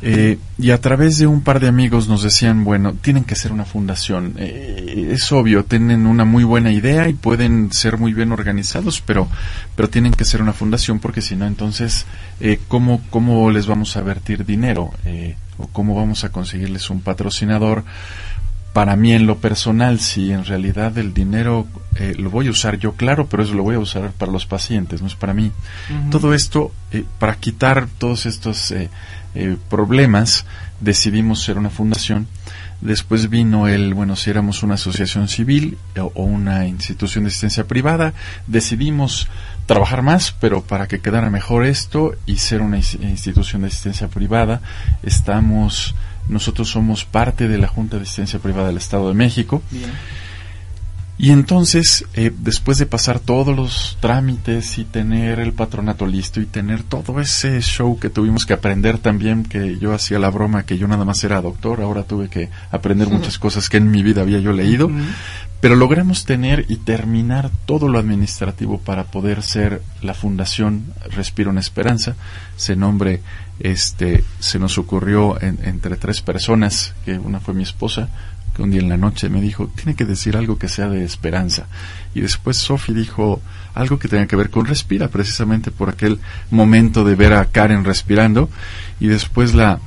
Eh, 0.00 0.38
y 0.58 0.70
a 0.70 0.80
través 0.80 1.18
de 1.18 1.26
un 1.26 1.42
par 1.42 1.60
de 1.60 1.68
amigos 1.68 2.08
nos 2.08 2.22
decían, 2.22 2.64
bueno, 2.64 2.94
tienen 2.94 3.24
que 3.24 3.36
ser 3.36 3.52
una 3.52 3.66
fundación. 3.66 4.34
Eh, 4.38 5.10
es 5.12 5.30
obvio, 5.30 5.66
tienen 5.66 6.06
una 6.06 6.24
muy 6.24 6.42
buena 6.42 6.72
idea 6.72 7.06
y 7.08 7.12
pueden 7.12 7.70
ser 7.72 7.98
muy 7.98 8.14
bien 8.14 8.32
organizados, 8.32 9.02
pero, 9.04 9.28
pero 9.76 9.90
tienen 9.90 10.12
que 10.12 10.24
ser 10.24 10.40
una 10.40 10.54
fundación 10.54 11.00
porque 11.00 11.20
si 11.20 11.36
no, 11.36 11.46
entonces, 11.46 12.06
eh, 12.40 12.58
¿cómo, 12.68 13.02
¿cómo 13.10 13.50
les 13.50 13.66
vamos 13.66 13.94
a 13.98 14.00
vertir 14.00 14.46
dinero? 14.46 14.90
Eh, 15.04 15.36
¿O 15.58 15.66
cómo 15.66 15.94
vamos 15.94 16.24
a 16.24 16.30
conseguirles 16.30 16.88
un 16.88 17.02
patrocinador? 17.02 17.84
Para 18.78 18.94
mí 18.94 19.10
en 19.12 19.26
lo 19.26 19.38
personal, 19.38 19.98
si 19.98 20.30
en 20.30 20.44
realidad 20.44 20.96
el 20.98 21.12
dinero 21.12 21.66
eh, 21.96 22.14
lo 22.16 22.30
voy 22.30 22.46
a 22.46 22.50
usar 22.52 22.78
yo, 22.78 22.92
claro, 22.92 23.26
pero 23.26 23.42
eso 23.42 23.54
lo 23.54 23.64
voy 23.64 23.74
a 23.74 23.80
usar 23.80 24.12
para 24.12 24.30
los 24.30 24.46
pacientes, 24.46 25.00
no 25.02 25.08
es 25.08 25.16
para 25.16 25.34
mí. 25.34 25.50
Todo 26.12 26.32
esto, 26.32 26.70
eh, 26.92 27.04
para 27.18 27.34
quitar 27.34 27.88
todos 27.98 28.24
estos 28.24 28.70
eh, 28.70 28.88
eh, 29.34 29.56
problemas, 29.68 30.44
decidimos 30.80 31.42
ser 31.42 31.58
una 31.58 31.70
fundación. 31.70 32.28
Después 32.80 33.28
vino 33.28 33.66
el, 33.66 33.94
bueno, 33.94 34.14
si 34.14 34.30
éramos 34.30 34.62
una 34.62 34.74
asociación 34.74 35.26
civil 35.26 35.76
o, 35.98 36.12
o 36.14 36.22
una 36.22 36.64
institución 36.68 37.24
de 37.24 37.30
asistencia 37.30 37.64
privada, 37.64 38.12
decidimos 38.46 39.26
trabajar 39.66 40.02
más, 40.02 40.30
pero 40.38 40.62
para 40.62 40.86
que 40.86 41.00
quedara 41.00 41.30
mejor 41.30 41.66
esto 41.66 42.12
y 42.26 42.36
ser 42.36 42.60
una 42.62 42.78
ins- 42.78 43.02
institución 43.02 43.62
de 43.62 43.68
asistencia 43.68 44.06
privada, 44.06 44.60
estamos 45.02 45.96
nosotros 46.28 46.68
somos 46.68 47.04
parte 47.04 47.48
de 47.48 47.58
la 47.58 47.68
Junta 47.68 47.96
de 47.96 48.02
Asistencia 48.02 48.38
Privada 48.38 48.68
del 48.68 48.76
Estado 48.76 49.08
de 49.08 49.14
México. 49.14 49.62
Y 51.20 51.32
entonces, 51.32 52.04
eh, 52.14 52.30
después 52.32 52.78
de 52.78 52.86
pasar 52.86 53.18
todos 53.18 53.54
los 53.54 53.98
trámites 53.98 54.78
y 54.78 54.84
tener 54.84 55.40
el 55.40 55.52
patronato 55.52 56.06
listo 56.06 56.40
y 56.40 56.46
tener 56.46 56.84
todo 56.84 57.20
ese 57.20 57.60
show 57.60 57.98
que 57.98 58.08
tuvimos 58.08 58.46
que 58.46 58.52
aprender 58.52 58.98
también, 58.98 59.42
que 59.42 59.78
yo 59.78 59.92
hacía 59.92 60.20
la 60.20 60.30
broma 60.30 60.62
que 60.62 60.78
yo 60.78 60.86
nada 60.86 61.04
más 61.04 61.24
era 61.24 61.40
doctor, 61.40 61.82
ahora 61.82 62.04
tuve 62.04 62.28
que 62.28 62.50
aprender 62.70 63.08
muchas 63.10 63.36
cosas 63.36 63.68
que 63.68 63.78
en 63.78 63.90
mi 63.90 64.04
vida 64.04 64.20
había 64.20 64.38
yo 64.38 64.52
leído, 64.52 64.88
pero 65.60 65.74
logramos 65.74 66.24
tener 66.24 66.64
y 66.68 66.76
terminar 66.76 67.50
todo 67.66 67.88
lo 67.88 67.98
administrativo 67.98 68.78
para 68.78 69.04
poder 69.04 69.42
ser 69.42 69.82
la 70.02 70.14
Fundación 70.14 70.84
Respiro 71.10 71.50
en 71.50 71.58
Esperanza. 71.58 72.14
Ese 72.56 72.76
nombre 72.76 73.22
este, 73.60 74.22
se 74.38 74.58
nos 74.60 74.78
ocurrió 74.78 75.40
en- 75.42 75.58
entre 75.64 75.96
tres 75.96 76.20
personas, 76.22 76.94
que 77.04 77.18
una 77.18 77.40
fue 77.40 77.54
mi 77.54 77.64
esposa, 77.64 78.08
que 78.54 78.62
un 78.62 78.70
día 78.70 78.80
en 78.80 78.88
la 78.88 78.96
noche 78.96 79.28
me 79.28 79.40
dijo, 79.40 79.68
tiene 79.74 79.94
que 79.96 80.04
decir 80.04 80.36
algo 80.36 80.58
que 80.58 80.68
sea 80.68 80.88
de 80.88 81.04
esperanza. 81.04 81.66
Y 82.14 82.20
después 82.20 82.56
Sophie 82.56 82.94
dijo 82.94 83.40
algo 83.74 83.98
que 83.98 84.08
tenía 84.08 84.26
que 84.26 84.36
ver 84.36 84.50
con 84.50 84.64
respira, 84.66 85.08
precisamente 85.08 85.70
por 85.72 85.88
aquel 85.88 86.18
momento 86.50 87.04
de 87.04 87.14
ver 87.16 87.32
a 87.34 87.44
Karen 87.46 87.84
respirando. 87.84 88.48
Y 89.00 89.06
después 89.08 89.54
la, 89.54 89.78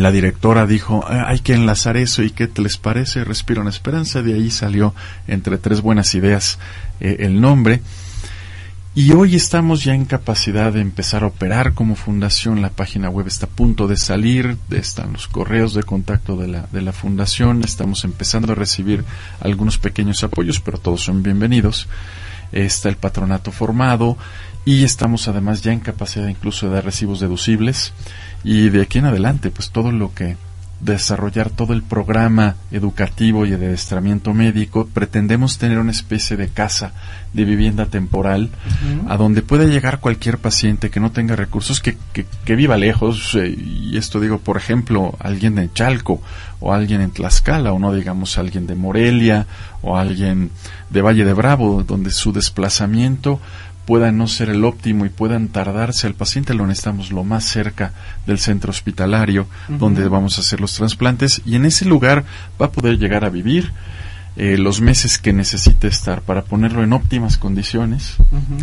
la 0.00 0.12
directora 0.12 0.66
dijo, 0.66 1.04
"Ah, 1.08 1.26
hay 1.28 1.40
que 1.40 1.54
enlazar 1.54 1.96
eso 1.96 2.22
y 2.22 2.30
qué 2.30 2.46
te 2.46 2.62
les 2.62 2.76
parece, 2.76 3.24
respiro 3.24 3.62
en 3.62 3.68
esperanza. 3.68 4.22
De 4.22 4.34
ahí 4.34 4.50
salió 4.50 4.94
entre 5.26 5.58
tres 5.58 5.80
buenas 5.80 6.14
ideas 6.14 6.58
eh, 7.00 7.16
el 7.20 7.40
nombre. 7.40 7.80
Y 8.98 9.12
hoy 9.12 9.36
estamos 9.36 9.84
ya 9.84 9.94
en 9.94 10.06
capacidad 10.06 10.72
de 10.72 10.80
empezar 10.80 11.22
a 11.22 11.26
operar 11.26 11.74
como 11.74 11.96
fundación. 11.96 12.62
La 12.62 12.70
página 12.70 13.10
web 13.10 13.26
está 13.26 13.44
a 13.44 13.50
punto 13.50 13.88
de 13.88 13.98
salir, 13.98 14.56
están 14.70 15.12
los 15.12 15.28
correos 15.28 15.74
de 15.74 15.82
contacto 15.82 16.38
de 16.38 16.48
la, 16.48 16.66
de 16.72 16.80
la 16.80 16.94
fundación. 16.94 17.62
Estamos 17.62 18.04
empezando 18.04 18.52
a 18.52 18.54
recibir 18.54 19.04
algunos 19.40 19.76
pequeños 19.76 20.24
apoyos, 20.24 20.60
pero 20.60 20.78
todos 20.78 21.02
son 21.02 21.22
bienvenidos. 21.22 21.88
Está 22.52 22.88
el 22.88 22.96
patronato 22.96 23.52
formado 23.52 24.16
y 24.64 24.82
estamos 24.82 25.28
además 25.28 25.60
ya 25.60 25.72
en 25.74 25.80
capacidad 25.80 26.26
incluso 26.28 26.66
de 26.66 26.76
dar 26.76 26.84
recibos 26.86 27.20
deducibles. 27.20 27.92
Y 28.44 28.68
de 28.68 28.82
aquí 28.82 28.98
en 28.98 29.06
adelante, 29.06 29.50
pues 29.50 29.70
todo 29.70 29.92
lo 29.92 30.14
que 30.14 30.36
desarrollar 30.80 31.50
todo 31.50 31.72
el 31.72 31.82
programa 31.82 32.56
educativo 32.70 33.46
y 33.46 33.50
de 33.50 33.66
adiestramiento 33.66 34.34
médico, 34.34 34.86
pretendemos 34.92 35.56
tener 35.58 35.78
una 35.78 35.90
especie 35.90 36.36
de 36.36 36.48
casa 36.48 36.92
de 37.32 37.44
vivienda 37.44 37.86
temporal 37.86 38.50
a 39.08 39.16
donde 39.16 39.42
pueda 39.42 39.64
llegar 39.64 40.00
cualquier 40.00 40.38
paciente 40.38 40.90
que 40.90 41.00
no 41.00 41.12
tenga 41.12 41.34
recursos, 41.34 41.80
que, 41.80 41.96
que, 42.12 42.26
que 42.44 42.56
viva 42.56 42.76
lejos, 42.76 43.34
eh, 43.36 43.48
y 43.48 43.96
esto 43.96 44.20
digo, 44.20 44.38
por 44.38 44.56
ejemplo, 44.56 45.14
alguien 45.18 45.54
de 45.54 45.72
Chalco 45.72 46.20
o 46.60 46.72
alguien 46.72 47.00
en 47.00 47.10
Tlaxcala, 47.10 47.72
o 47.72 47.78
no 47.78 47.94
digamos 47.94 48.38
alguien 48.38 48.66
de 48.66 48.74
Morelia 48.74 49.46
o 49.82 49.96
alguien 49.96 50.50
de 50.90 51.02
Valle 51.02 51.24
de 51.24 51.32
Bravo, 51.32 51.84
donde 51.84 52.10
su 52.10 52.32
desplazamiento 52.32 53.40
pueda 53.86 54.12
no 54.12 54.26
ser 54.26 54.50
el 54.50 54.64
óptimo 54.64 55.06
y 55.06 55.08
puedan 55.08 55.48
tardarse 55.48 56.06
al 56.06 56.14
paciente 56.14 56.54
lo 56.54 56.66
necesitamos 56.66 57.12
lo 57.12 57.24
más 57.24 57.44
cerca 57.44 57.92
del 58.26 58.38
centro 58.38 58.70
hospitalario 58.70 59.46
donde 59.68 60.08
vamos 60.08 60.36
a 60.36 60.40
hacer 60.40 60.60
los 60.60 60.74
trasplantes 60.74 61.40
y 61.46 61.54
en 61.54 61.64
ese 61.64 61.84
lugar 61.84 62.24
va 62.60 62.66
a 62.66 62.72
poder 62.72 62.98
llegar 62.98 63.24
a 63.24 63.30
vivir 63.30 63.72
eh, 64.36 64.58
los 64.58 64.82
meses 64.82 65.18
que 65.18 65.32
necesite 65.32 65.88
estar 65.88 66.20
para 66.20 66.42
ponerlo 66.44 66.84
en 66.84 66.92
óptimas 66.92 67.38
condiciones, 67.38 68.16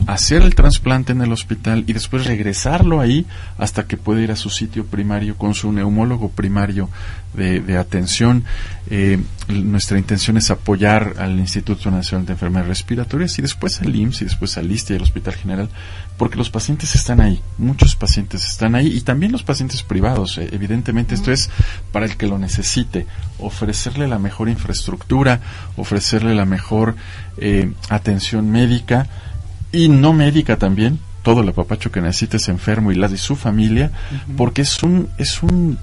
hacer 0.06 0.44
el 0.44 0.54
trasplante 0.54 1.14
en 1.14 1.22
el 1.22 1.32
hospital 1.32 1.84
y 1.88 1.94
después 1.94 2.26
regresarlo 2.26 3.00
ahí 3.00 3.26
hasta 3.58 3.88
que 3.88 3.98
pueda 3.98 4.22
ir 4.22 4.32
a 4.32 4.36
su 4.36 4.50
sitio 4.52 4.86
primario 4.86 5.36
con 5.36 5.56
su 5.56 5.72
neumólogo 5.72 6.30
primario 6.30 6.90
de, 7.34 7.60
de 7.60 7.78
atención. 7.78 8.44
Eh, 8.90 9.20
nuestra 9.48 9.98
intención 9.98 10.38
es 10.38 10.52
apoyar 10.52 11.16
al 11.18 11.40
Instituto 11.40 11.90
Nacional 11.90 12.26
de 12.26 12.34
Enfermedades 12.34 12.70
Respiratorias 12.70 13.38
y 13.40 13.42
después 13.42 13.82
al 13.82 13.96
IMSS 13.96 14.22
y 14.22 14.26
después 14.26 14.58
al 14.58 14.72
ISTE 14.72 14.94
y 14.94 14.98
al 14.98 15.04
Hospital 15.04 15.34
General, 15.34 15.70
porque 16.24 16.38
los 16.38 16.50
pacientes 16.50 16.96
están 16.96 17.20
ahí, 17.20 17.42
muchos 17.58 17.98
pacientes 17.98 18.46
están 18.46 18.76
ahí 18.76 18.88
y 18.88 19.02
también 19.02 19.34
los 19.34 19.44
pacientes 19.44 19.84
privados. 19.84 20.38
eh, 20.38 20.48
evidentemente 20.54 21.16
esto 21.16 21.34
es 21.34 21.50
para 21.92 22.06
el 22.06 22.16
que 22.16 22.28
lo 22.28 22.40
necesite, 22.40 23.08
ofrecerle 23.40 24.08
la 24.08 24.20
mejor 24.20 24.48
infraestructura, 24.48 25.42
ofrecerle 25.76 26.34
la 26.34 26.46
mejor 26.46 26.96
eh, 27.36 27.74
atención 27.90 28.50
médica 28.50 29.08
y 29.74 29.90
no 29.90 30.14
médica 30.14 30.56
también, 30.56 30.98
todo 31.24 31.42
el 31.42 31.50
apapacho 31.50 31.92
que 31.92 32.00
necesite 32.00 32.38
ese 32.38 32.52
enfermo 32.52 32.94
y 32.94 32.96
la 32.96 33.10
de 33.10 33.18
su 33.18 33.36
familia, 33.36 33.92
porque 34.38 34.62
es 34.62 34.82
un, 34.82 35.10
es 35.18 35.44
un, 35.44 35.78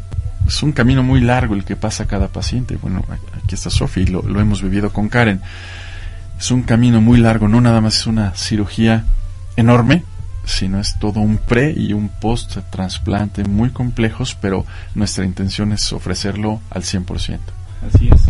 es 0.47 0.63
un 0.63 0.73
camino 0.73 1.03
muy 1.03 1.21
largo 1.21 1.55
el 1.55 1.65
que 1.65 1.77
pasa 1.77 2.07
cada 2.07 2.29
paciente. 2.29 2.79
Bueno, 2.81 3.05
aquí 3.45 3.57
está 3.57 3.69
Sofía 3.69 4.05
y 4.05 4.07
lo, 4.07 4.23
lo 4.23 4.41
hemos 4.41 4.63
vivido 4.63 4.91
con 4.91 5.11
Karen. 5.11 5.43
Es 6.39 6.51
un 6.51 6.63
camino 6.63 7.03
muy 7.03 7.21
largo, 7.21 7.47
no 7.47 7.61
nada 7.61 7.83
más 7.83 7.99
es 7.99 8.07
una 8.07 8.33
cirugía 8.35 9.05
enorme, 9.57 10.05
sino 10.45 10.81
es 10.81 10.99
todo 10.99 11.21
un 11.21 11.39
pre 11.39 11.73
y 11.77 11.93
un 11.93 12.09
post 12.09 12.59
trasplante 12.71 13.45
muy 13.45 13.71
complejos, 13.71 14.37
pero 14.41 14.65
nuestra 14.95 15.25
intención 15.25 15.73
es 15.73 15.93
ofrecerlo 15.93 16.61
al 16.71 16.83
100%. 16.83 17.39
Así 17.87 18.11
es. 18.13 18.23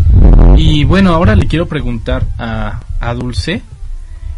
Y 0.56 0.84
bueno, 0.84 1.12
ahora 1.12 1.34
le 1.34 1.46
quiero 1.46 1.66
preguntar 1.66 2.24
a, 2.38 2.80
a 3.00 3.14
Dulce 3.14 3.62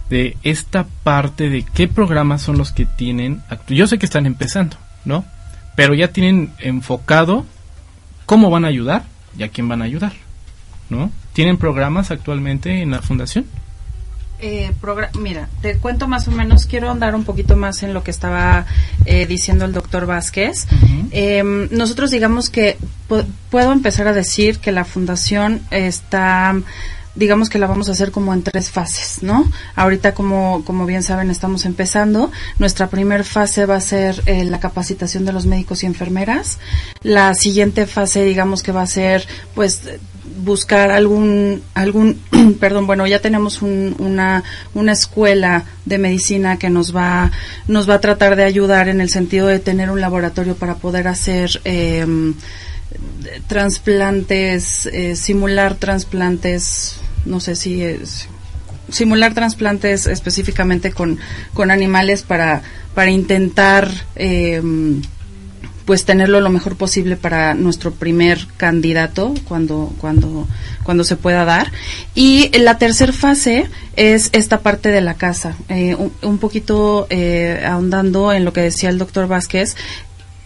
de 0.09 0.37
esta 0.43 0.87
parte 1.03 1.49
de 1.49 1.63
qué 1.63 1.89
programas 1.89 2.43
son 2.43 2.59
los 2.59 2.73
que 2.73 2.87
tienen. 2.87 3.43
Yo 3.69 3.87
sé 3.87 3.99
que 3.99 4.07
están 4.07 4.27
empezando, 4.27 4.77
¿no? 5.05 5.25
Pero 5.75 5.95
ya 5.95 6.09
tienen 6.09 6.53
enfocado 6.59 7.47
cómo 8.27 8.51
van 8.51 8.65
a 8.65 8.69
ayudar 8.69 9.05
y 9.37 9.43
a 9.43 9.49
quién 9.49 9.69
van 9.69 9.83
a 9.83 9.87
ayudar, 9.87 10.13
¿no? 10.91 11.11
¿Tienen 11.33 11.57
programas 11.57 12.11
actualmente 12.11 12.83
en 12.83 12.91
la 12.91 13.01
fundación? 13.01 13.47
Eh, 14.45 14.73
mira, 15.21 15.49
te 15.61 15.77
cuento 15.79 16.09
más 16.09 16.27
o 16.27 16.33
menos, 16.33 16.67
quiero 16.67 16.91
andar 16.91 17.15
un 17.15 17.23
poquito 17.23 17.57
más 17.57 17.85
en 17.85 17.95
lo 17.95 18.03
que 18.03 18.11
estaba 18.11 18.67
eh, 19.07 19.25
diciendo 19.27 19.65
el 19.65 19.73
doctor 19.73 20.05
Vázquez. 20.05 20.67
Eh, 21.13 21.69
nosotros 21.71 22.11
digamos 22.11 22.51
que 22.51 22.77
pu- 23.09 23.25
puedo 23.51 23.71
empezar 23.71 24.09
a 24.09 24.13
decir 24.13 24.59
que 24.59 24.73
la 24.73 24.85
fundación 24.85 25.61
está 25.71 26.55
digamos 27.15 27.51
que 27.51 27.59
la 27.59 27.67
vamos 27.67 27.89
a 27.89 27.93
hacer 27.93 28.11
como 28.11 28.33
en 28.33 28.43
tres 28.43 28.71
fases, 28.71 29.23
¿no? 29.23 29.51
Ahorita, 29.77 30.15
como, 30.15 30.65
como 30.65 30.87
bien 30.87 31.03
saben, 31.03 31.31
estamos 31.31 31.65
empezando. 31.67 32.31
Nuestra 32.59 32.89
primer 32.89 33.25
fase 33.25 33.67
va 33.67 33.77
a 33.77 33.81
ser 33.81 34.23
eh, 34.27 34.45
la 34.45 34.61
capacitación 34.61 35.25
de 35.25 35.33
los 35.33 35.45
médicos 35.47 35.83
y 35.83 35.87
enfermeras. 35.87 36.59
La 37.03 37.35
siguiente 37.35 37.87
fase, 37.87 38.25
digamos 38.25 38.63
que 38.63 38.73
va 38.73 38.83
a 38.83 38.87
ser, 38.87 39.27
pues, 39.55 39.83
buscar 40.45 40.91
algún, 40.91 41.63
algún, 41.75 42.19
perdón, 42.61 42.87
bueno, 42.87 43.07
ya 43.07 43.21
tenemos 43.21 43.61
un- 43.63 43.95
una, 43.99 44.43
una 44.75 44.93
escuela 44.93 45.65
de 45.85 45.99
medicina 45.99 46.59
que 46.59 46.71
nos 46.71 46.97
va, 46.97 47.31
nos 47.69 47.89
va 47.89 47.95
a 47.95 48.01
tratar 48.01 48.37
de 48.37 48.45
ayudar 48.45 48.89
en 48.89 49.01
el 49.03 49.11
sentido 49.11 49.47
de 49.49 49.59
tener 49.59 49.91
un 49.91 50.01
laboratorio 50.01 50.55
para 50.57 50.77
poder 50.77 51.07
hacer, 51.09 51.61
em, 51.65 52.35
trasplantes, 53.49 54.87
eh, 54.87 55.17
simular 55.17 55.75
trasplantes, 55.75 56.97
no 57.25 57.41
sé 57.41 57.57
si 57.57 57.83
es 57.83 58.29
simular 58.91 59.35
trasplantes 59.35 60.07
específicamente 60.07 60.93
con, 60.93 61.19
con 61.55 61.71
animales 61.71 62.23
para, 62.23 62.63
para 62.95 63.11
intentar 63.11 63.91
eh, 64.17 64.61
pues 65.85 66.05
tenerlo 66.05 66.41
lo 66.41 66.51
mejor 66.51 66.77
posible 66.77 67.17
para 67.17 67.55
nuestro 67.55 67.93
primer 67.93 68.47
candidato 68.57 69.35
cuando 69.49 69.93
cuando 69.99 70.47
cuando 70.85 71.05
se 71.05 71.17
pueda 71.17 71.45
dar. 71.45 71.73
Y 72.15 72.57
la 72.59 72.79
tercera 72.79 73.13
fase 73.13 73.69
es 73.97 74.31
esta 74.33 74.61
parte 74.61 74.91
de 74.91 75.01
la 75.01 75.15
casa 75.15 75.57
Eh, 75.69 75.95
un, 75.97 76.13
un 76.23 76.39
poquito 76.39 77.07
eh, 77.11 77.63
ahondando 77.67 78.33
en 78.33 78.45
lo 78.45 78.53
que 78.53 78.61
decía 78.63 78.91
el 78.91 78.99
doctor 78.99 79.27
Vázquez 79.27 79.77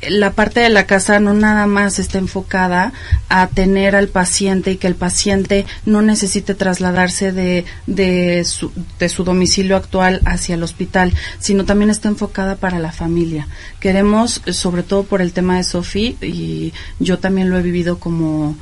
la 0.02 0.32
parte 0.32 0.60
de 0.60 0.68
la 0.68 0.86
casa 0.86 1.20
no 1.20 1.32
nada 1.32 1.66
más 1.66 1.98
está 1.98 2.18
enfocada 2.18 2.92
a 3.28 3.46
tener 3.48 3.96
al 3.96 4.08
paciente 4.08 4.72
y 4.72 4.76
que 4.76 4.86
el 4.86 4.94
paciente 4.94 5.66
no 5.84 6.02
necesite 6.02 6.54
trasladarse 6.54 7.32
de, 7.32 7.64
de, 7.86 8.44
su, 8.44 8.70
de 8.98 9.08
su 9.08 9.24
domicilio 9.24 9.76
actual 9.76 10.20
hacia 10.24 10.54
el 10.54 10.62
hospital, 10.62 11.12
sino 11.38 11.64
también 11.64 11.90
está 11.90 12.08
enfocada 12.08 12.56
para 12.56 12.78
la 12.78 12.92
familia. 12.92 13.48
Queremos, 13.80 14.42
sobre 14.50 14.82
todo 14.82 15.04
por 15.04 15.22
el 15.22 15.32
tema 15.32 15.56
de 15.56 15.64
Sofi, 15.64 16.16
y 16.20 16.72
yo 16.98 17.18
también 17.18 17.50
lo 17.50 17.58
he 17.58 17.62
vivido 17.62 17.98
como 17.98 18.56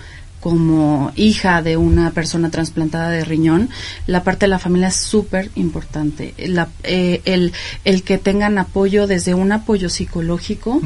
como 0.45 1.11
hija 1.17 1.63
de 1.63 1.79
una 1.79 2.11
persona 2.11 2.51
trasplantada 2.51 3.09
de 3.09 3.25
riñón, 3.25 3.71
la 4.07 4.23
parte 4.25 4.45
de 4.45 4.51
la 4.51 4.59
familia 4.59 4.89
es 4.89 4.97
súper 4.97 5.51
importante. 5.55 6.35
Eh, 6.37 7.23
el, 7.25 7.55
el 7.87 8.03
que 8.03 8.19
tengan 8.19 8.59
apoyo 8.59 9.07
desde 9.07 9.33
un 9.33 9.53
apoyo 9.53 9.89
psicológico 9.89 10.83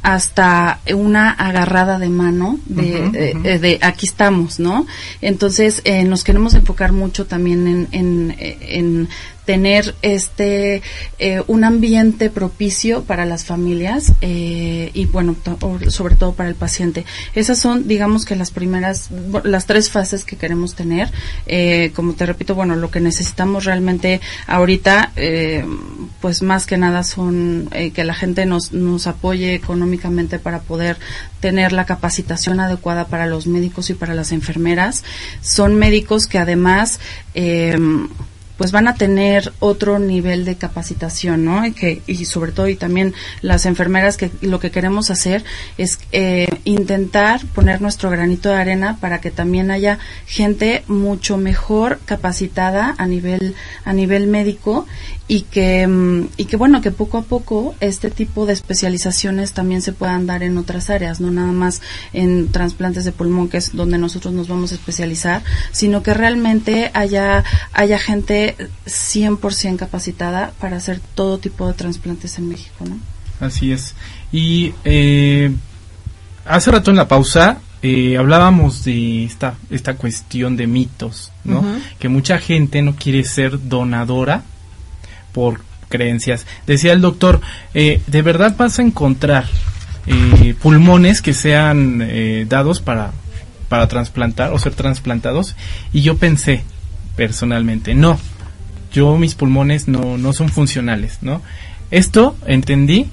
hasta 0.00 0.78
una 0.94 1.28
agarrada 1.32 1.98
de 1.98 2.08
mano 2.08 2.58
de, 2.64 3.34
eh, 3.44 3.58
de 3.58 3.78
aquí 3.82 4.06
estamos, 4.06 4.58
¿no? 4.58 4.86
Entonces, 5.20 5.82
eh, 5.84 6.04
nos 6.04 6.24
queremos 6.24 6.54
enfocar 6.54 6.92
mucho 6.92 7.26
también 7.26 7.68
en, 7.68 7.88
en, 7.92 8.34
eh, 8.38 8.56
en 8.60 9.08
tener 9.44 9.94
este 10.02 10.82
eh, 11.18 11.42
un 11.46 11.64
ambiente 11.64 12.30
propicio 12.30 13.04
para 13.04 13.26
las 13.26 13.44
familias 13.44 14.12
eh, 14.20 14.90
y 14.94 15.06
bueno 15.06 15.36
sobre 15.88 16.16
todo 16.16 16.32
para 16.34 16.48
el 16.48 16.54
paciente. 16.54 17.04
Esas 17.34 17.58
son 17.58 17.86
digamos 17.86 18.24
que 18.24 18.36
las 18.36 18.50
primeras 18.50 19.10
las 19.44 19.66
tres 19.66 19.90
fases 19.90 20.24
que 20.24 20.36
queremos 20.36 20.74
tener. 20.74 21.10
Eh, 21.46 21.92
como 21.94 22.14
te 22.14 22.26
repito 22.26 22.54
bueno 22.54 22.76
lo 22.76 22.90
que 22.90 23.00
necesitamos 23.00 23.64
realmente 23.64 24.20
ahorita 24.46 25.12
eh, 25.16 25.64
pues 26.20 26.42
más 26.42 26.66
que 26.66 26.78
nada 26.78 27.04
son 27.04 27.68
eh, 27.72 27.90
que 27.90 28.04
la 28.04 28.14
gente 28.14 28.46
nos 28.46 28.72
nos 28.72 29.06
apoye 29.06 29.54
económicamente 29.54 30.38
para 30.38 30.60
poder 30.60 30.96
tener 31.40 31.72
la 31.72 31.84
capacitación 31.84 32.60
adecuada 32.60 33.06
para 33.06 33.26
los 33.26 33.46
médicos 33.46 33.90
y 33.90 33.94
para 33.94 34.14
las 34.14 34.32
enfermeras. 34.32 35.04
Son 35.42 35.74
médicos 35.74 36.26
que 36.26 36.38
además 36.38 37.00
eh, 37.34 37.76
pues 38.56 38.72
van 38.72 38.88
a 38.88 38.94
tener 38.94 39.52
otro 39.60 39.98
nivel 39.98 40.44
de 40.44 40.56
capacitación, 40.56 41.44
¿no? 41.44 41.66
Y 41.66 41.72
que 41.72 42.02
y 42.06 42.24
sobre 42.24 42.52
todo 42.52 42.68
y 42.68 42.76
también 42.76 43.14
las 43.42 43.66
enfermeras 43.66 44.16
que 44.16 44.30
lo 44.40 44.60
que 44.60 44.70
queremos 44.70 45.10
hacer 45.10 45.44
es 45.76 45.98
eh, 46.12 46.48
intentar 46.64 47.44
poner 47.46 47.80
nuestro 47.80 48.10
granito 48.10 48.48
de 48.48 48.56
arena 48.56 48.98
para 49.00 49.20
que 49.20 49.30
también 49.30 49.70
haya 49.70 49.98
gente 50.26 50.84
mucho 50.86 51.36
mejor 51.36 51.98
capacitada 52.04 52.94
a 52.96 53.06
nivel 53.06 53.54
a 53.84 53.92
nivel 53.92 54.26
médico 54.26 54.86
y 55.26 55.42
que 55.42 55.86
mm, 55.86 56.28
y 56.36 56.44
que 56.44 56.56
bueno 56.56 56.80
que 56.80 56.90
poco 56.90 57.18
a 57.18 57.22
poco 57.22 57.74
este 57.80 58.10
tipo 58.10 58.46
de 58.46 58.52
especializaciones 58.52 59.52
también 59.52 59.80
se 59.82 59.92
puedan 59.92 60.26
dar 60.26 60.42
en 60.42 60.58
otras 60.58 60.90
áreas 60.90 61.20
no 61.20 61.30
nada 61.30 61.52
más 61.52 61.80
en 62.12 62.52
trasplantes 62.52 63.04
de 63.04 63.12
pulmón 63.12 63.48
que 63.48 63.56
es 63.56 63.74
donde 63.74 63.98
nosotros 63.98 64.34
nos 64.34 64.48
vamos 64.48 64.72
a 64.72 64.74
especializar 64.74 65.42
sino 65.72 66.02
que 66.02 66.14
realmente 66.14 66.90
haya 66.94 67.42
haya 67.72 67.98
gente 67.98 68.43
100% 68.86 69.76
capacitada 69.76 70.52
para 70.60 70.76
hacer 70.76 71.00
todo 71.14 71.38
tipo 71.38 71.66
de 71.66 71.74
trasplantes 71.74 72.38
en 72.38 72.48
México 72.48 72.84
no 72.88 72.98
Así 73.40 73.72
es. 73.72 73.94
Y 74.32 74.74
eh, 74.84 75.52
hace 76.46 76.70
rato 76.70 76.90
en 76.90 76.96
la 76.96 77.08
pausa 77.08 77.58
eh, 77.82 78.16
hablábamos 78.16 78.84
de 78.84 79.24
esta, 79.24 79.54
esta 79.70 79.94
cuestión 79.94 80.56
de 80.56 80.66
mitos, 80.66 81.32
¿no? 81.42 81.64
Que 81.98 82.08
mucha 82.08 82.38
gente 82.38 82.80
no 82.80 82.94
quiere 82.94 83.24
ser 83.24 83.68
donadora 83.68 84.44
por 85.32 85.60
creencias. 85.88 86.46
Decía 86.66 86.92
el 86.92 87.00
doctor, 87.00 87.40
eh, 87.74 88.00
¿de 88.06 88.22
verdad 88.22 88.56
vas 88.56 88.78
a 88.78 88.82
encontrar 88.82 89.44
eh, 90.06 90.54
pulmones 90.60 91.22
que 91.22 91.34
sean 91.34 92.00
eh, 92.02 92.46
dados 92.48 92.80
para, 92.80 93.12
para 93.68 93.86
trasplantar 93.88 94.52
o 94.52 94.58
ser 94.58 94.74
trasplantados? 94.74 95.54
Y 95.92 96.00
yo 96.02 96.16
pensé, 96.16 96.64
personalmente, 97.16 97.94
no, 97.94 98.18
yo 98.94 99.18
mis 99.18 99.34
pulmones 99.34 99.88
no, 99.88 100.16
no 100.16 100.32
son 100.32 100.48
funcionales, 100.48 101.18
¿no? 101.20 101.42
Esto, 101.90 102.36
entendí, 102.46 103.08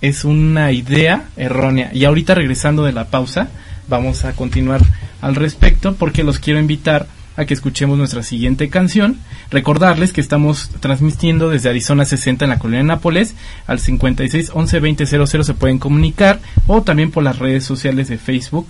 es 0.00 0.24
una 0.24 0.72
idea 0.72 1.26
errónea. 1.36 1.90
Y 1.92 2.04
ahorita 2.04 2.34
regresando 2.34 2.84
de 2.84 2.92
la 2.92 3.06
pausa, 3.08 3.48
vamos 3.86 4.24
a 4.24 4.32
continuar 4.32 4.80
al 5.20 5.34
respecto 5.34 5.94
porque 5.94 6.24
los 6.24 6.38
quiero 6.38 6.58
invitar 6.58 7.06
a 7.36 7.44
que 7.44 7.52
escuchemos 7.52 7.98
nuestra 7.98 8.22
siguiente 8.22 8.70
canción. 8.70 9.18
Recordarles 9.50 10.14
que 10.14 10.22
estamos 10.22 10.70
transmitiendo 10.80 11.50
desde 11.50 11.68
Arizona 11.68 12.06
60 12.06 12.46
en 12.46 12.50
la 12.50 12.58
colonia 12.58 12.80
de 12.80 12.84
Nápoles 12.84 13.34
al 13.66 13.78
56 13.78 14.52
11 14.54 14.80
20 14.80 15.06
00 15.06 15.44
se 15.44 15.54
pueden 15.54 15.78
comunicar 15.78 16.40
o 16.66 16.82
también 16.82 17.10
por 17.10 17.22
las 17.22 17.38
redes 17.38 17.64
sociales 17.64 18.08
de 18.08 18.16
Facebook 18.16 18.68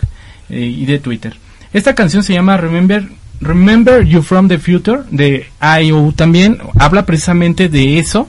eh, 0.51 0.61
y 0.61 0.85
de 0.85 0.99
Twitter. 0.99 1.37
Esta 1.73 1.95
canción 1.95 2.25
se 2.25 2.33
llama 2.33 2.57
Remember 2.57 3.09
Remember 3.41 4.05
You 4.05 4.23
From 4.23 4.49
the 4.49 4.59
Future 4.59 5.03
de 5.11 5.47
IO 5.83 6.13
también 6.13 6.59
habla 6.79 7.07
precisamente 7.07 7.69
de 7.69 7.99
eso. 7.99 8.29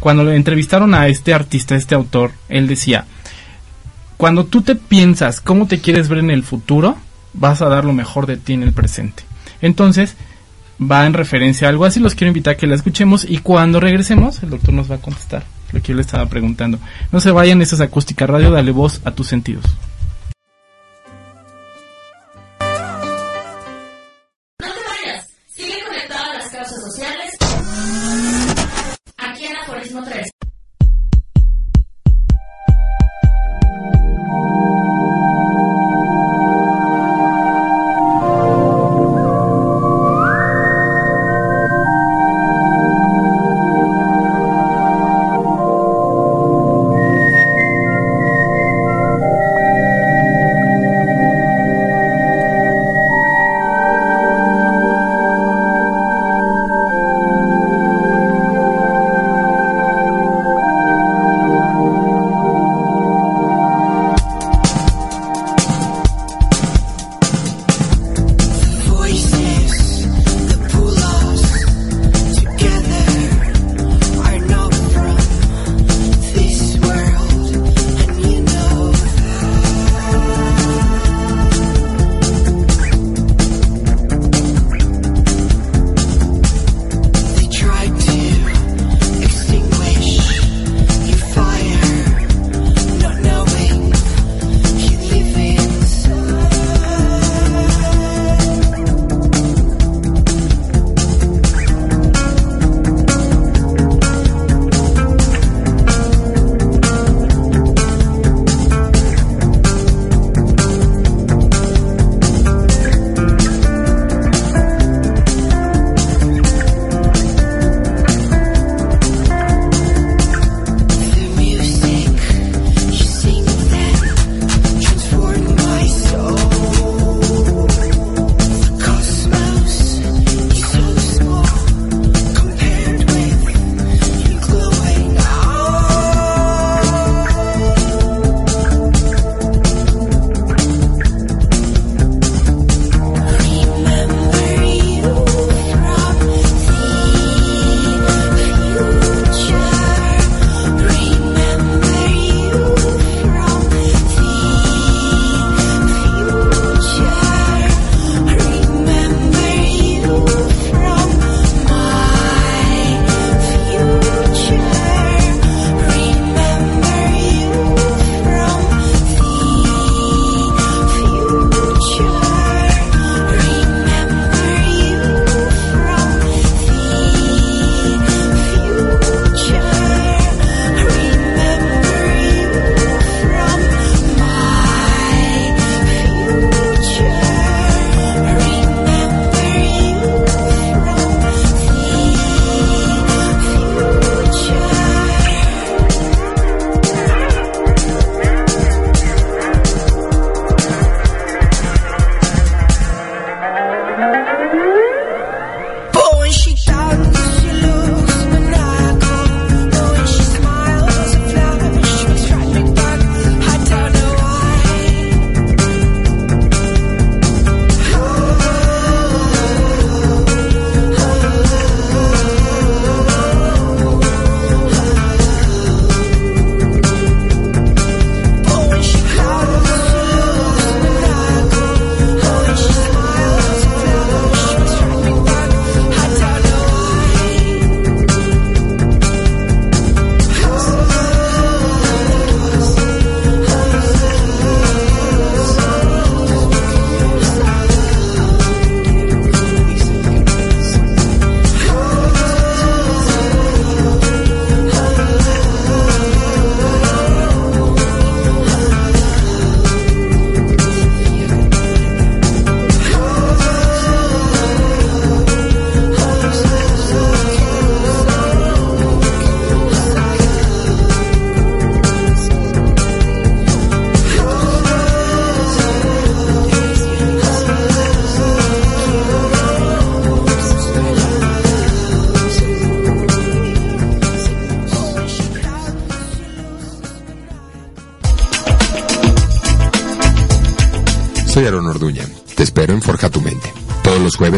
Cuando 0.00 0.24
le 0.24 0.36
entrevistaron 0.36 0.94
a 0.94 1.08
este 1.08 1.34
artista, 1.34 1.74
este 1.74 1.94
autor, 1.94 2.32
él 2.48 2.68
decía, 2.68 3.04
cuando 4.16 4.44
tú 4.44 4.62
te 4.62 4.74
piensas 4.76 5.40
cómo 5.40 5.66
te 5.66 5.80
quieres 5.80 6.08
ver 6.08 6.18
en 6.18 6.30
el 6.30 6.44
futuro, 6.44 6.96
vas 7.34 7.62
a 7.62 7.68
dar 7.68 7.84
lo 7.84 7.92
mejor 7.92 8.26
de 8.26 8.36
ti 8.36 8.52
en 8.52 8.62
el 8.62 8.72
presente. 8.72 9.24
Entonces, 9.60 10.16
va 10.80 11.06
en 11.06 11.14
referencia 11.14 11.66
a 11.66 11.70
algo 11.70 11.84
así, 11.84 12.00
los 12.00 12.14
quiero 12.14 12.28
invitar 12.28 12.54
a 12.54 12.56
que 12.56 12.66
la 12.66 12.74
escuchemos 12.74 13.24
y 13.28 13.38
cuando 13.38 13.80
regresemos, 13.80 14.42
el 14.42 14.50
doctor 14.50 14.74
nos 14.74 14.90
va 14.90 14.96
a 14.96 15.00
contestar 15.00 15.44
lo 15.72 15.82
que 15.82 15.88
yo 15.88 15.96
le 15.96 16.02
estaba 16.02 16.26
preguntando. 16.26 16.78
No 17.12 17.20
se 17.20 17.30
vayan, 17.30 17.60
esa 17.60 17.74
es 17.74 17.80
Acústica 17.80 18.26
Radio, 18.26 18.50
dale 18.50 18.70
voz 18.70 19.00
a 19.04 19.10
tus 19.10 19.26
sentidos. 19.26 19.64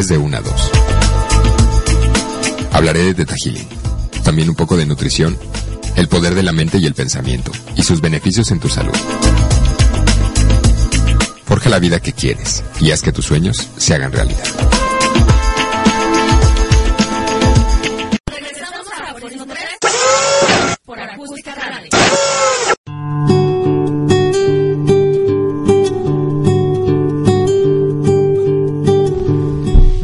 De 0.08 0.18
1 0.18 0.36
a 0.36 0.40
2. 0.40 0.70
Hablaré 2.72 3.12
de 3.12 3.26
Healing, 3.26 3.66
también 4.24 4.48
un 4.48 4.54
poco 4.54 4.76
de 4.76 4.86
nutrición, 4.86 5.36
el 5.96 6.08
poder 6.08 6.34
de 6.34 6.42
la 6.42 6.52
mente 6.52 6.78
y 6.78 6.86
el 6.86 6.94
pensamiento, 6.94 7.52
y 7.76 7.82
sus 7.82 8.00
beneficios 8.00 8.50
en 8.50 8.60
tu 8.60 8.68
salud. 8.68 8.94
Forja 11.44 11.68
la 11.68 11.78
vida 11.78 12.00
que 12.00 12.12
quieres 12.12 12.62
y 12.80 12.92
haz 12.92 13.02
que 13.02 13.12
tus 13.12 13.26
sueños 13.26 13.68
se 13.76 13.94
hagan 13.94 14.12
realidad. 14.12 14.69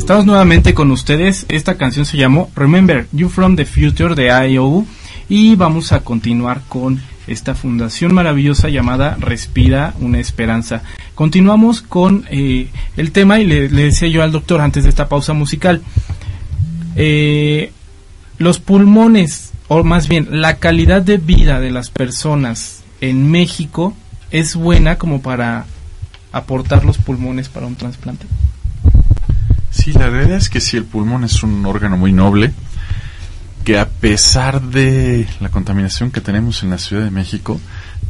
Estamos 0.06 0.24
nuevamente 0.24 0.72
con 0.72 0.92
ustedes. 0.92 1.46
Esta 1.48 1.76
canción 1.76 2.06
se 2.06 2.16
llamó 2.16 2.48
Remember 2.54 3.08
You 3.10 3.28
From 3.28 3.56
the 3.56 3.66
Future 3.66 4.14
de 4.14 4.28
IOU 4.52 4.86
y 5.28 5.56
vamos 5.56 5.90
a 5.90 6.04
continuar 6.04 6.62
con 6.68 7.02
esta 7.26 7.56
fundación 7.56 8.14
maravillosa 8.14 8.68
llamada 8.68 9.16
Respira 9.18 9.94
una 9.98 10.20
Esperanza. 10.20 10.82
Continuamos 11.16 11.82
con 11.82 12.24
eh, 12.30 12.68
el 12.96 13.10
tema 13.10 13.40
y 13.40 13.46
le, 13.46 13.66
decía 13.68 14.06
yo 14.06 14.22
al 14.22 14.30
doctor 14.30 14.60
antes 14.60 14.84
de 14.84 14.90
esta 14.90 15.08
pausa 15.08 15.32
musical. 15.32 15.82
Eh, 16.94 17.72
los 18.38 18.60
pulmones, 18.60 19.54
o 19.66 19.82
más 19.82 20.06
bien 20.06 20.28
la 20.30 20.58
calidad 20.58 21.02
de 21.02 21.16
vida 21.16 21.58
de 21.58 21.72
las 21.72 21.90
personas 21.90 22.84
en 23.00 23.28
México 23.28 23.92
es 24.30 24.54
buena 24.54 24.98
como 24.98 25.20
para 25.20 25.66
aportar 26.30 26.84
los 26.84 26.96
pulmones 26.96 27.48
para 27.48 27.66
un 27.66 27.74
trasplante. 27.74 28.26
Sí, 29.76 29.92
la 29.92 30.08
realidad 30.08 30.38
es 30.38 30.48
que 30.48 30.62
sí, 30.62 30.78
el 30.78 30.84
pulmón 30.84 31.24
es 31.24 31.42
un 31.42 31.64
órgano 31.66 31.98
muy 31.98 32.10
noble 32.10 32.52
que 33.62 33.78
a 33.78 33.88
pesar 33.88 34.62
de 34.62 35.26
la 35.40 35.50
contaminación 35.50 36.10
que 36.10 36.22
tenemos 36.22 36.62
en 36.62 36.70
la 36.70 36.78
Ciudad 36.78 37.04
de 37.04 37.10
México, 37.10 37.60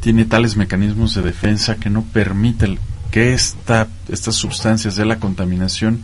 tiene 0.01 0.27
tales 0.27 0.57
mecanismos 0.57 1.15
de 1.15 1.23
defensa 1.23 1.77
que 1.77 1.91
no 1.91 2.03
permiten 2.03 2.79
que 3.11 3.33
esta, 3.33 3.89
estas 4.09 4.37
sustancias 4.37 4.95
de 4.95 5.07
la 5.07 5.19
contaminación 5.19 6.03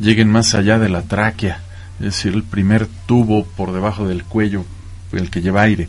lleguen 0.00 0.30
más 0.30 0.54
allá 0.54 0.78
de 0.78 0.88
la 0.88 1.02
tráquea, 1.02 1.60
es 1.98 2.06
decir, 2.06 2.32
el 2.32 2.42
primer 2.42 2.86
tubo 3.06 3.44
por 3.44 3.72
debajo 3.72 4.08
del 4.08 4.24
cuello, 4.24 4.64
el 5.12 5.28
que 5.28 5.42
lleva 5.42 5.62
aire. 5.62 5.88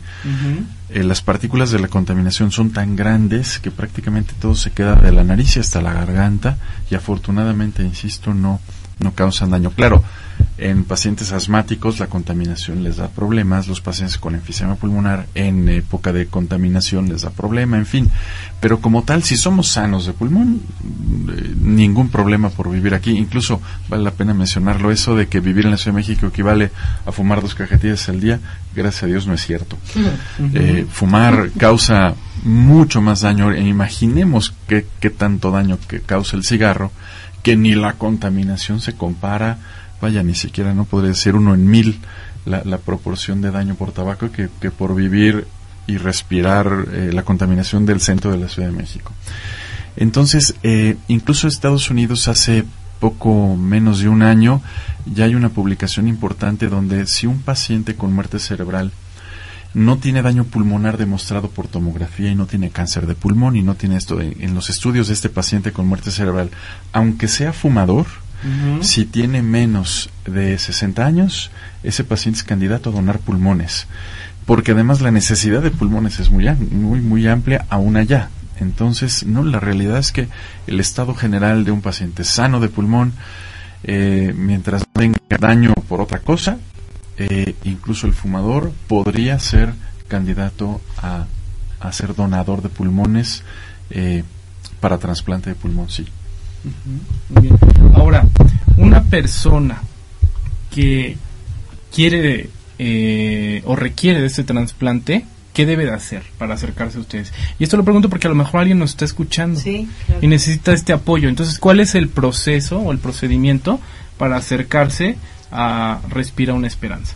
Eh, 0.90 1.02
las 1.02 1.22
partículas 1.22 1.70
de 1.70 1.78
la 1.78 1.88
contaminación 1.88 2.50
son 2.50 2.72
tan 2.72 2.94
grandes 2.94 3.58
que 3.58 3.70
prácticamente 3.70 4.34
todo 4.38 4.54
se 4.54 4.72
queda 4.72 4.96
de 4.96 5.12
la 5.12 5.24
nariz 5.24 5.56
hasta 5.56 5.80
la 5.80 5.94
garganta 5.94 6.58
y 6.90 6.94
afortunadamente, 6.94 7.82
insisto, 7.82 8.34
no, 8.34 8.60
no 8.98 9.12
causan 9.12 9.50
daño. 9.50 9.70
Claro, 9.70 10.02
en 10.56 10.84
pacientes 10.84 11.32
asmáticos 11.32 11.98
la 11.98 12.06
contaminación 12.06 12.84
les 12.84 12.96
da 12.96 13.08
problemas, 13.08 13.66
los 13.66 13.80
pacientes 13.80 14.18
con 14.18 14.34
enfisema 14.34 14.76
pulmonar 14.76 15.26
en 15.34 15.68
época 15.68 16.12
de 16.12 16.26
contaminación 16.26 17.08
les 17.08 17.22
da 17.22 17.30
problema, 17.30 17.76
en 17.76 17.86
fin. 17.86 18.10
Pero 18.60 18.80
como 18.80 19.02
tal, 19.02 19.24
si 19.24 19.36
somos 19.36 19.68
sanos 19.68 20.06
de 20.06 20.12
pulmón, 20.12 20.60
eh, 21.28 21.54
ningún 21.60 22.08
problema 22.08 22.50
por 22.50 22.70
vivir 22.70 22.94
aquí. 22.94 23.10
Incluso 23.10 23.60
vale 23.88 24.04
la 24.04 24.12
pena 24.12 24.32
mencionarlo, 24.32 24.92
eso 24.92 25.16
de 25.16 25.26
que 25.26 25.40
vivir 25.40 25.64
en 25.64 25.72
la 25.72 25.76
Ciudad 25.76 25.94
de 25.94 26.00
México 26.02 26.26
equivale 26.26 26.70
a 27.04 27.10
fumar 27.10 27.42
dos 27.42 27.54
cajetillas 27.54 28.08
al 28.08 28.20
día, 28.20 28.38
gracias 28.74 29.02
a 29.02 29.06
Dios 29.06 29.26
no 29.26 29.34
es 29.34 29.44
cierto. 29.44 29.76
Eh, 30.52 30.86
fumar 30.90 31.50
causa 31.58 32.14
mucho 32.44 33.00
más 33.00 33.22
daño. 33.22 33.50
E 33.52 33.62
imaginemos 33.66 34.54
qué, 34.68 34.86
qué 35.00 35.10
tanto 35.10 35.50
daño 35.50 35.78
que 35.88 36.00
causa 36.00 36.36
el 36.36 36.44
cigarro, 36.44 36.92
que 37.44 37.56
ni 37.56 37.76
la 37.76 37.92
contaminación 37.92 38.80
se 38.80 38.94
compara 38.94 39.58
vaya, 40.00 40.22
ni 40.22 40.34
siquiera 40.34 40.74
no 40.74 40.84
podría 40.84 41.14
ser 41.14 41.36
uno 41.36 41.54
en 41.54 41.66
mil 41.66 42.00
la, 42.44 42.62
la 42.64 42.78
proporción 42.78 43.40
de 43.40 43.50
daño 43.50 43.74
por 43.74 43.92
tabaco 43.92 44.30
que, 44.30 44.48
que 44.60 44.70
por 44.70 44.94
vivir 44.94 45.46
y 45.86 45.96
respirar 45.98 46.86
eh, 46.92 47.10
la 47.12 47.22
contaminación 47.22 47.86
del 47.86 48.00
centro 48.00 48.30
de 48.30 48.38
la 48.38 48.48
Ciudad 48.48 48.68
de 48.68 48.76
México. 48.76 49.12
Entonces, 49.96 50.54
eh, 50.62 50.96
incluso 51.08 51.46
Estados 51.46 51.90
Unidos 51.90 52.28
hace 52.28 52.64
poco 53.00 53.56
menos 53.56 54.00
de 54.00 54.08
un 54.08 54.22
año 54.22 54.62
ya 55.06 55.26
hay 55.26 55.34
una 55.34 55.50
publicación 55.50 56.08
importante 56.08 56.68
donde 56.68 57.06
si 57.06 57.26
un 57.26 57.42
paciente 57.42 57.96
con 57.96 58.12
muerte 58.12 58.38
cerebral 58.38 58.92
no 59.74 59.98
tiene 59.98 60.22
daño 60.22 60.44
pulmonar 60.44 60.96
demostrado 60.96 61.50
por 61.50 61.68
tomografía 61.68 62.30
y 62.30 62.34
no 62.34 62.46
tiene 62.46 62.70
cáncer 62.70 63.06
de 63.06 63.14
pulmón 63.14 63.56
y 63.56 63.62
no 63.62 63.74
tiene 63.74 63.96
esto 63.96 64.20
en 64.20 64.54
los 64.54 64.70
estudios 64.70 65.08
de 65.08 65.14
este 65.14 65.28
paciente 65.28 65.72
con 65.72 65.86
muerte 65.86 66.10
cerebral, 66.10 66.50
aunque 66.92 67.28
sea 67.28 67.52
fumador, 67.52 68.06
si 68.82 69.06
tiene 69.06 69.40
menos 69.40 70.10
de 70.26 70.58
60 70.58 71.04
años, 71.04 71.50
ese 71.82 72.04
paciente 72.04 72.40
es 72.40 72.44
candidato 72.44 72.90
a 72.90 72.92
donar 72.92 73.18
pulmones, 73.18 73.86
porque 74.44 74.72
además 74.72 75.00
la 75.00 75.10
necesidad 75.10 75.62
de 75.62 75.70
pulmones 75.70 76.20
es 76.20 76.30
muy 76.30 76.46
muy 76.70 77.00
muy 77.00 77.26
amplia 77.26 77.64
aún 77.70 77.96
allá. 77.96 78.28
Entonces, 78.60 79.24
no, 79.24 79.42
la 79.42 79.60
realidad 79.60 79.98
es 79.98 80.12
que 80.12 80.28
el 80.66 80.78
estado 80.78 81.14
general 81.14 81.64
de 81.64 81.72
un 81.72 81.80
paciente 81.80 82.22
sano 82.22 82.60
de 82.60 82.68
pulmón, 82.68 83.14
eh, 83.82 84.32
mientras 84.36 84.82
no 84.82 85.00
tenga 85.00 85.18
daño 85.40 85.72
por 85.88 86.00
otra 86.00 86.18
cosa, 86.18 86.58
eh, 87.18 87.54
incluso 87.64 88.06
el 88.06 88.12
fumador 88.12 88.72
podría 88.88 89.38
ser 89.38 89.72
candidato 90.08 90.80
a, 90.98 91.26
a 91.80 91.92
ser 91.92 92.14
donador 92.14 92.62
de 92.62 92.68
pulmones 92.68 93.42
eh, 93.90 94.22
para 94.80 94.98
trasplante 94.98 95.50
de 95.50 95.56
pulmón, 95.56 95.88
sí. 95.90 96.06
Muy 97.30 97.42
bien. 97.42 97.58
Ahora, 97.94 98.26
una 98.76 99.02
persona 99.04 99.82
que 100.70 101.16
quiere 101.94 102.50
eh, 102.78 103.62
o 103.66 103.76
requiere 103.76 104.20
de 104.20 104.26
este 104.26 104.44
trasplante, 104.44 105.24
¿qué 105.52 105.66
debe 105.66 105.84
de 105.84 105.92
hacer 105.92 106.22
para 106.38 106.54
acercarse 106.54 106.98
a 106.98 107.02
ustedes? 107.02 107.32
Y 107.58 107.64
esto 107.64 107.76
lo 107.76 107.84
pregunto 107.84 108.08
porque 108.08 108.26
a 108.26 108.30
lo 108.30 108.36
mejor 108.36 108.60
alguien 108.60 108.78
nos 108.78 108.90
está 108.90 109.04
escuchando 109.04 109.60
Sí, 109.60 109.88
claro. 110.06 110.20
y 110.22 110.26
necesita 110.26 110.72
este 110.72 110.92
apoyo. 110.92 111.28
Entonces, 111.28 111.58
¿cuál 111.58 111.80
es 111.80 111.94
el 111.94 112.08
proceso 112.08 112.78
o 112.80 112.92
el 112.92 112.98
procedimiento 112.98 113.78
para 114.18 114.36
acercarse 114.36 115.16
a 115.54 116.00
Respira 116.10 116.52
una 116.52 116.66
Esperanza? 116.66 117.14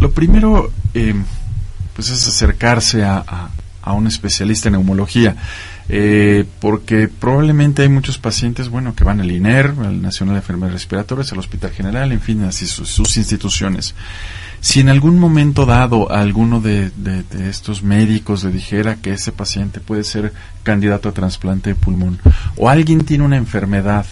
Lo, 0.00 0.10
primero, 0.12 0.70
eh, 0.94 1.14
pues 1.94 2.10
es 2.10 2.26
acercarse 2.28 3.04
a, 3.04 3.18
a- 3.26 3.50
a 3.82 3.92
un 3.92 4.06
especialista 4.06 4.68
en 4.68 4.72
neumología, 4.74 5.34
eh, 5.88 6.44
porque 6.60 7.08
probablemente 7.08 7.82
hay 7.82 7.88
muchos 7.88 8.18
pacientes, 8.18 8.68
bueno, 8.68 8.94
que 8.94 9.02
van 9.04 9.20
al 9.20 9.30
INER, 9.30 9.72
al 9.82 10.02
Nacional 10.02 10.34
de 10.34 10.40
Enfermedades 10.40 10.74
Respiratorias, 10.74 11.32
al 11.32 11.38
Hospital 11.38 11.70
General, 11.70 12.12
en 12.12 12.20
fin, 12.20 12.42
así 12.44 12.66
sus, 12.66 12.90
sus 12.90 13.16
instituciones. 13.16 13.94
Si 14.60 14.80
en 14.80 14.90
algún 14.90 15.18
momento 15.18 15.64
dado 15.64 16.10
alguno 16.12 16.60
de, 16.60 16.90
de- 16.96 17.22
de 17.22 17.48
estos 17.48 17.82
médicos 17.82 18.44
le 18.44 18.50
dijera 18.50 18.96
que 18.96 19.12
ese 19.12 19.32
paciente 19.32 19.80
puede 19.80 20.04
ser 20.04 20.32
candidato 20.64 21.08
a 21.08 21.12
trasplante 21.12 21.70
de 21.70 21.76
pulmón, 21.76 22.18
o 22.56 22.68
alguien 22.68 23.04
tiene 23.06 23.24
una 23.24 23.36
enfermedad 23.38 24.04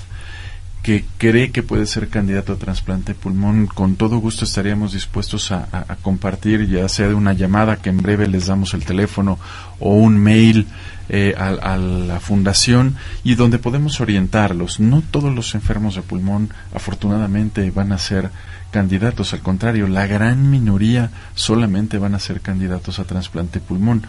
que 0.86 1.04
cree 1.18 1.50
que 1.50 1.64
puede 1.64 1.84
ser 1.84 2.06
candidato 2.06 2.52
a 2.52 2.56
trasplante 2.58 3.12
de 3.12 3.18
pulmón, 3.18 3.66
con 3.66 3.96
todo 3.96 4.18
gusto 4.18 4.44
estaríamos 4.44 4.92
dispuestos 4.92 5.50
a, 5.50 5.66
a- 5.72 5.96
compartir, 5.96 6.68
ya 6.68 6.88
sea 6.88 7.08
de 7.08 7.14
una 7.14 7.32
llamada 7.32 7.74
que 7.78 7.90
en 7.90 7.96
breve 7.96 8.28
les 8.28 8.46
damos 8.46 8.72
el 8.72 8.84
teléfono 8.84 9.36
o 9.80 9.94
un 9.96 10.16
mail 10.16 10.68
eh, 11.08 11.34
a, 11.36 11.48
a 11.48 11.76
la 11.76 12.20
fundación 12.20 12.94
y 13.24 13.34
donde 13.34 13.58
podemos 13.58 14.00
orientarlos. 14.00 14.78
No 14.78 15.02
todos 15.02 15.34
los 15.34 15.56
enfermos 15.56 15.96
de 15.96 16.02
pulmón, 16.02 16.50
afortunadamente, 16.72 17.68
van 17.72 17.90
a 17.90 17.98
ser 17.98 18.30
candidatos, 18.70 19.32
al 19.32 19.40
contrario, 19.40 19.88
la 19.88 20.06
gran 20.06 20.50
minoría 20.52 21.10
solamente 21.34 21.98
van 21.98 22.14
a 22.14 22.20
ser 22.20 22.40
candidatos 22.40 23.00
a 23.00 23.04
trasplante 23.04 23.58
de 23.58 23.66
pulmón. 23.66 24.02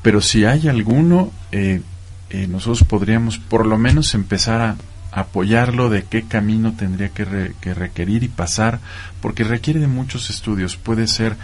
Pero 0.00 0.22
si 0.22 0.46
hay 0.46 0.68
alguno, 0.68 1.32
eh, 1.52 1.82
eh, 2.30 2.46
nosotros 2.46 2.82
podríamos 2.84 3.36
por 3.36 3.66
lo 3.66 3.76
menos 3.76 4.14
empezar 4.14 4.62
a 4.62 4.76
apoyarlo 5.14 5.90
de 5.90 6.02
qué 6.04 6.24
camino 6.24 6.72
tendría 6.72 7.08
que, 7.10 7.24
re- 7.24 7.54
que 7.60 7.72
requerir 7.72 8.24
y 8.24 8.28
pasar, 8.28 8.80
porque 9.20 9.44
requiere 9.44 9.78
de 9.80 9.86
muchos 9.86 10.28
estudios. 10.28 10.76
Puede 10.76 11.06
ser 11.06 11.36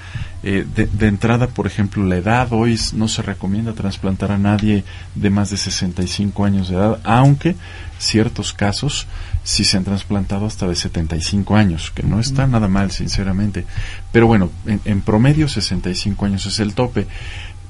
eh, 0.42 0.66
de, 0.74 0.86
de 0.86 1.06
entrada, 1.06 1.46
por 1.46 1.66
ejemplo, 1.66 2.04
la 2.04 2.16
edad. 2.16 2.48
Hoy 2.52 2.78
no 2.94 3.06
se 3.08 3.22
recomienda 3.22 3.72
trasplantar 3.72 4.32
a 4.32 4.38
nadie 4.38 4.84
de 5.14 5.30
más 5.30 5.50
de 5.50 5.56
65 5.56 6.44
años 6.44 6.68
de 6.68 6.76
edad, 6.76 7.00
aunque 7.04 7.54
ciertos 7.98 8.52
casos 8.52 9.06
sí 9.44 9.62
se 9.64 9.76
han 9.76 9.84
trasplantado 9.84 10.46
hasta 10.46 10.66
de 10.66 10.74
75 10.74 11.54
años, 11.56 11.90
que 11.94 12.02
no 12.02 12.18
está 12.18 12.46
nada 12.46 12.66
mal, 12.66 12.90
sinceramente. 12.90 13.66
Pero 14.10 14.26
bueno, 14.26 14.50
en, 14.66 14.80
en 14.84 15.00
promedio 15.00 15.48
65 15.48 16.24
años 16.26 16.44
es 16.46 16.58
el 16.60 16.74
tope. 16.74 17.06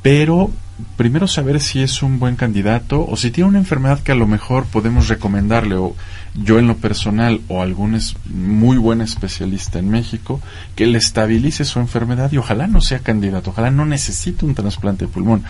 Pero 0.03 0.51
primero 0.96 1.28
saber 1.28 1.61
si 1.61 1.82
es 1.82 2.03
un 2.03 2.18
buen 2.18 2.36
candidato 2.36 3.05
o 3.07 3.14
si 3.16 3.30
tiene 3.30 3.48
una 3.51 3.59
enfermedad 3.59 4.01
que 4.01 4.12
a 4.12 4.14
lo 4.14 4.26
mejor 4.26 4.64
podemos 4.64 5.09
recomendarle 5.09 5.74
o 5.74 5.94
yo 6.34 6.59
en 6.59 6.68
lo 6.68 6.76
personal 6.78 7.42
o 7.48 7.61
algún 7.61 7.94
es- 7.94 8.14
muy 8.32 8.78
buen 8.78 9.03
especialista 9.03 9.78
en 9.78 9.90
México 9.90 10.40
que 10.76 10.86
le 10.86 10.96
estabilice 10.96 11.66
su 11.66 11.80
enfermedad 11.80 12.32
y 12.32 12.38
ojalá 12.38 12.66
no 12.66 12.80
sea 12.80 13.01
candidato, 13.01 13.51
ojalá 13.51 13.70
no 13.70 13.84
necesite 13.84 14.46
un 14.46 14.55
trasplante 14.55 15.05
de 15.05 15.12
pulmón, 15.12 15.44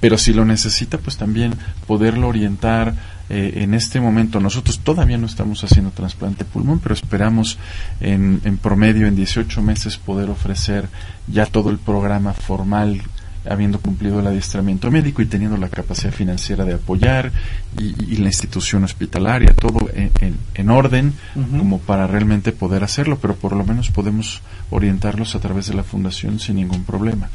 pero 0.00 0.18
si 0.18 0.32
lo 0.32 0.44
necesita 0.44 0.98
pues 0.98 1.16
también 1.16 1.54
poderlo 1.88 2.28
orientar 2.28 2.94
eh, 3.28 3.54
en 3.64 3.74
este 3.74 3.98
momento. 3.98 4.38
Nosotros 4.38 4.78
todavía 4.78 5.18
no 5.18 5.26
estamos 5.26 5.64
haciendo 5.64 5.90
trasplante 5.90 6.44
de 6.44 6.50
pulmón, 6.50 6.78
pero 6.78 6.94
esperamos 6.94 7.58
en, 8.00 8.40
en 8.44 8.56
promedio 8.56 9.08
en 9.08 9.16
18 9.16 9.62
meses 9.62 9.96
poder 9.96 10.30
ofrecer 10.30 10.88
ya 11.26 11.44
todo 11.46 11.70
el 11.70 11.78
programa 11.78 12.34
formal 12.34 13.02
habiendo 13.48 13.80
cumplido 13.80 14.20
el 14.20 14.26
adiestramiento 14.26 14.90
médico 14.90 15.22
y 15.22 15.26
teniendo 15.26 15.56
la 15.56 15.68
capacidad 15.68 16.12
financiera 16.12 16.64
de 16.64 16.74
apoyar 16.74 17.32
y, 17.78 17.94
y 18.12 18.16
la 18.16 18.26
institución 18.26 18.84
hospitalaria, 18.84 19.54
todo 19.54 19.88
en, 19.94 20.10
en- 20.20 20.36
en 20.54 20.70
orden 20.70 21.12
como 21.58 21.78
para 21.78 22.06
realmente 22.06 22.52
poder 22.52 22.82
hacerlo, 22.84 23.18
pero 23.20 23.34
por 23.36 23.54
lo 23.54 23.64
menos 23.64 23.90
podemos 23.90 24.42
orientarlos 24.70 25.34
a 25.34 25.40
través 25.40 25.66
de 25.68 25.74
la 25.74 25.82
fundación 25.82 26.38
sin 26.40 26.56
ningún 26.56 26.84
problema. 26.84 27.28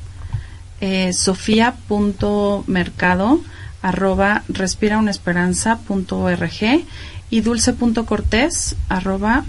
eh, 0.81 1.13
sofía.mercado 1.13 3.41
arroba 3.83 4.45
respiraunaesperanza.org 4.49 6.85
y 7.31 7.41
dulce.cortés 7.41 8.77
arroba. 8.89 9.45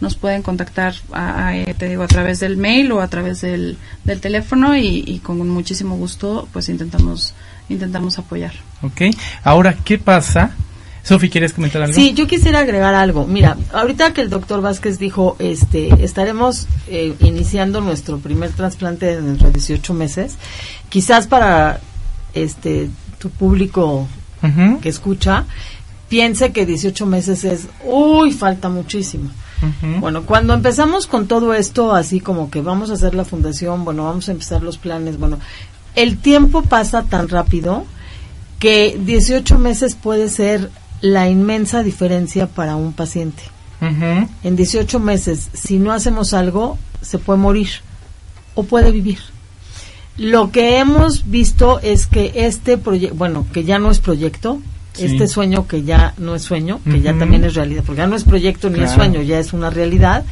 Nos 0.00 0.16
pueden 0.16 0.42
contactar, 0.42 0.94
a, 1.12 1.46
a, 1.46 1.56
eh, 1.56 1.74
te 1.76 1.88
digo, 1.88 2.02
a 2.02 2.08
través 2.08 2.40
del 2.40 2.56
mail 2.56 2.92
o 2.92 3.00
a 3.00 3.08
través 3.08 3.40
del, 3.40 3.78
del 4.04 4.20
teléfono 4.20 4.76
y, 4.76 5.04
y 5.06 5.18
con 5.18 5.48
muchísimo 5.48 5.96
gusto 5.96 6.48
pues 6.52 6.68
intentamos, 6.68 7.34
intentamos 7.68 8.18
apoyar. 8.18 8.52
¿Ok? 8.82 9.02
Ahora, 9.42 9.76
¿qué 9.84 9.98
pasa? 9.98 10.52
Sofi, 11.02 11.30
¿quieres 11.30 11.54
comentar 11.54 11.80
algo? 11.80 11.94
Sí, 11.94 12.12
yo 12.12 12.26
quisiera 12.26 12.58
agregar 12.60 12.94
algo. 12.94 13.26
Mira, 13.26 13.56
ahorita 13.72 14.12
que 14.12 14.20
el 14.20 14.28
doctor 14.28 14.60
Vázquez 14.60 14.98
dijo, 14.98 15.36
este, 15.38 16.04
estaremos 16.04 16.66
eh, 16.86 17.14
iniciando 17.20 17.80
nuestro 17.80 18.18
primer 18.18 18.50
trasplante 18.50 19.20
dentro 19.20 19.46
de 19.46 19.54
18 19.54 19.94
meses, 19.94 20.36
quizás 20.90 21.26
para 21.26 21.80
este 22.34 22.90
tu 23.18 23.30
público 23.30 24.06
Que 24.80 24.88
escucha 24.88 25.44
piense 26.08 26.52
que 26.52 26.66
18 26.66 27.06
meses 27.06 27.44
es, 27.44 27.68
uy, 27.84 28.32
falta 28.32 28.68
muchísimo. 28.68 29.30
Bueno, 30.00 30.22
cuando 30.22 30.54
empezamos 30.54 31.06
con 31.06 31.26
todo 31.26 31.52
esto, 31.52 31.92
así 31.92 32.20
como 32.20 32.48
que 32.48 32.62
vamos 32.62 32.90
a 32.90 32.94
hacer 32.94 33.14
la 33.14 33.24
fundación, 33.24 33.84
bueno, 33.84 34.04
vamos 34.04 34.28
a 34.28 34.32
empezar 34.32 34.62
los 34.62 34.78
planes, 34.78 35.18
bueno, 35.18 35.38
el 35.96 36.18
tiempo 36.18 36.62
pasa 36.62 37.02
tan 37.02 37.28
rápido 37.28 37.84
que 38.60 38.98
18 39.04 39.58
meses 39.58 39.96
puede 39.96 40.28
ser 40.28 40.70
la 41.00 41.28
inmensa 41.28 41.82
diferencia 41.82 42.46
para 42.46 42.76
un 42.76 42.92
paciente. 42.92 43.42
En 43.80 44.56
18 44.56 44.98
meses, 45.00 45.50
si 45.52 45.78
no 45.78 45.92
hacemos 45.92 46.34
algo, 46.34 46.78
se 47.00 47.18
puede 47.18 47.38
morir 47.38 47.68
o 48.54 48.64
puede 48.64 48.90
vivir. 48.90 49.18
Lo 50.18 50.50
que 50.50 50.78
hemos 50.78 51.30
visto 51.30 51.78
es 51.80 52.06
que 52.06 52.32
este 52.34 52.76
proyecto, 52.76 53.14
bueno, 53.16 53.46
que 53.52 53.64
ya 53.64 53.78
no 53.78 53.90
es 53.90 54.00
proyecto, 54.00 54.58
Sí. 54.94 55.04
este 55.06 55.28
sueño 55.28 55.68
que 55.68 55.84
ya 55.84 56.12
no 56.18 56.34
es 56.34 56.42
sueño, 56.42 56.80
que 56.84 57.00
ya 57.00 57.16
también 57.16 57.44
es 57.44 57.54
realidad, 57.54 57.84
porque 57.86 58.00
ya 58.00 58.08
no 58.08 58.16
es 58.16 58.24
proyecto 58.24 58.68
ni 58.68 58.80
es 58.80 58.90
sueño, 58.90 59.22
ya 59.22 59.38
es 59.38 59.52
una 59.52 59.70
realidad. 59.70 60.24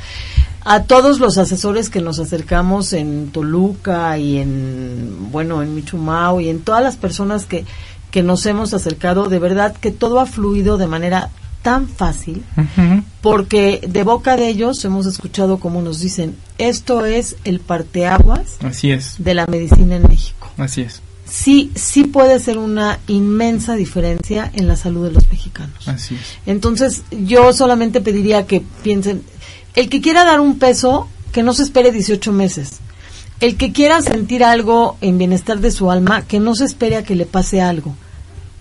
A 0.64 0.82
todos 0.82 1.20
los 1.20 1.39
asesores 1.39 1.89
que 1.89 2.01
nos 2.01 2.18
acercamos 2.18 2.93
en 2.93 3.28
Toluca 3.30 4.18
y 4.18 4.39
en, 4.39 5.30
bueno, 5.30 5.62
en 5.62 5.72
Michumao 5.76 6.41
y 6.41 6.49
en 6.49 6.59
todas 6.62 6.82
las 6.82 6.97
personas 6.97 7.45
que, 7.47 7.64
que 8.11 8.24
nos 8.24 8.45
hemos 8.47 8.74
acercado, 8.74 9.28
de 9.28 9.39
verdad 9.39 9.76
que 9.76 9.93
todo 9.93 10.18
ha 10.18 10.26
fluido 10.26 10.78
de 10.78 10.89
manera 10.89 11.30
tan 11.66 11.88
fácil 11.88 12.44
porque 13.22 13.80
de 13.88 14.04
boca 14.04 14.36
de 14.36 14.46
ellos 14.46 14.84
hemos 14.84 15.04
escuchado 15.04 15.58
como 15.58 15.82
nos 15.82 15.98
dicen, 15.98 16.36
esto 16.58 17.04
es 17.04 17.34
el 17.42 17.58
parteaguas 17.58 18.54
Así 18.62 18.92
es, 18.92 19.16
de 19.18 19.34
la 19.34 19.46
medicina 19.48 19.96
en 19.96 20.02
México. 20.04 20.48
así 20.58 20.82
es, 20.82 21.02
Sí, 21.28 21.72
sí 21.74 22.04
puede 22.04 22.38
ser 22.38 22.56
una 22.56 23.00
inmensa 23.08 23.74
diferencia 23.74 24.48
en 24.54 24.68
la 24.68 24.76
salud 24.76 25.06
de 25.06 25.10
los 25.12 25.28
mexicanos. 25.28 25.88
así 25.88 26.14
es. 26.14 26.20
Entonces, 26.46 27.02
yo 27.10 27.52
solamente 27.52 28.00
pediría 28.00 28.46
que 28.46 28.62
piensen, 28.84 29.24
el 29.74 29.88
que 29.88 30.00
quiera 30.00 30.24
dar 30.24 30.38
un 30.38 30.60
peso, 30.60 31.08
que 31.32 31.42
no 31.42 31.52
se 31.52 31.64
espere 31.64 31.90
18 31.90 32.30
meses. 32.30 32.74
El 33.40 33.56
que 33.56 33.72
quiera 33.72 34.00
sentir 34.02 34.44
algo 34.44 34.98
en 35.00 35.18
bienestar 35.18 35.58
de 35.58 35.72
su 35.72 35.90
alma, 35.90 36.22
que 36.22 36.38
no 36.38 36.54
se 36.54 36.64
espere 36.64 36.94
a 36.94 37.02
que 37.02 37.16
le 37.16 37.26
pase 37.26 37.60
algo. 37.60 37.96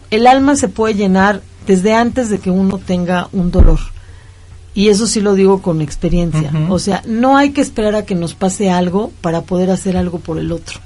El 0.10 0.26
alma 0.26 0.56
se 0.56 0.68
puede 0.68 0.96
llenar 0.96 1.44
desde 1.66 1.94
antes 1.94 2.30
de 2.30 2.40
que 2.40 2.52
uno 2.52 2.78
tenga 2.78 3.30
un 3.32 3.52
dolor. 3.52 3.80
Y 4.74 4.90
eso 4.90 5.08
sí 5.08 5.22
lo 5.22 5.36
digo 5.36 5.62
con 5.62 5.82
experiencia. 5.82 6.52
O 6.70 6.80
sea, 6.80 7.02
no 7.08 7.38
hay 7.38 7.52
que 7.52 7.62
esperar 7.62 7.96
a 7.96 8.06
que 8.06 8.14
nos 8.16 8.34
pase 8.34 8.70
algo 8.70 9.12
para 9.22 9.42
poder 9.42 9.70
hacer 9.72 9.96
algo 9.96 10.20
por 10.20 10.38
el 10.38 10.52
otro. 10.52 10.80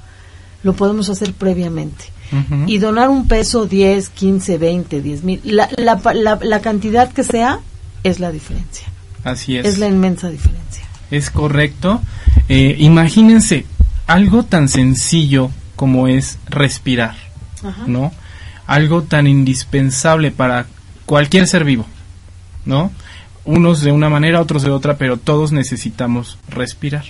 Lo 0.62 0.74
podemos 0.74 1.08
hacer 1.08 1.32
previamente 1.32 2.04
y 2.66 2.78
donar 2.78 3.08
un 3.08 3.26
peso, 3.26 3.66
10, 3.66 4.08
15, 4.10 4.58
20, 4.58 5.02
10 5.02 5.24
mil, 5.24 5.40
la, 5.42 5.68
la, 5.76 6.00
la, 6.14 6.38
la 6.40 6.60
cantidad 6.60 7.10
que 7.12 7.24
sea 7.24 7.58
es 8.04 8.20
la 8.20 8.30
diferencia, 8.30 8.86
Así 9.24 9.56
es. 9.56 9.66
es 9.66 9.78
la 9.78 9.88
inmensa 9.88 10.30
diferencia. 10.30 10.84
Es 11.10 11.28
correcto. 11.30 12.00
Eh, 12.48 12.76
imagínense 12.78 13.66
algo 14.06 14.44
tan 14.44 14.68
sencillo 14.68 15.50
como 15.74 16.06
es 16.06 16.38
respirar, 16.48 17.16
¿no? 17.88 18.12
Algo 18.70 19.02
tan 19.02 19.26
indispensable 19.26 20.30
para 20.30 20.66
cualquier 21.04 21.48
ser 21.48 21.64
vivo, 21.64 21.86
¿no? 22.64 22.92
Unos 23.44 23.80
de 23.80 23.90
una 23.90 24.08
manera, 24.08 24.40
otros 24.40 24.62
de 24.62 24.70
otra, 24.70 24.96
pero 24.96 25.16
todos 25.16 25.50
necesitamos 25.50 26.38
respirar. 26.48 27.04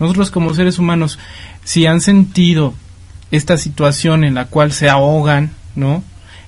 Nosotros 0.00 0.32
como 0.32 0.52
seres 0.52 0.80
humanos, 0.80 1.20
si 1.62 1.86
han 1.86 2.00
sentido 2.00 2.74
esta 3.30 3.56
situación 3.56 4.24
en 4.24 4.34
la 4.34 4.46
cual 4.46 4.72
se 4.72 4.88
ahogan, 4.88 5.52
¿no? 5.76 6.02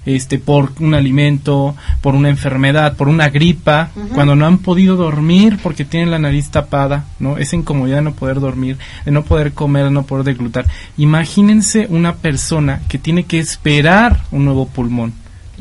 Este, 0.06 0.38
por 0.38 0.72
un 0.80 0.94
alimento, 0.94 1.76
por 2.00 2.14
una 2.14 2.30
enfermedad, 2.30 2.96
por 2.96 3.08
una 3.08 3.28
gripa, 3.28 3.90
cuando 4.14 4.34
no 4.34 4.46
han 4.46 4.58
podido 4.58 4.96
dormir 4.96 5.58
porque 5.62 5.84
tienen 5.84 6.10
la 6.10 6.18
nariz 6.18 6.50
tapada, 6.50 7.04
¿no? 7.18 7.36
Esa 7.36 7.56
incomodidad 7.56 7.96
de 7.96 8.02
no 8.02 8.14
poder 8.14 8.40
dormir, 8.40 8.78
de 9.04 9.10
no 9.10 9.22
poder 9.24 9.52
comer, 9.52 9.84
de 9.84 9.90
no 9.90 10.04
poder 10.04 10.24
deglutar. 10.24 10.66
Imagínense 10.96 11.86
una 11.90 12.14
persona 12.16 12.80
que 12.88 12.98
tiene 12.98 13.24
que 13.24 13.38
esperar 13.38 14.24
un 14.30 14.46
nuevo 14.46 14.66
pulmón, 14.66 15.12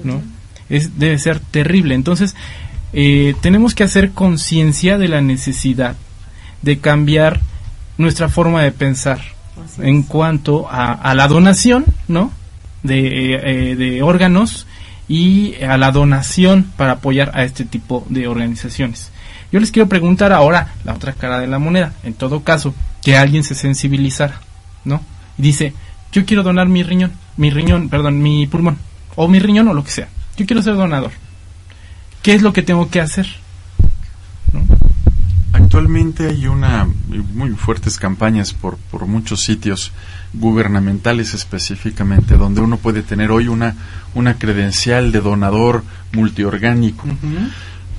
¿no? 0.03 0.21
Es, 0.69 0.97
debe 0.97 1.19
ser 1.19 1.39
terrible. 1.39 1.95
Entonces, 1.95 2.35
eh, 2.93 3.35
tenemos 3.41 3.75
que 3.75 3.83
hacer 3.83 4.11
conciencia 4.11 4.97
de 4.97 5.09
la 5.09 5.19
necesidad 5.19 5.95
de 6.61 6.79
cambiar 6.79 7.41
nuestra 7.97 8.29
forma 8.29 8.63
de 8.63 8.71
pensar 8.71 9.19
en 9.79 10.03
cuanto 10.03 10.69
a, 10.69 10.93
a 10.93 11.15
la 11.15 11.27
donación, 11.27 11.85
¿no? 12.07 12.31
De, 12.87 13.71
eh, 13.71 13.75
de 13.75 14.01
órganos 14.01 14.65
y 15.07 15.55
a 15.63 15.77
la 15.77 15.91
donación 15.91 16.71
para 16.75 16.93
apoyar 16.93 17.31
a 17.33 17.43
este 17.43 17.65
tipo 17.65 18.05
de 18.09 18.27
organizaciones. 18.27 19.11
Yo 19.51 19.59
les 19.59 19.71
quiero 19.71 19.87
preguntar 19.87 20.33
ahora 20.33 20.73
la 20.83 20.93
otra 20.93 21.13
cara 21.13 21.39
de 21.39 21.47
la 21.47 21.59
moneda. 21.59 21.93
En 22.03 22.13
todo 22.13 22.43
caso, 22.43 22.73
que 23.01 23.17
alguien 23.17 23.43
se 23.43 23.55
sensibilizara, 23.55 24.41
¿no? 24.83 25.01
Y 25.37 25.43
dice, 25.43 25.73
yo 26.11 26.25
quiero 26.25 26.43
donar 26.43 26.67
mi 26.67 26.83
riñón, 26.83 27.13
mi 27.37 27.49
riñón, 27.49 27.89
perdón, 27.89 28.21
mi 28.21 28.47
pulmón, 28.47 28.77
o 29.15 29.27
mi 29.27 29.39
riñón 29.39 29.67
o 29.69 29.73
lo 29.73 29.83
que 29.83 29.91
sea. 29.91 30.09
Yo 30.35 30.45
quiero 30.45 30.61
ser 30.61 30.75
donador. 30.75 31.11
¿Qué 32.21 32.33
es 32.33 32.41
lo 32.41 32.51
que 32.51 32.61
tengo 32.61 32.89
que 32.89 32.99
hacer? 32.99 33.27
Actualmente 35.67 36.27
hay 36.27 36.47
una 36.47 36.87
muy 37.33 37.49
fuertes 37.51 37.99
campañas 37.99 38.53
por, 38.53 38.77
por 38.77 39.05
muchos 39.05 39.41
sitios 39.41 39.91
gubernamentales 40.33 41.33
específicamente, 41.33 42.37
donde 42.37 42.61
uno 42.61 42.77
puede 42.77 43.03
tener 43.03 43.31
hoy 43.31 43.49
una, 43.49 43.75
una 44.15 44.37
credencial 44.37 45.11
de 45.11 45.19
donador 45.19 45.83
multiorgánico. 46.13 47.05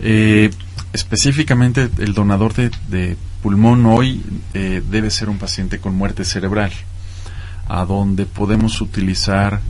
Eh, 0.00 0.50
específicamente 0.94 1.90
el 1.98 2.14
donador 2.14 2.54
de, 2.54 2.70
de 2.88 3.18
pulmón 3.42 3.84
hoy 3.84 4.22
eh, 4.54 4.82
debe 4.90 5.10
ser 5.10 5.28
un 5.28 5.36
paciente 5.36 5.78
con 5.78 5.94
muerte 5.94 6.24
cerebral, 6.24 6.72
a 7.68 7.84
donde 7.84 8.24
podemos 8.24 8.80
utilizar 8.80 9.60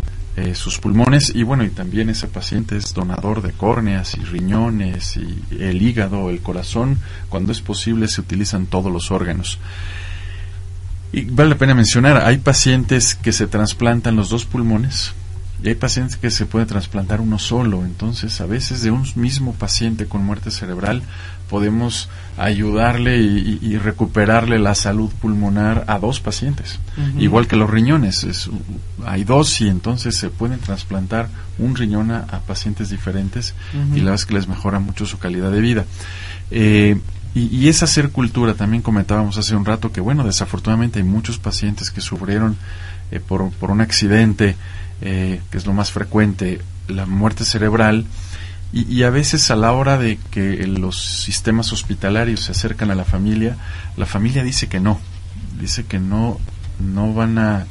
eh, 0.40 0.54
sus 0.54 0.78
pulmones 0.78 1.32
y 1.34 1.42
bueno, 1.42 1.64
y 1.64 1.70
también 1.70 2.10
ese 2.10 2.28
paciente 2.28 2.76
es 2.76 2.94
donador 2.94 3.42
de 3.42 3.50
córneas 3.50 4.16
y 4.16 4.20
riñones 4.20 5.16
y 5.16 5.42
el 5.58 5.82
hígado, 5.82 6.30
el 6.30 6.40
corazón, 6.40 7.00
cuando 7.28 7.50
es 7.50 7.60
posible 7.60 8.06
se 8.06 8.20
utilizan 8.20 8.66
todos 8.66 8.92
los 8.92 9.10
órganos. 9.10 9.58
Y 11.10 11.24
vale 11.24 11.50
la 11.50 11.58
pena 11.58 11.74
mencionar, 11.74 12.18
hay 12.18 12.38
pacientes 12.38 13.16
que 13.16 13.32
se 13.32 13.48
trasplantan 13.48 14.14
los 14.14 14.28
dos 14.28 14.44
pulmones 14.44 15.12
y 15.60 15.70
hay 15.70 15.74
pacientes 15.74 16.16
que 16.16 16.30
se 16.30 16.46
puede 16.46 16.66
trasplantar 16.66 17.20
uno 17.20 17.40
solo. 17.40 17.84
Entonces, 17.84 18.40
a 18.40 18.46
veces 18.46 18.82
de 18.82 18.92
un 18.92 19.04
mismo 19.16 19.54
paciente 19.54 20.06
con 20.06 20.24
muerte 20.24 20.52
cerebral 20.52 21.02
podemos 21.48 22.08
ayudarle 22.36 23.18
y, 23.18 23.58
y 23.60 23.78
recuperarle 23.78 24.58
la 24.58 24.74
salud 24.74 25.10
pulmonar 25.20 25.84
a 25.88 25.98
dos 25.98 26.20
pacientes. 26.20 26.78
Igual 27.18 27.46
que 27.46 27.56
los 27.56 27.68
riñones, 27.68 28.24
es, 28.24 28.50
hay 29.04 29.24
dos 29.24 29.60
y 29.60 29.68
entonces 29.68 30.16
se 30.16 30.30
pueden 30.30 30.60
trasplantar 30.60 31.28
un 31.58 31.74
riñón 31.74 32.10
a, 32.10 32.20
a 32.20 32.40
pacientes 32.40 32.90
diferentes 32.90 33.54
y 33.94 33.98
la 33.98 34.04
verdad 34.04 34.14
es 34.14 34.26
que 34.26 34.34
les 34.34 34.48
mejora 34.48 34.78
mucho 34.78 35.06
su 35.06 35.18
calidad 35.18 35.50
de 35.50 35.60
vida. 35.60 35.84
Eh, 36.50 37.00
y, 37.34 37.56
y 37.56 37.68
es 37.68 37.82
hacer 37.82 38.10
cultura, 38.10 38.54
también 38.54 38.82
comentábamos 38.82 39.36
hace 39.36 39.54
un 39.54 39.64
rato 39.64 39.92
que, 39.92 40.00
bueno, 40.00 40.24
desafortunadamente 40.24 40.98
hay 40.98 41.04
muchos 41.04 41.38
pacientes 41.38 41.90
que 41.90 42.00
sufrieron 42.00 42.56
eh, 43.10 43.20
por, 43.20 43.50
por 43.50 43.70
un 43.70 43.80
accidente, 43.80 44.56
eh, 45.00 45.40
que 45.50 45.58
es 45.58 45.66
lo 45.66 45.72
más 45.72 45.90
frecuente, 45.92 46.60
la 46.88 47.04
muerte 47.04 47.44
cerebral, 47.44 48.06
y, 48.72 48.92
y 48.92 49.02
a 49.02 49.10
veces 49.10 49.50
a 49.50 49.56
la 49.56 49.72
hora 49.72 49.98
de 49.98 50.18
que 50.30 50.66
los 50.66 51.00
sistemas 51.22 51.72
hospitalarios 51.72 52.40
se 52.40 52.52
acercan 52.52 52.90
a 52.90 52.94
la 52.94 53.04
familia, 53.04 53.56
la 53.96 54.06
familia 54.06 54.42
dice 54.44 54.68
que 54.68 54.80
no, 54.80 54.98
dice 55.60 55.84
que 55.84 55.98
no, 55.98 56.38
no 56.78 57.12
van 57.14 57.38
a 57.38 57.66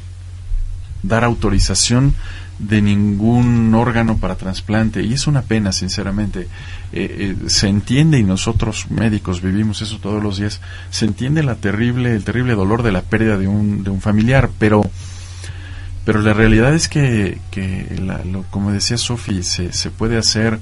dar 1.02 1.24
autorización 1.24 2.14
de 2.58 2.82
ningún 2.82 3.72
órgano 3.74 4.16
para 4.18 4.34
trasplante. 4.34 5.02
Y 5.04 5.12
es 5.12 5.28
una 5.28 5.42
pena 5.42 5.70
sinceramente. 5.70 6.48
Eh, 6.92 7.36
eh, 7.42 7.48
se 7.48 7.68
entiende 7.68 8.18
y 8.18 8.24
nosotros 8.24 8.90
médicos 8.90 9.40
vivimos 9.42 9.80
eso 9.82 9.98
todos 9.98 10.20
los 10.22 10.38
días 10.38 10.60
se 10.90 11.04
entiende 11.04 11.42
la 11.42 11.54
terrible 11.56 12.14
el 12.16 12.24
terrible 12.24 12.54
dolor 12.54 12.82
de 12.82 12.92
la 12.92 13.02
pérdida 13.02 13.36
de 13.36 13.46
un 13.46 13.84
de 13.84 13.90
un 13.90 14.00
familiar 14.00 14.48
pero 14.58 14.80
pero 16.06 16.22
la 16.22 16.32
realidad 16.32 16.72
es 16.74 16.88
que, 16.88 17.38
que 17.50 17.94
la- 18.02 18.24
lo- 18.24 18.44
como 18.44 18.72
decía 18.72 18.96
Sofi 18.96 19.42
se, 19.42 19.74
se 19.74 19.90
puede 19.90 20.16
hacer 20.16 20.58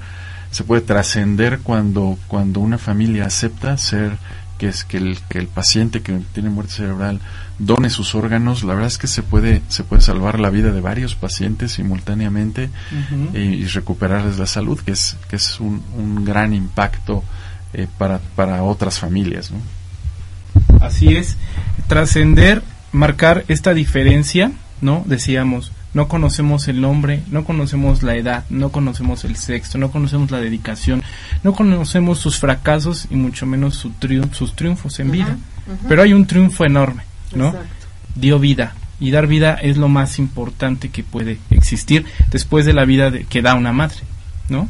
se 0.51 0.63
puede 0.63 0.81
trascender 0.81 1.59
cuando 1.59 2.17
cuando 2.27 2.59
una 2.59 2.77
familia 2.77 3.25
acepta 3.25 3.77
ser 3.77 4.17
que 4.57 4.67
es 4.67 4.83
que 4.83 4.97
el, 4.97 5.19
que 5.29 5.37
el 5.37 5.47
paciente 5.47 6.01
que 6.01 6.19
tiene 6.33 6.49
muerte 6.49 6.73
cerebral 6.73 7.19
done 7.59 7.89
sus 7.89 8.15
órganos 8.15 8.63
la 8.63 8.73
verdad 8.73 8.87
es 8.87 8.97
que 8.97 9.07
se 9.07 9.23
puede 9.23 9.61
se 9.67 9.83
puede 9.83 10.01
salvar 10.01 10.39
la 10.39 10.49
vida 10.49 10.71
de 10.71 10.81
varios 10.81 11.15
pacientes 11.15 11.73
simultáneamente 11.73 12.69
Ujú. 12.91 13.37
y, 13.37 13.39
y 13.39 13.65
recuperarles 13.67 14.39
la 14.39 14.47
salud 14.47 14.79
que 14.79 14.91
es 14.91 15.17
que 15.29 15.35
es 15.35 15.59
un, 15.59 15.83
un 15.95 16.25
gran 16.25 16.53
impacto 16.53 17.23
eh, 17.73 17.87
para 17.97 18.19
para 18.35 18.63
otras 18.63 18.99
familias 18.99 19.51
¿no? 19.51 19.59
Así 20.81 21.15
es, 21.15 21.37
trascender, 21.87 22.63
marcar 22.91 23.45
esta 23.47 23.73
diferencia, 23.73 24.51
¿no? 24.81 25.03
Decíamos, 25.05 25.71
no 25.93 26.07
conocemos 26.07 26.67
el 26.67 26.79
nombre, 26.81 27.21
no 27.31 27.43
conocemos 27.43 28.03
la 28.03 28.15
edad, 28.15 28.43
no 28.49 28.69
conocemos 28.69 29.23
el 29.25 29.35
sexo, 29.35 29.77
no 29.77 29.89
conocemos 29.91 30.29
la 30.31 30.39
dedicación, 30.39 31.01
no 31.43 31.53
conocemos 31.53 32.19
sus 32.19 32.37
fracasos 32.39 33.07
y 33.09 33.15
mucho 33.15 33.45
menos 33.45 33.75
su 33.75 33.91
triun- 33.91 34.31
sus 34.33 34.55
triunfos 34.55 34.99
en 34.99 35.11
vida. 35.11 35.37
Pero 35.87 36.01
hay 36.03 36.13
un 36.13 36.25
triunfo 36.27 36.65
enorme, 36.65 37.03
¿no? 37.35 37.47
Exacto. 37.47 37.69
Dio 38.15 38.39
vida. 38.39 38.73
Y 38.99 39.11
dar 39.11 39.27
vida 39.27 39.53
es 39.55 39.77
lo 39.77 39.89
más 39.89 40.17
importante 40.19 40.89
que 40.89 41.03
puede 41.03 41.37
existir 41.51 42.05
después 42.31 42.65
de 42.65 42.73
la 42.73 42.85
vida 42.85 43.11
de- 43.11 43.25
que 43.25 43.41
da 43.41 43.53
una 43.55 43.73
madre, 43.73 43.97
¿no? 44.49 44.67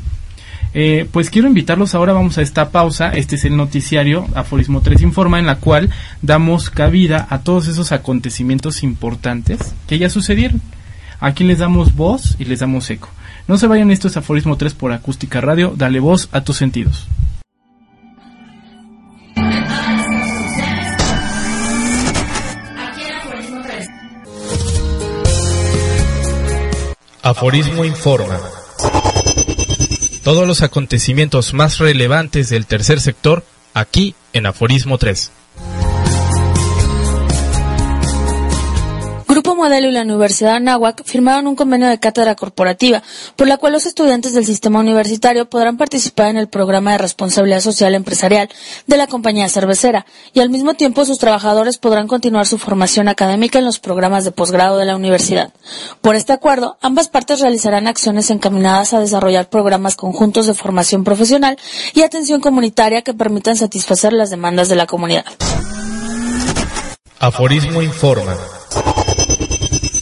Eh, 0.74 1.08
pues 1.12 1.30
quiero 1.30 1.48
invitarlos 1.48 1.96
ahora, 1.96 2.14
vamos 2.14 2.38
a 2.38 2.42
esta 2.42 2.70
pausa, 2.72 3.10
este 3.12 3.36
es 3.36 3.46
el 3.46 3.56
noticiario 3.56 4.28
Aforismo 4.36 4.82
3 4.82 5.02
Informa, 5.02 5.40
en 5.40 5.46
la 5.46 5.56
cual 5.56 5.90
damos 6.22 6.70
cabida 6.70 7.26
a 7.30 7.40
todos 7.40 7.68
esos 7.68 7.92
acontecimientos 7.94 8.84
importantes 8.84 9.60
que 9.88 9.98
ya 9.98 10.10
sucedieron. 10.10 10.62
Aquí 11.20 11.44
les 11.44 11.60
damos 11.60 11.96
voz 11.96 12.36
y 12.40 12.46
les 12.46 12.60
damos 12.60 12.90
eco. 12.90 13.10
No 13.48 13.58
se 13.58 13.68
vayan, 13.68 13.92
esto 13.92 14.08
es 14.08 14.18
Aforismo 14.18 14.58
3 14.58 14.74
por 14.74 14.92
Acústica 14.92 15.42
Radio, 15.42 15.74
dale 15.76 16.00
voz 16.00 16.30
a 16.32 16.42
tus 16.42 16.58
sentidos. 16.58 17.08
Aquí 22.78 23.04
en 23.04 23.14
Aforismo 23.16 23.62
3. 23.64 23.88
Aforismo 27.24 27.86
Informa. 27.86 28.40
Todos 30.24 30.46
los 30.46 30.62
acontecimientos 30.62 31.54
más 31.54 31.78
relevantes 31.80 32.50
del 32.50 32.66
tercer 32.66 33.00
sector 33.00 33.46
aquí 33.74 34.14
en 34.34 34.46
Aforismo 34.46 34.98
3. 34.98 35.32
Modelo 39.58 39.90
y 39.90 39.92
la 39.92 40.04
Universidad 40.04 40.56
Anáhuac 40.56 41.04
firmaron 41.04 41.48
un 41.48 41.56
convenio 41.56 41.90
de 41.90 42.00
cátedra 42.00 42.36
corporativa, 42.36 43.04
por 43.36 43.48
la 43.48 43.58
cual 43.58 43.74
los 43.74 43.86
estudiantes 43.86 44.34
del 44.34 44.46
sistema 44.46 44.80
universitario 44.80 45.50
podrán 45.50 45.76
participar 45.78 46.28
en 46.28 46.38
el 46.38 46.48
programa 46.48 46.94
de 46.94 47.00
responsabilidad 47.00 47.60
social 47.60 47.96
empresarial 47.96 48.50
de 48.86 48.98
la 48.98 49.08
compañía 49.08 49.50
cervecera 49.50 50.06
y 50.34 50.40
al 50.40 50.50
mismo 50.50 50.76
tiempo 50.76 51.04
sus 51.04 51.18
trabajadores 51.18 51.78
podrán 51.78 52.08
continuar 52.08 52.46
su 52.46 52.58
formación 52.58 53.08
académica 53.08 53.60
en 53.60 53.66
los 53.66 53.80
programas 53.80 54.24
de 54.24 54.32
posgrado 54.32 54.78
de 54.78 54.86
la 54.86 54.96
universidad. 54.96 55.52
Por 56.02 56.16
este 56.16 56.34
acuerdo, 56.34 56.78
ambas 56.82 57.10
partes 57.10 57.42
realizarán 57.42 57.88
acciones 57.88 58.30
encaminadas 58.30 58.94
a 58.94 59.00
desarrollar 59.00 59.50
programas 59.50 59.96
conjuntos 59.96 60.48
de 60.48 60.54
formación 60.54 61.04
profesional 61.04 61.58
y 61.94 62.04
atención 62.04 62.40
comunitaria 62.40 63.02
que 63.02 63.14
permitan 63.14 63.58
satisfacer 63.58 64.14
las 64.14 64.30
demandas 64.30 64.70
de 64.70 64.76
la 64.76 64.86
comunidad. 64.86 65.26
Aforismo 67.20 67.82
Informa. 67.82 68.38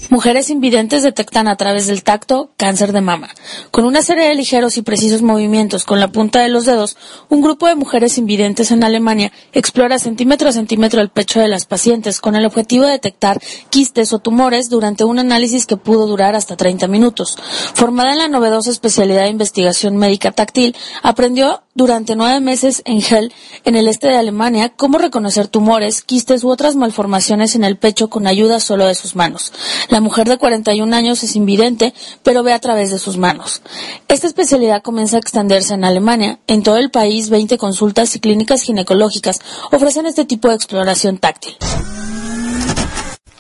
Mujeres 0.09 0.49
invidentes 0.49 1.01
detectan 1.03 1.47
a 1.47 1.55
través 1.55 1.87
del 1.87 2.03
tacto 2.03 2.51
cáncer 2.57 2.93
de 2.93 3.01
mama. 3.01 3.29
Con 3.71 3.85
una 3.85 4.01
serie 4.01 4.27
de 4.27 4.35
ligeros 4.35 4.77
y 4.77 4.83
precisos 4.83 5.23
movimientos 5.23 5.83
con 5.83 5.99
la 5.99 6.09
punta 6.09 6.41
de 6.41 6.49
los 6.49 6.65
dedos, 6.65 6.95
un 7.29 7.41
grupo 7.41 7.67
de 7.67 7.75
mujeres 7.75 8.17
invidentes 8.17 8.71
en 8.71 8.83
Alemania 8.83 9.31
explora 9.53 9.97
centímetro 9.97 10.49
a 10.49 10.51
centímetro 10.53 11.01
el 11.01 11.09
pecho 11.09 11.39
de 11.39 11.47
las 11.47 11.65
pacientes 11.65 12.21
con 12.21 12.35
el 12.35 12.45
objetivo 12.45 12.85
de 12.85 12.91
detectar 12.91 13.41
quistes 13.69 14.13
o 14.13 14.19
tumores 14.19 14.69
durante 14.69 15.03
un 15.03 15.17
análisis 15.17 15.65
que 15.65 15.77
pudo 15.77 16.05
durar 16.07 16.35
hasta 16.35 16.55
30 16.55 16.87
minutos. 16.87 17.37
Formada 17.73 18.13
en 18.13 18.19
la 18.19 18.27
novedosa 18.27 18.69
especialidad 18.69 19.23
de 19.23 19.29
investigación 19.29 19.97
médica 19.97 20.31
táctil, 20.31 20.75
aprendió 21.01 21.64
durante 21.75 22.15
nueve 22.15 22.39
meses 22.39 22.81
en 22.85 23.03
Hell, 23.03 23.33
en 23.65 23.75
el 23.75 23.89
este 23.89 24.07
de 24.07 24.17
Alemania, 24.17 24.69
cómo 24.69 24.97
reconocer 24.97 25.49
tumores, 25.49 26.01
quistes 26.01 26.45
u 26.45 26.49
otras 26.49 26.77
malformaciones 26.77 27.53
en 27.55 27.65
el 27.65 27.77
pecho 27.77 28.09
con 28.09 28.27
ayuda 28.27 28.61
solo 28.61 28.87
de 28.87 28.95
sus 28.95 29.15
manos. 29.17 29.51
La 29.89 29.99
mujer 29.99 30.27
de 30.29 30.37
41 30.37 30.95
años 30.95 31.21
es 31.23 31.35
invidente, 31.35 31.93
pero 32.23 32.43
ve 32.43 32.53
a 32.53 32.59
través 32.59 32.91
de 32.91 32.97
sus 32.97 33.17
manos. 33.17 33.61
Esta 34.07 34.25
especialidad 34.25 34.81
comienza 34.81 35.17
a 35.17 35.19
extenderse 35.19 35.73
en 35.73 35.83
Alemania. 35.83 36.39
En 36.47 36.63
todo 36.63 36.77
el 36.77 36.91
país, 36.91 37.29
20 37.29 37.57
consultas 37.57 38.15
y 38.15 38.21
clínicas 38.21 38.61
ginecológicas 38.61 39.41
ofrecen 39.69 40.05
este 40.05 40.23
tipo 40.23 40.47
de 40.47 40.55
exploración 40.55 41.17
táctil. 41.17 41.57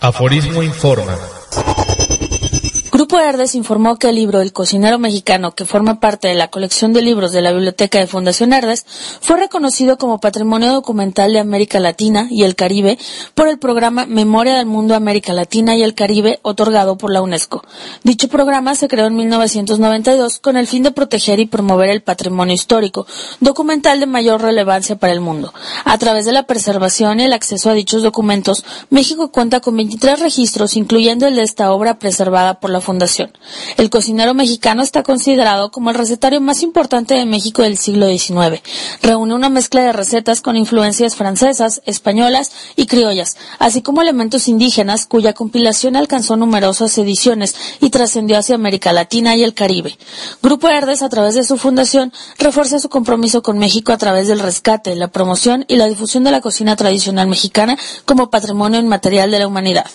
Aforismo 0.01 0.61
Informa. 0.61 1.17
Grupo 2.95 3.19
Herdes 3.19 3.55
informó 3.55 3.97
que 3.97 4.07
el 4.07 4.15
libro 4.15 4.39
El 4.39 4.53
cocinero 4.53 4.97
mexicano, 4.97 5.53
que 5.53 5.65
forma 5.65 5.99
parte 5.99 6.29
de 6.29 6.33
la 6.33 6.47
colección 6.47 6.93
de 6.93 7.01
libros 7.01 7.33
de 7.33 7.41
la 7.41 7.51
Biblioteca 7.51 7.99
de 7.99 8.07
Fundación 8.07 8.53
Herdes, 8.53 8.85
fue 9.19 9.35
reconocido 9.35 9.97
como 9.97 10.21
Patrimonio 10.21 10.71
Documental 10.71 11.33
de 11.33 11.39
América 11.39 11.81
Latina 11.81 12.29
y 12.31 12.43
el 12.43 12.55
Caribe 12.55 12.97
por 13.33 13.49
el 13.49 13.59
programa 13.59 14.05
Memoria 14.05 14.55
del 14.55 14.65
Mundo 14.65 14.95
América 14.95 15.33
Latina 15.33 15.75
y 15.75 15.83
el 15.83 15.93
Caribe, 15.93 16.39
otorgado 16.41 16.97
por 16.97 17.11
la 17.11 17.21
UNESCO. 17.21 17.65
Dicho 18.03 18.29
programa 18.29 18.75
se 18.75 18.87
creó 18.87 19.07
en 19.07 19.17
1992 19.17 20.39
con 20.39 20.55
el 20.55 20.65
fin 20.65 20.83
de 20.83 20.91
proteger 20.91 21.41
y 21.41 21.47
promover 21.47 21.89
el 21.89 22.01
patrimonio 22.01 22.55
histórico, 22.55 23.07
documental 23.41 23.99
de 23.99 24.05
mayor 24.05 24.41
relevancia 24.41 24.95
para 24.95 25.11
el 25.11 25.19
mundo. 25.19 25.53
A 25.83 25.97
través 25.97 26.25
de 26.25 26.31
la 26.31 26.43
preservación 26.43 27.19
y 27.19 27.25
el 27.25 27.33
acceso 27.33 27.69
a 27.69 27.73
dichos 27.73 28.03
documentos, 28.03 28.63
México 28.89 29.33
cuenta 29.33 29.59
con 29.59 29.75
23 29.75 30.21
registros, 30.21 30.77
incluyendo 30.77 31.27
el 31.27 31.35
de 31.35 31.43
esta 31.43 31.73
obra 31.73 31.99
preservada 31.99 32.61
por 32.61 32.69
la 32.69 32.84
Fundación. 32.85 33.31
El 33.77 33.89
cocinero 33.89 34.35
mexicano 34.35 34.83
está 34.83 35.01
considerado 35.01 35.71
como 35.71 35.89
el 35.89 35.95
recetario 35.95 36.39
más 36.39 36.61
importante 36.61 37.15
de 37.15 37.25
México 37.25 37.63
del 37.63 37.79
siglo 37.79 38.07
XIX. 38.07 38.61
Reúne 39.01 39.33
una 39.33 39.49
mezcla 39.49 39.81
de 39.81 39.91
recetas 39.91 40.41
con 40.41 40.55
influencias 40.55 41.15
francesas, 41.15 41.81
españolas 41.85 42.51
y 42.75 42.85
criollas, 42.85 43.37
así 43.57 43.81
como 43.81 44.03
elementos 44.03 44.47
indígenas 44.47 45.07
cuya 45.07 45.33
compilación 45.33 45.95
alcanzó 45.95 46.37
numerosas 46.37 46.95
ediciones 46.99 47.55
y 47.81 47.89
trascendió 47.89 48.37
hacia 48.37 48.53
América 48.53 48.93
Latina 48.93 49.35
y 49.35 49.43
el 49.43 49.55
Caribe. 49.55 49.97
Grupo 50.43 50.69
Herdes, 50.69 51.01
a 51.01 51.09
través 51.09 51.33
de 51.33 51.43
su 51.43 51.57
fundación, 51.57 52.13
refuerza 52.37 52.77
su 52.77 52.89
compromiso 52.89 53.41
con 53.41 53.57
México 53.57 53.93
a 53.93 53.97
través 53.97 54.27
del 54.27 54.39
rescate, 54.39 54.95
la 54.95 55.07
promoción 55.07 55.65
y 55.67 55.77
la 55.77 55.87
difusión 55.87 56.23
de 56.23 56.31
la 56.31 56.41
cocina 56.41 56.75
tradicional 56.75 57.27
mexicana 57.27 57.79
como 58.05 58.29
patrimonio 58.29 58.79
inmaterial 58.79 59.31
de 59.31 59.39
la 59.39 59.47
humanidad. 59.47 59.87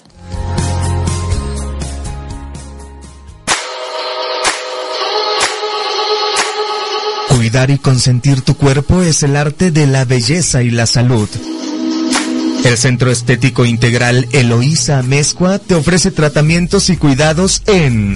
Y 7.53 7.79
consentir 7.79 8.43
tu 8.43 8.55
cuerpo 8.57 9.03
es 9.03 9.25
el 9.25 9.35
arte 9.35 9.73
de 9.73 9.89
la 9.89 10.05
belleza 10.05 10.63
y 10.63 10.71
la 10.71 10.87
salud. 10.87 11.29
El 12.65 12.79
Centro 12.79 13.11
Estético 13.11 13.65
Integral 13.65 14.29
Eloísa 14.31 15.03
Mezcua 15.03 15.59
te 15.59 15.75
ofrece 15.75 16.13
tratamientos 16.13 16.91
y 16.91 16.97
cuidados 16.97 17.63
en 17.67 18.15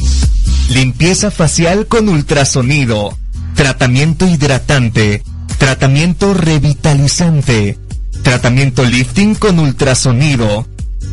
limpieza 0.70 1.32
facial 1.32 1.89
con 1.89 2.09
ultrasonido, 2.09 3.19
tratamiento 3.56 4.24
hidratante, 4.24 5.24
tratamiento 5.59 6.32
revitalizante, 6.32 7.77
tratamiento 8.23 8.85
lifting 8.85 9.35
con 9.35 9.59
ultrasonido, 9.59 10.65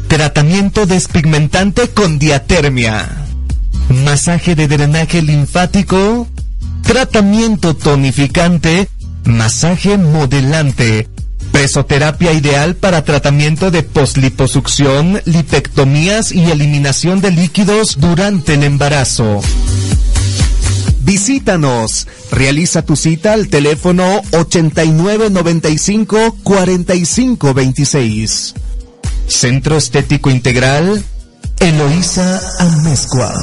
tratamiento 0.08 0.86
despigmentante 0.86 1.90
con 1.90 2.20
diatermia, 2.20 3.10
masaje 4.06 4.54
de 4.54 4.68
drenaje 4.68 5.24
linfático, 5.24 6.28
tratamiento 6.84 7.76
tonificante, 7.76 8.88
masaje 9.26 9.98
modelante, 9.98 11.08
presoterapia 11.52 12.32
ideal 12.34 12.76
para 12.76 13.04
tratamiento 13.04 13.72
de 13.72 13.82
posliposucción, 13.84 15.22
lipectomías 15.26 16.32
y 16.32 16.52
eliminación 16.52 17.20
de 17.22 17.32
líquidos 17.32 17.98
durante 18.00 18.54
el 18.56 18.64
embarazo. 18.64 19.42
Visítanos. 21.02 22.08
Realiza 22.32 22.82
tu 22.84 22.96
cita 22.96 23.34
al 23.34 23.50
teléfono 23.50 24.22
8995 24.32 26.38
4526. 26.44 28.54
Centro 29.28 29.76
Estético 29.78 30.30
Integral 30.30 31.04
Eloísa 31.60 32.40
Amezcua. 32.60 33.34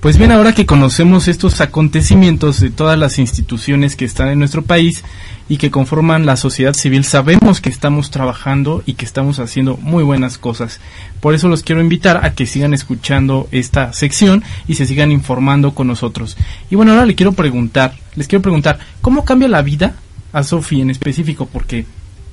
Pues 0.00 0.18
bien, 0.18 0.30
ahora 0.30 0.54
que 0.54 0.66
conocemos 0.66 1.26
estos 1.26 1.60
acontecimientos 1.60 2.60
de 2.60 2.70
todas 2.70 2.98
las 2.98 3.18
instituciones 3.18 3.96
que 3.96 4.04
están 4.04 4.28
en 4.28 4.38
nuestro 4.38 4.62
país 4.62 5.02
y 5.48 5.56
que 5.56 5.70
conforman 5.70 6.26
la 6.26 6.36
sociedad 6.36 6.74
civil, 6.74 7.04
sabemos 7.04 7.60
que 7.60 7.70
estamos 7.70 8.10
trabajando 8.10 8.82
y 8.86 8.94
que 8.94 9.04
estamos 9.04 9.38
haciendo 9.38 9.76
muy 9.76 10.04
buenas 10.04 10.38
cosas. 10.38 10.80
Por 11.20 11.34
eso 11.34 11.48
los 11.48 11.62
quiero 11.62 11.80
invitar 11.80 12.24
a 12.24 12.34
que 12.34 12.46
sigan 12.46 12.74
escuchando 12.74 13.48
esta 13.50 13.92
sección 13.92 14.44
y 14.68 14.74
se 14.74 14.86
sigan 14.86 15.12
informando 15.12 15.74
con 15.74 15.86
nosotros. 15.86 16.36
Y 16.70 16.76
bueno, 16.76 16.92
ahora 16.92 17.06
le 17.06 17.14
quiero 17.14 17.32
preguntar, 17.32 17.94
les 18.14 18.28
quiero 18.28 18.42
preguntar, 18.42 18.78
¿cómo 19.00 19.24
cambia 19.24 19.48
la 19.48 19.62
vida 19.62 19.96
a 20.32 20.42
Sofi 20.42 20.80
en 20.80 20.90
específico? 20.90 21.46
Porque, 21.46 21.84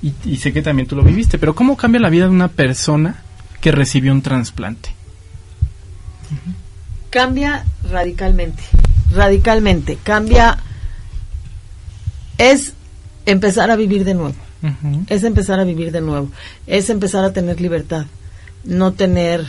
y, 0.03 0.13
y 0.25 0.37
sé 0.37 0.53
que 0.53 0.61
también 0.61 0.87
tú 0.87 0.95
lo 0.95 1.03
viviste, 1.03 1.39
pero 1.39 1.55
¿cómo 1.55 1.75
cambia 1.77 2.01
la 2.01 2.09
vida 2.09 2.25
de 2.25 2.31
una 2.31 2.49
persona 2.49 3.23
que 3.61 3.71
recibió 3.71 4.11
un 4.11 4.21
trasplante? 4.21 4.93
cambia 7.13 7.63
radicalmente, 7.91 8.63
radicalmente, 9.11 9.99
cambia, 10.01 10.57
es 12.39 12.73
empezar 13.27 13.69
a 13.69 13.75
vivir 13.75 14.03
de 14.03 14.15
nuevo, 14.15 14.35
es 15.07 15.23
empezar 15.23 15.59
a 15.59 15.63
vivir 15.63 15.91
de 15.91 16.01
nuevo, 16.01 16.29
es 16.65 16.89
empezar 16.89 17.23
a 17.23 17.31
tener 17.31 17.61
libertad, 17.61 18.07
no 18.63 18.93
tener 18.93 19.45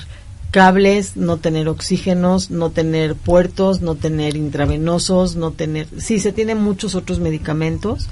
cables, 0.50 1.16
no 1.16 1.38
tener 1.38 1.68
oxígenos, 1.68 2.50
no 2.50 2.68
tener 2.68 3.14
puertos, 3.14 3.80
no 3.80 3.94
tener 3.94 4.36
intravenosos, 4.36 5.34
no 5.34 5.50
tener, 5.50 5.88
sí, 5.96 6.20
se 6.20 6.32
tienen 6.32 6.62
muchos 6.62 6.94
otros 6.94 7.18
medicamentos, 7.18 8.08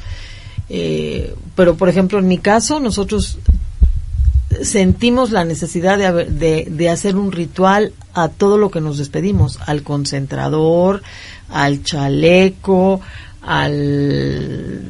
eh, 0.74 1.34
pero 1.54 1.76
por 1.76 1.88
ejemplo 1.90 2.18
en 2.18 2.26
mi 2.26 2.38
caso 2.38 2.80
nosotros 2.80 3.38
sentimos 4.62 5.30
la 5.30 5.44
necesidad 5.44 5.98
de, 5.98 6.06
haber- 6.06 6.28
de, 6.30 6.66
de 6.70 6.88
hacer 6.90 7.16
un 7.16 7.32
ritual 7.32 7.92
a 8.14 8.28
todo 8.28 8.58
lo 8.58 8.70
que 8.70 8.80
nos 8.80 8.98
despedimos, 8.98 9.58
al 9.66 9.82
concentrador, 9.82 11.02
al 11.48 11.82
chaleco, 11.82 13.00
al 13.42 14.82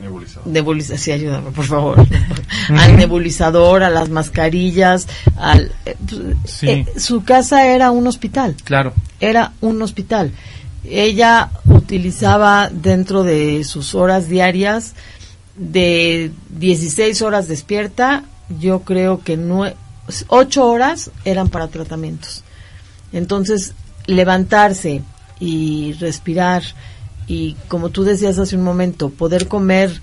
Nebulizador. 0.00 0.46
nebulizador, 0.48 0.98
sí, 0.98 1.12
ayúdame, 1.12 1.50
por 1.50 1.64
favor, 1.66 2.06
al 2.78 2.96
nebulizador, 2.96 3.82
a 3.82 3.90
las 3.90 4.08
mascarillas, 4.08 5.06
al, 5.36 5.72
eh, 5.84 5.96
pues, 6.08 6.22
Sí. 6.50 6.68
eh, 6.68 6.86
su 6.96 7.24
casa 7.24 7.66
era 7.66 7.90
un 7.90 8.06
hospital 8.06 8.54
Claro. 8.64 8.94
era 9.20 9.52
un 9.60 9.82
hospital. 9.82 10.32
Ella 10.90 11.50
utilizaba 11.66 12.70
dentro 12.72 13.22
de 13.24 13.64
sus 13.64 13.94
horas 13.94 14.28
diarias 14.28 14.94
de 15.56 16.30
16 16.50 17.20
horas 17.22 17.48
despierta, 17.48 18.24
yo 18.60 18.80
creo 18.80 19.20
que 19.22 19.36
nue- 19.38 19.74
8 20.28 20.66
horas 20.66 21.10
eran 21.24 21.48
para 21.48 21.68
tratamientos. 21.68 22.44
Entonces, 23.12 23.74
levantarse 24.06 25.02
y 25.40 25.92
respirar 25.94 26.62
y 27.26 27.56
como 27.68 27.90
tú 27.90 28.04
decías 28.04 28.38
hace 28.38 28.56
un 28.56 28.62
momento, 28.64 29.10
poder 29.10 29.48
comer 29.48 30.00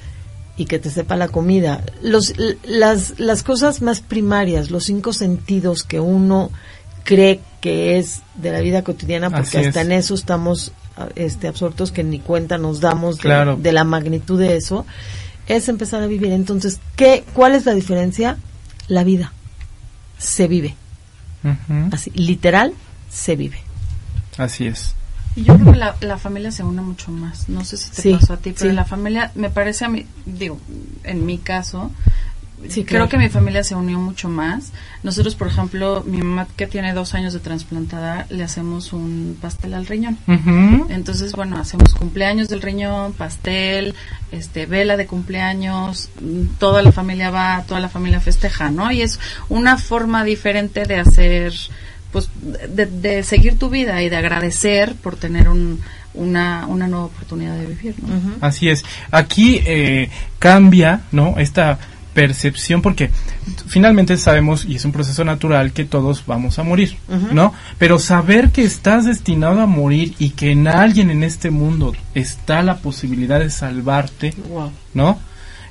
y 0.57 0.66
que 0.66 0.78
te 0.80 0.90
sepa 0.91 1.16
la 1.16 1.28
comida, 1.28 1.84
los, 2.02 2.34
las, 2.64 3.20
las 3.20 3.41
cosas 3.44 3.82
más 3.82 4.02
primarias, 4.02 4.70
los 4.72 4.86
cinco 4.86 5.12
sentidos 5.12 5.84
que 5.84 5.99
uno 5.99 6.52
cree 7.03 7.41
que 7.65 7.97
es 7.97 8.21
de 8.35 8.51
la 8.51 8.59
vida 8.59 8.83
cotidiana, 8.83 9.31
porque 9.31 9.57
Así 9.57 9.67
hasta 9.67 9.81
es. 9.81 9.87
en 9.87 9.91
eso 9.93 10.13
estamos 10.13 10.71
a- 10.97 11.07
este, 11.15 11.47
absortos 11.47 11.91
que 11.91 12.03
ni 12.03 12.19
cuenta 12.19 12.59
nos 12.59 12.79
damos 12.79 13.15
de, 13.17 13.21
Claro. 13.23 13.55
de 13.55 13.71
la 13.71 13.83
magnitud 13.83 14.39
de 14.39 14.55
eso, 14.55 14.85
es 15.47 15.67
empezar 15.67 16.03
a 16.03 16.05
vivir. 16.05 16.31
Entonces, 16.31 16.79
¿qué, 16.95 17.23
¿cuál 17.33 17.55
es 17.55 17.65
la 17.65 17.73
diferencia? 17.73 18.37
La 18.87 19.03
vida 19.03 19.33
se 20.19 20.47
vive, 20.47 20.75
así, 21.91 22.11
literal, 22.11 22.73
se 23.09 23.35
vive. 23.35 23.57
Así 24.37 24.67
es. 24.67 24.93
Y 25.35 25.43
yo 25.43 25.55
creo 25.57 25.73
que 25.73 25.79
la, 25.79 25.95
la 26.01 26.19
familia 26.19 26.51
se 26.51 26.63
une 26.63 26.83
mucho 26.83 27.09
más. 27.11 27.49
No 27.49 27.65
sé 27.65 27.77
si 27.77 27.89
te 27.89 28.01
Sí, 28.03 28.13
pasó 28.13 28.33
a 28.33 28.37
ti, 28.37 28.53
pero 28.55 28.69
sí. 28.69 28.75
la 28.75 28.85
familia, 28.85 29.31
me 29.33 29.49
parece 29.49 29.85
a 29.85 29.89
mí, 29.89 30.05
digo, 30.27 30.59
en 31.03 31.25
mi 31.25 31.39
caso, 31.39 31.91
Sí, 32.69 32.83
creo 32.83 33.09
que 33.09 33.17
mi 33.17 33.29
familia 33.29 33.63
se 33.63 33.75
unió 33.75 33.99
mucho 33.99 34.29
más. 34.29 34.71
Nosotros, 35.03 35.35
por 35.35 35.47
ejemplo, 35.47 36.03
mi 36.05 36.17
mamá 36.17 36.47
que 36.55 36.67
tiene 36.67 36.93
dos 36.93 37.13
años 37.13 37.33
de 37.33 37.39
trasplantada, 37.39 38.25
le 38.29 38.43
hacemos 38.43 38.93
un 38.93 39.37
pastel 39.39 39.73
al 39.73 39.85
riñón. 39.85 40.17
Entonces, 40.89 41.33
bueno, 41.33 41.57
hacemos 41.57 41.93
cumpleaños 41.93 42.49
del 42.49 42.61
riñón, 42.61 43.13
pastel, 43.13 43.95
este, 44.31 44.65
vela 44.65 44.97
de 44.97 45.05
cumpleaños, 45.05 46.09
mm, 46.21 46.57
toda 46.59 46.81
la 46.81 46.91
familia 46.91 47.29
va, 47.29 47.63
toda 47.67 47.79
la 47.79 47.89
familia 47.89 48.19
festeja, 48.19 48.71
¿no? 48.71 48.91
Y 48.91 49.01
es 49.01 49.19
una 49.49 49.77
forma 49.77 50.23
diferente 50.23 50.85
de 50.85 50.99
hacer, 50.99 51.53
pues, 52.11 52.29
de, 52.41 52.85
de 52.85 53.23
seguir 53.23 53.57
tu 53.59 53.69
vida 53.69 54.01
y 54.01 54.09
de 54.09 54.17
agradecer 54.17 54.95
por 54.95 55.15
tener 55.15 55.49
un, 55.49 55.81
una, 56.15 56.65
una 56.67 56.87
nueva 56.87 57.05
oportunidad 57.05 57.55
de 57.57 57.65
vivir, 57.67 57.95
¿no? 58.01 58.35
Así 58.41 58.69
es. 58.69 58.83
Aquí 59.11 59.61
eh, 59.65 60.09
cambia, 60.39 61.01
¿no? 61.11 61.35
Esta 61.37 61.79
percepción 62.15 62.81
porque 62.81 63.11
finalmente 63.67 64.15
sabemos 64.17 64.65
y 64.65 64.75
es 64.77 64.85
un 64.85 64.93
proceso 64.93 65.23
natural 65.25 65.73
que 65.73 65.83
todos 65.83 66.23
vamos 66.25 66.57
a 66.57 66.63
morir. 66.63 66.95
¿no? 67.31 67.53
Pero 67.77 67.99
saber 67.99 68.49
que 68.49 68.63
estás 68.63 69.05
destinado 69.05 69.61
a 69.61 69.67
morir 69.67 70.15
y 70.17 70.29
que 70.31 70.51
en 70.51 70.67
alguien 70.67 71.11
en 71.11 71.23
este 71.23 71.51
mundo 71.51 71.93
está 72.15 72.63
la 72.63 72.77
posibilidad 72.77 73.39
de 73.39 73.51
salvarte, 73.51 74.33
Wow. 74.49 74.71
¿no? 74.95 75.19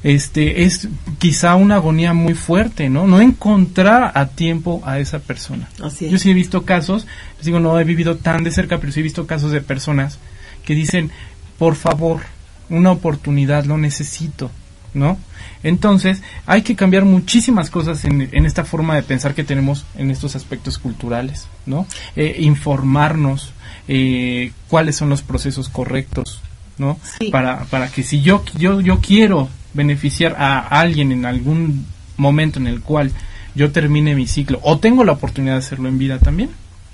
Este 0.04 0.64
es 0.64 0.86
quizá 1.18 1.54
una 1.54 1.76
agonía 1.76 2.12
muy 2.12 2.34
fuerte, 2.34 2.90
¿no? 2.90 3.06
No 3.06 3.22
encontrar 3.22 4.12
a 4.14 4.26
tiempo 4.26 4.82
a 4.84 4.98
esa 4.98 5.20
persona. 5.20 5.66
Así 5.82 6.04
es. 6.04 6.12
Yo 6.12 6.18
sí 6.18 6.30
he 6.30 6.34
visto 6.34 6.62
casos, 6.66 7.06
les 7.38 7.46
digo, 7.46 7.58
no 7.58 7.80
he 7.80 7.84
vivido 7.84 8.16
tan 8.16 8.44
de 8.44 8.50
cerca, 8.50 8.78
pero 8.78 8.92
sí 8.92 9.00
he 9.00 9.02
visto 9.02 9.26
casos 9.26 9.50
de 9.50 9.62
personas 9.62 10.18
que 10.62 10.74
dicen, 10.74 11.10
por 11.58 11.74
favor, 11.74 12.20
una 12.68 12.90
oportunidad, 12.90 13.64
lo 13.64 13.78
necesito, 13.78 14.50
¿no? 14.92 15.16
Entonces, 15.64 16.22
hay 16.46 16.62
que 16.62 16.76
cambiar 16.76 17.04
muchísimas 17.04 17.70
cosas 17.70 18.04
en, 18.04 18.28
en 18.30 18.46
esta 18.46 18.64
forma 18.64 18.94
de 18.94 19.02
pensar 19.02 19.34
que 19.34 19.42
tenemos 19.42 19.84
en 19.96 20.10
estos 20.10 20.36
aspectos 20.36 20.78
culturales, 20.78 21.48
¿no? 21.66 21.86
Eh, 22.14 22.36
informarnos 22.40 23.52
eh, 23.88 24.52
cuáles 24.68 24.94
son 24.94 25.08
los 25.08 25.22
procesos 25.22 25.68
correctos, 25.68 26.40
¿no? 26.78 26.98
Para, 27.32 27.64
para 27.64 27.88
que 27.88 28.02
si 28.02 28.20
yo, 28.20 28.44
yo, 28.56 28.80
yo 28.80 29.00
quiero 29.00 29.48
beneficiar 29.72 30.36
a 30.38 30.58
alguien 30.58 31.10
en 31.10 31.24
algún 31.24 31.86
momento 32.16 32.60
en 32.60 32.66
el 32.66 32.80
cual 32.80 33.10
yo 33.54 33.72
termine 33.72 34.14
mi 34.14 34.26
ciclo 34.26 34.60
o 34.62 34.78
tengo 34.78 35.02
la 35.04 35.12
oportunidad 35.12 35.54
de 35.54 35.58
hacerlo 35.60 35.88
en 35.88 35.98
vida 35.98 36.18
también, 36.18 36.50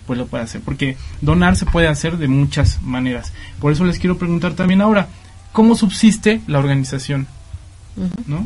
pues 0.07 0.19
lo 0.19 0.27
puedo 0.27 0.45
hacer, 0.45 0.61
porque 0.61 0.97
donar 1.21 1.57
se 1.57 1.67
puede 1.67 1.89
hacer 1.89 2.19
de 2.19 2.29
muchas 2.29 2.83
maneras. 2.83 3.33
Por 3.61 3.73
eso 3.73 3.85
les 3.85 3.99
quiero 3.99 4.19
preguntar 4.19 4.55
también 4.55 4.81
ahora, 4.81 5.09
¿cómo 5.53 5.75
subsiste 5.75 6.41
la 6.47 6.59
organización? 6.59 7.27
¿No? 8.27 8.45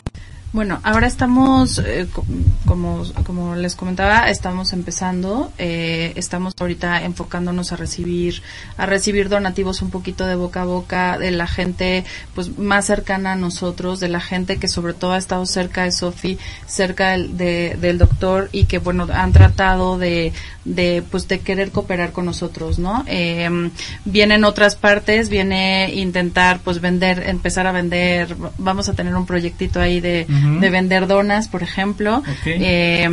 Bueno, 0.54 0.78
ahora 0.84 1.08
estamos, 1.08 1.78
eh, 1.80 2.06
co- 2.12 2.24
como, 2.64 3.02
como 3.26 3.56
les 3.56 3.74
comentaba, 3.74 4.30
estamos 4.30 4.72
empezando, 4.72 5.50
eh, 5.58 6.12
estamos 6.14 6.54
ahorita 6.60 7.02
enfocándonos 7.02 7.72
a 7.72 7.76
recibir, 7.76 8.40
a 8.76 8.86
recibir 8.86 9.28
donativos 9.28 9.82
un 9.82 9.90
poquito 9.90 10.24
de 10.26 10.36
boca 10.36 10.62
a 10.62 10.64
boca 10.64 11.18
de 11.18 11.32
la 11.32 11.48
gente, 11.48 12.04
pues 12.36 12.56
más 12.56 12.86
cercana 12.86 13.32
a 13.32 13.36
nosotros, 13.36 13.98
de 13.98 14.08
la 14.08 14.20
gente 14.20 14.58
que 14.58 14.68
sobre 14.68 14.94
todo 14.94 15.14
ha 15.14 15.18
estado 15.18 15.44
cerca 15.44 15.82
de 15.82 15.90
Sofi, 15.90 16.38
cerca 16.68 17.10
del, 17.10 17.36
de- 17.36 17.76
del 17.80 17.98
doctor 17.98 18.48
y 18.52 18.66
que 18.66 18.78
bueno 18.78 19.08
han 19.12 19.32
tratado 19.32 19.98
de, 19.98 20.32
de 20.64 21.02
pues 21.10 21.26
de 21.26 21.40
querer 21.40 21.72
cooperar 21.72 22.12
con 22.12 22.26
nosotros, 22.26 22.78
¿no? 22.78 23.02
Eh, 23.08 23.50
vienen 24.04 24.44
otras 24.44 24.76
partes, 24.76 25.30
viene 25.30 25.92
intentar 25.94 26.60
pues 26.62 26.80
vender, 26.80 27.28
empezar 27.28 27.66
a 27.66 27.72
vender, 27.72 28.36
vamos 28.58 28.88
a 28.88 28.92
tener 28.92 29.16
un 29.16 29.26
proyectito 29.26 29.80
ahí 29.80 30.00
de 30.00 30.26
De 30.60 30.70
vender 30.70 31.06
donas, 31.06 31.48
por 31.48 31.62
ejemplo. 31.62 32.22
Eh, 32.44 33.08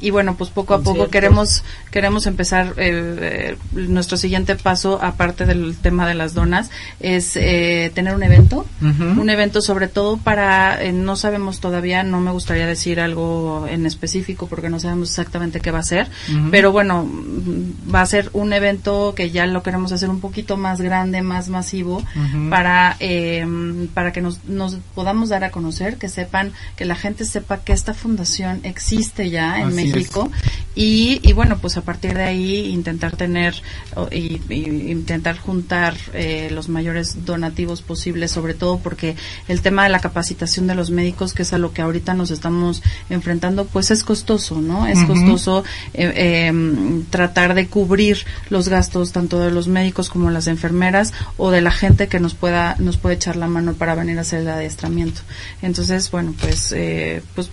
y 0.00 0.10
bueno, 0.10 0.36
pues 0.36 0.50
poco 0.50 0.74
a 0.74 0.82
poco 0.82 1.08
queremos 1.08 1.62
queremos 1.90 2.26
empezar 2.26 2.74
eh, 2.76 3.16
eh, 3.20 3.56
nuestro 3.72 4.18
siguiente 4.18 4.54
paso, 4.56 4.98
aparte 5.02 5.46
del 5.46 5.76
tema 5.76 6.06
de 6.06 6.14
las 6.14 6.34
donas, 6.34 6.70
es 7.00 7.36
eh, 7.36 7.90
tener 7.94 8.14
un 8.14 8.22
evento. 8.22 8.66
Un 8.80 9.30
evento 9.30 9.60
sobre 9.60 9.88
todo 9.88 10.16
para, 10.16 10.82
eh, 10.82 10.92
no 10.92 11.16
sabemos 11.16 11.60
todavía, 11.60 12.02
no 12.02 12.20
me 12.20 12.30
gustaría 12.30 12.66
decir 12.66 13.00
algo 13.00 13.66
en 13.68 13.86
específico 13.86 14.46
porque 14.46 14.68
no 14.68 14.78
sabemos 14.78 15.10
exactamente 15.10 15.60
qué 15.60 15.70
va 15.70 15.78
a 15.78 15.82
ser, 15.82 16.08
pero 16.50 16.72
bueno, 16.72 17.04
mm, 17.04 17.94
va 17.94 18.02
a 18.02 18.06
ser 18.06 18.30
un 18.32 18.52
evento 18.52 19.14
que 19.16 19.30
ya 19.30 19.46
lo 19.46 19.62
queremos 19.62 19.92
hacer 19.92 20.10
un 20.10 20.20
poquito 20.20 20.56
más 20.56 20.80
grande, 20.80 21.22
más 21.22 21.48
masivo, 21.48 22.02
para, 22.50 22.96
eh, 23.00 23.46
para 23.94 24.12
que 24.12 24.20
nos, 24.20 24.44
nos 24.44 24.76
podamos 24.94 25.28
dar 25.28 25.44
a 25.44 25.50
conocer, 25.50 25.96
que 25.96 26.08
sepan, 26.08 26.52
que 26.76 26.84
la 26.84 26.94
gente 26.94 27.24
sepa 27.24 27.58
que 27.64 27.72
esta 27.72 27.94
fundación 27.94 28.60
existe 28.64 29.30
ya 29.30 29.60
en 29.60 29.68
Así. 29.68 29.76
México 29.76 30.30
y, 30.74 31.20
y 31.22 31.32
bueno, 31.32 31.56
pues 31.58 31.76
a 31.78 31.80
partir 31.80 32.14
de 32.14 32.22
ahí 32.22 32.66
intentar 32.66 33.16
tener 33.16 33.54
o- 33.94 34.08
y, 34.12 34.42
y 34.50 34.90
intentar 34.90 35.38
juntar 35.38 35.96
eh, 36.12 36.50
los 36.52 36.68
mayores 36.68 37.24
donativos 37.24 37.80
posibles, 37.80 38.30
sobre 38.30 38.52
todo 38.54 38.78
porque 38.78 39.16
el 39.48 39.62
tema 39.62 39.84
de 39.84 39.88
la 39.88 40.00
capacitación 40.00 40.66
de 40.66 40.74
los 40.74 40.90
médicos, 40.90 41.32
que 41.32 41.42
es 41.42 41.52
a 41.54 41.58
lo 41.58 41.72
que 41.72 41.80
ahorita 41.82 42.12
nos 42.12 42.30
estamos 42.30 42.82
enfrentando, 43.08 43.64
pues 43.64 43.90
es 43.90 44.04
costoso, 44.04 44.60
¿no? 44.60 44.86
Es 44.86 45.02
costoso 45.04 45.64
eh, 45.94 46.12
eh, 46.14 47.02
tratar 47.10 47.54
de 47.54 47.68
cubrir 47.68 48.18
los 48.50 48.68
gastos 48.68 49.12
tanto 49.12 49.40
de 49.40 49.50
los 49.50 49.66
médicos 49.68 50.10
como 50.10 50.30
las 50.30 50.46
enfermeras 50.46 51.12
o 51.38 51.50
de 51.50 51.62
la 51.62 51.70
gente 51.70 52.08
que 52.08 52.20
nos 52.20 52.34
pueda 52.34 52.76
nos 52.78 52.98
puede 52.98 53.14
echar 53.14 53.36
la 53.36 53.46
mano 53.46 53.72
para 53.72 53.94
venir 53.94 54.18
a 54.18 54.20
hacer 54.22 54.40
el 54.40 54.48
adiestramiento. 54.48 55.22
Entonces, 55.62 56.10
bueno, 56.10 56.34
pues 56.38 56.65
eh, 56.72 57.22
pues 57.34 57.50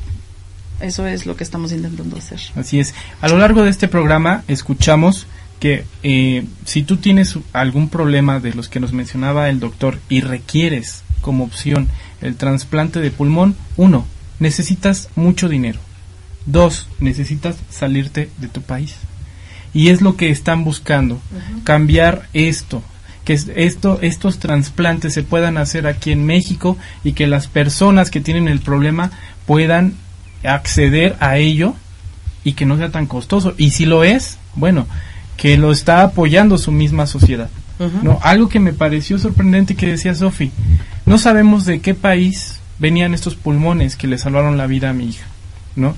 eso 0.80 1.08
es 1.08 1.26
lo 1.26 1.36
que 1.36 1.44
estamos 1.44 1.72
intentando 1.72 2.18
hacer. 2.18 2.40
Así 2.56 2.80
es. 2.80 2.94
A 3.22 3.28
lo 3.30 3.38
largo 3.38 3.64
de 3.64 3.70
este 3.70 3.88
programa 3.88 4.44
escuchamos 4.48 5.28
que 5.60 5.86
eh, 6.04 6.46
si 6.66 6.84
tú 6.84 6.98
tienes 6.98 7.38
algún 7.54 7.90
problema 7.90 8.40
de 8.40 8.54
los 8.54 8.68
que 8.68 8.80
nos 8.80 8.92
mencionaba 8.92 9.50
el 9.50 9.60
doctor 9.60 10.00
y 10.10 10.22
requieres 10.22 11.04
como 11.22 11.46
opción 11.46 11.88
el 12.22 12.36
trasplante 12.36 13.00
de 13.00 13.12
pulmón, 13.12 13.56
uno, 13.78 14.06
necesitas 14.40 15.10
mucho 15.16 15.48
dinero. 15.48 15.80
Dos, 16.46 16.88
necesitas 17.00 17.56
salirte 17.70 18.30
de 18.38 18.48
tu 18.50 18.62
país. 18.62 18.96
Y 19.74 19.90
es 19.90 20.02
lo 20.02 20.18
que 20.18 20.30
están 20.30 20.64
buscando, 20.64 21.20
cambiar 21.64 22.28
esto, 22.34 22.84
que 23.26 23.34
es- 23.34 23.48
esto, 23.56 24.00
estos 24.02 24.40
trasplantes 24.40 25.14
se 25.14 25.24
puedan 25.24 25.58
hacer 25.58 25.88
aquí 25.88 26.12
en 26.12 26.26
México 26.26 26.78
y 27.04 27.14
que 27.14 27.28
las 27.28 27.48
personas 27.48 28.10
que 28.12 28.20
tienen 28.22 28.48
el 28.48 28.60
problema 28.60 29.12
puedan 29.46 29.94
acceder 30.44 31.16
a 31.20 31.38
ello 31.38 31.76
y 32.44 32.54
que 32.54 32.66
no 32.66 32.78
sea 32.78 32.90
tan 32.92 33.06
costoso. 33.06 33.54
Y 33.58 33.72
si 33.72 33.86
lo 33.86 34.04
es, 34.04 34.38
bueno, 34.56 34.88
que 35.38 35.58
lo 35.58 35.72
está 35.72 36.04
apoyando 36.04 36.58
su 36.58 36.72
misma 36.72 37.08
sociedad. 37.08 37.50
¿no? 38.02 38.20
Algo 38.22 38.48
que 38.50 38.60
me 38.62 38.72
pareció 38.72 39.18
sorprendente 39.18 39.76
que 39.76 39.88
decía 39.88 40.16
Sofi, 40.16 40.52
no 41.06 41.18
sabemos 41.18 41.66
de 41.66 41.82
qué 41.82 41.94
país 41.94 42.60
venían 42.80 43.14
estos 43.14 43.36
pulmones 43.36 43.96
que 43.98 44.08
le 44.08 44.18
salvaron 44.18 44.58
la 44.58 44.68
vida 44.68 44.92
a 44.92 44.94
mi 44.94 45.08
hija, 45.10 45.26
¿no? 45.76 45.96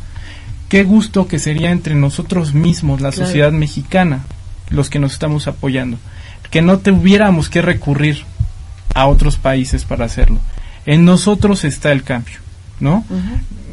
Qué 0.69 0.83
gusto 0.83 1.27
que 1.27 1.37
sería 1.37 1.69
entre 1.71 1.93
nosotros 1.93 2.53
mismos, 2.55 3.01
la 3.01 3.11
Claro. 3.11 3.25
sociedad 3.27 3.51
mexicana, 3.51 4.21
los 4.69 4.89
que 4.89 4.97
nos 4.99 5.13
estamos 5.13 5.47
apoyando, 5.47 5.97
que 6.55 6.61
no 6.61 6.79
tuviéramos 6.79 7.49
que 7.49 7.61
recurrir 7.61 8.23
a 8.93 9.07
otros 9.07 9.35
países 9.35 9.83
para 9.83 10.05
hacerlo. 10.05 10.39
En 10.85 11.03
nosotros 11.03 11.65
está 11.65 11.91
el 11.91 12.03
cambio, 12.03 12.37
¿no? 12.79 13.03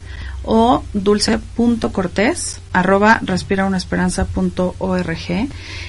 o 0.44 0.82
dulce.cortés 0.92 2.60
arroba 2.72 3.20
respiraunaesperanza.org 3.22 5.48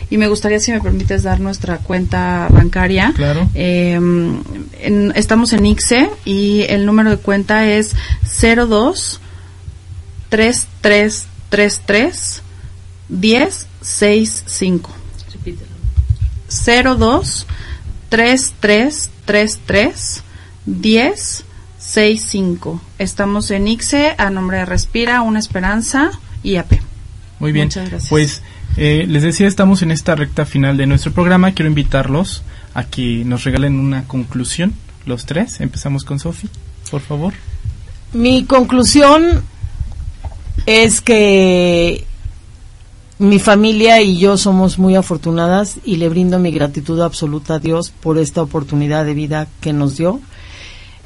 y 0.09 0.17
me 0.17 0.27
gustaría 0.27 0.59
si 0.59 0.71
me 0.71 0.79
permites 0.81 1.23
dar 1.23 1.39
nuestra 1.39 1.77
cuenta 1.79 2.47
bancaria. 2.49 3.13
Claro. 3.15 3.49
Eh, 3.55 3.93
en- 3.93 5.11
estamos 5.15 5.53
en 5.53 5.65
ICSE 5.65 6.09
y 6.25 6.61
el 6.69 6.85
número 6.85 7.09
de 7.09 7.17
cuenta 7.17 7.65
es 7.67 7.95
02 8.31 9.19
3333 10.29 12.41
1065 13.09 14.89
02 16.47 17.47
3333 18.09 20.21
1065 21.95 22.81
Estamos 22.97 23.51
en 23.51 23.67
ICSE 23.67 24.15
a 24.17 24.29
nombre 24.29 24.57
de 24.57 24.65
Respira, 24.65 25.21
Una 25.21 25.39
Esperanza 25.39 26.11
y 26.41 26.55
AP. 26.55 26.79
Muy 27.39 27.51
bien. 27.51 27.67
Muchas 27.67 27.89
gracias. 27.89 28.09
Pues 28.09 28.41
eh, 28.77 29.05
les 29.07 29.21
decía, 29.21 29.47
estamos 29.47 29.81
en 29.83 29.91
esta 29.91 30.15
recta 30.15 30.45
final 30.45 30.77
de 30.77 30.87
nuestro 30.87 31.11
programa. 31.11 31.51
Quiero 31.51 31.69
invitarlos 31.69 32.43
a 32.73 32.85
que 32.85 33.23
nos 33.25 33.43
regalen 33.43 33.79
una 33.79 34.07
conclusión, 34.07 34.73
los 35.05 35.25
tres. 35.25 35.61
Empezamos 35.61 36.03
con 36.03 36.19
Sofi, 36.19 36.49
por 36.89 37.01
favor. 37.01 37.33
Mi 38.13 38.45
conclusión 38.45 39.43
es 40.65 41.01
que 41.01 42.05
mi 43.19 43.39
familia 43.39 44.01
y 44.01 44.17
yo 44.17 44.37
somos 44.37 44.79
muy 44.79 44.95
afortunadas 44.95 45.77
y 45.85 45.97
le 45.97 46.09
brindo 46.09 46.39
mi 46.39 46.51
gratitud 46.51 46.99
absoluta 47.01 47.55
a 47.55 47.59
Dios 47.59 47.91
por 47.91 48.17
esta 48.17 48.41
oportunidad 48.41 49.05
de 49.05 49.13
vida 49.13 49.47
que 49.61 49.73
nos 49.73 49.97
dio. 49.97 50.19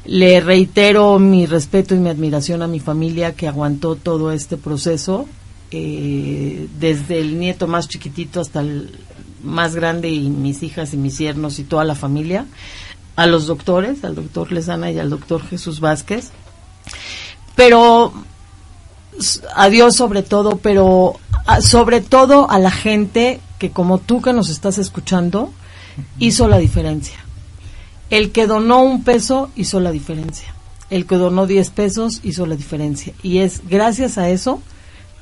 Le 0.08 0.40
reitero 0.40 1.18
mi 1.18 1.44
respeto 1.44 1.94
y 1.94 1.98
mi 1.98 2.08
admiración 2.08 2.62
a 2.62 2.66
mi 2.66 2.80
familia 2.80 3.34
que 3.34 3.46
aguantó 3.46 3.94
todo 3.94 4.32
este 4.32 4.56
proceso, 4.56 5.26
eh, 5.70 6.66
desde 6.80 7.20
el 7.20 7.38
nieto 7.38 7.66
más 7.66 7.88
chiquitito 7.88 8.40
hasta 8.40 8.60
el 8.60 8.90
más 9.42 9.74
grande 9.74 10.08
y 10.08 10.30
mis 10.30 10.62
hijas 10.62 10.94
y 10.94 10.96
mis 10.96 11.18
yernos 11.18 11.58
y 11.58 11.64
toda 11.64 11.84
la 11.84 11.94
familia, 11.94 12.46
a 13.16 13.26
los 13.26 13.46
doctores, 13.46 14.02
al 14.02 14.14
doctor 14.14 14.50
Lezana 14.50 14.90
y 14.90 14.98
al 14.98 15.10
doctor 15.10 15.42
Jesús 15.46 15.78
Vázquez. 15.78 16.30
Pero 17.54 18.14
a 19.54 19.68
Dios 19.68 19.94
sobre 19.94 20.22
todo, 20.22 20.56
pero 20.56 21.20
sobre 21.60 22.00
todo 22.00 22.50
a 22.50 22.58
la 22.58 22.70
gente 22.70 23.40
que 23.58 23.72
como 23.72 23.98
tú 23.98 24.22
que 24.22 24.32
nos 24.32 24.48
estás 24.48 24.78
escuchando 24.78 25.52
hizo 26.18 26.48
la 26.48 26.56
diferencia. 26.56 27.27
El 28.10 28.32
que 28.32 28.46
donó 28.46 28.82
un 28.82 29.04
peso 29.04 29.50
hizo 29.56 29.80
la 29.80 29.92
diferencia. 29.92 30.54
El 30.90 31.06
que 31.06 31.16
donó 31.16 31.46
10 31.46 31.70
pesos 31.70 32.20
hizo 32.22 32.46
la 32.46 32.56
diferencia. 32.56 33.12
Y 33.22 33.38
es 33.38 33.62
gracias 33.68 34.16
a 34.18 34.30
eso 34.30 34.62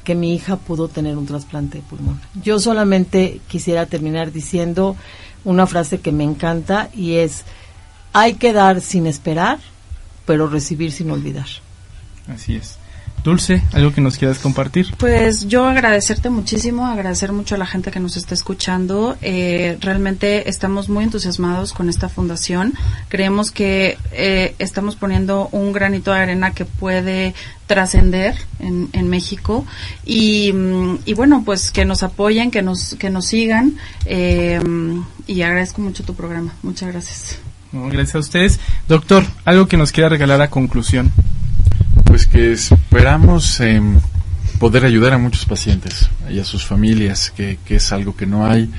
que 0.05 0.15
mi 0.15 0.35
hija 0.35 0.57
pudo 0.57 0.87
tener 0.87 1.17
un 1.17 1.27
trasplante 1.27 1.79
de 1.79 1.85
pulmón. 1.85 2.21
Yo 2.41 2.61
solamente 2.61 3.41
quisiera 3.49 3.87
terminar 3.87 4.31
diciendo 4.31 4.97
una 5.45 5.67
frase 5.67 6.01
que 6.01 6.13
me 6.13 6.23
encanta 6.23 6.91
y 6.95 7.15
es, 7.15 7.45
hay 8.13 8.35
que 8.35 8.53
dar 8.53 8.81
sin 8.81 9.09
esperar, 9.09 9.59
pero 10.25 10.49
recibir 10.49 10.93
sin 10.93 11.11
olvidar. 11.11 11.49
Así 12.29 12.55
es. 12.55 12.79
Dulce, 13.27 13.61
algo 13.73 13.93
que 13.93 14.01
nos 14.01 14.19
quieras 14.19 14.39
compartir. 14.39 14.94
Pues 14.98 15.48
yo 15.48 15.65
agradecerte 15.66 16.31
muchísimo, 16.31 16.86
agradecer 16.86 17.32
mucho 17.32 17.57
a 17.57 17.59
la 17.59 17.66
gente 17.66 17.90
que 17.90 17.98
nos 17.98 18.16
está 18.16 18.35
escuchando. 18.35 19.16
Eh, 19.20 19.78
realmente 19.81 20.48
estamos 20.48 20.89
muy 20.89 21.03
entusiasmados 21.03 21.73
con 21.73 21.89
esta 21.89 22.09
fundación. 22.09 22.74
Creemos 23.09 23.51
que 23.51 23.98
eh, 24.12 24.55
estamos 24.61 24.94
poniendo 24.94 25.48
un 25.51 25.73
granito 25.73 26.12
de 26.12 26.20
arena 26.20 26.53
que 26.53 26.66
puede 26.66 27.35
trascender 27.66 28.36
en, 28.61 28.90
en 28.93 29.09
México 29.09 29.66
y, 30.05 30.53
mm, 30.53 30.98
y 31.05 31.15
bueno 31.15 31.43
pues 31.44 31.73
que 31.73 31.85
nos 31.85 32.05
apoyen 32.05 32.53
que 32.53 32.62
nos 32.62 32.94
que 32.94 33.11
nos 33.11 33.27
sigan 33.27 33.77
eh, 34.05 34.61
y 35.27 35.43
agradezco 35.43 35.82
mucho 35.82 36.05
tu 36.05 36.15
programa 36.15 36.55
muchas 36.62 36.93
gracias 36.93 37.39
No, 37.73 37.89
gracias 37.89 38.15
a 38.15 38.19
ustedes. 38.20 38.61
Doctor, 38.86 39.24
algo 39.44 39.66
que 39.66 39.77
nos 39.77 39.90
quiera 39.90 40.09
regalar 40.09 40.40
a 40.40 40.48
conclusión. 40.48 41.11
Pues 42.07 42.27
que 42.27 42.53
esperamos 42.53 43.61
em, 43.61 44.01
poder 44.59 44.85
ayudar 44.85 45.12
a 45.12 45.19
muchos 45.19 45.45
pacientes 45.45 46.09
y 46.31 46.39
a 46.39 46.45
sus 46.45 46.65
familias, 46.65 47.31
que, 47.31 47.59
es 47.69 47.93
algo 47.93 48.16
que 48.16 48.27
no 48.27 48.47
hay, 48.47 48.70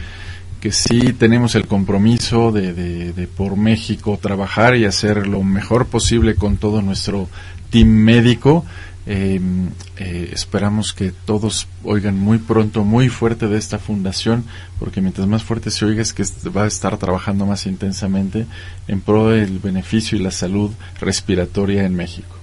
que 0.60 0.72
sí 0.72 1.14
tenemos 1.14 1.56
el 1.56 1.68
compromiso 1.68 2.52
de, 2.52 3.30
por 3.36 3.58
México 3.58 4.18
trabajar 4.22 4.76
y 4.76 4.86
hacer 4.86 5.28
lo 5.28 5.44
mejor 5.44 5.88
posible 5.88 6.36
con 6.36 6.58
todo 6.58 6.82
nuestro 6.82 7.30
team 7.70 7.90
médico. 7.90 8.66
Em, 9.06 9.70
eh, 9.98 10.32
esperamos 10.34 10.92
que 10.92 11.12
todos 11.12 11.68
oigan 11.84 12.20
muy 12.20 12.40
pronto, 12.40 12.84
muy 12.84 13.08
fuerte 13.08 13.48
de 13.48 13.58
esta 13.58 13.78
fundación, 13.78 14.44
porque 14.80 15.00
mientras 15.00 15.28
más 15.28 15.44
fuerte 15.44 15.72
se 15.72 15.86
oiga 15.86 16.02
es 16.02 16.12
que 16.12 16.24
va 16.50 16.64
a 16.64 16.68
estar 16.68 16.98
trabajando 16.98 17.46
más 17.46 17.68
intensamente 17.68 18.48
en 18.88 19.00
pro 19.00 19.30
del 19.30 19.60
beneficio 19.60 20.18
y 20.18 20.22
la 20.22 20.32
salud 20.32 20.72
respiratoria 21.00 21.86
en 21.86 21.96
México. 21.96 22.37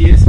Así 0.00 0.10
es. 0.10 0.24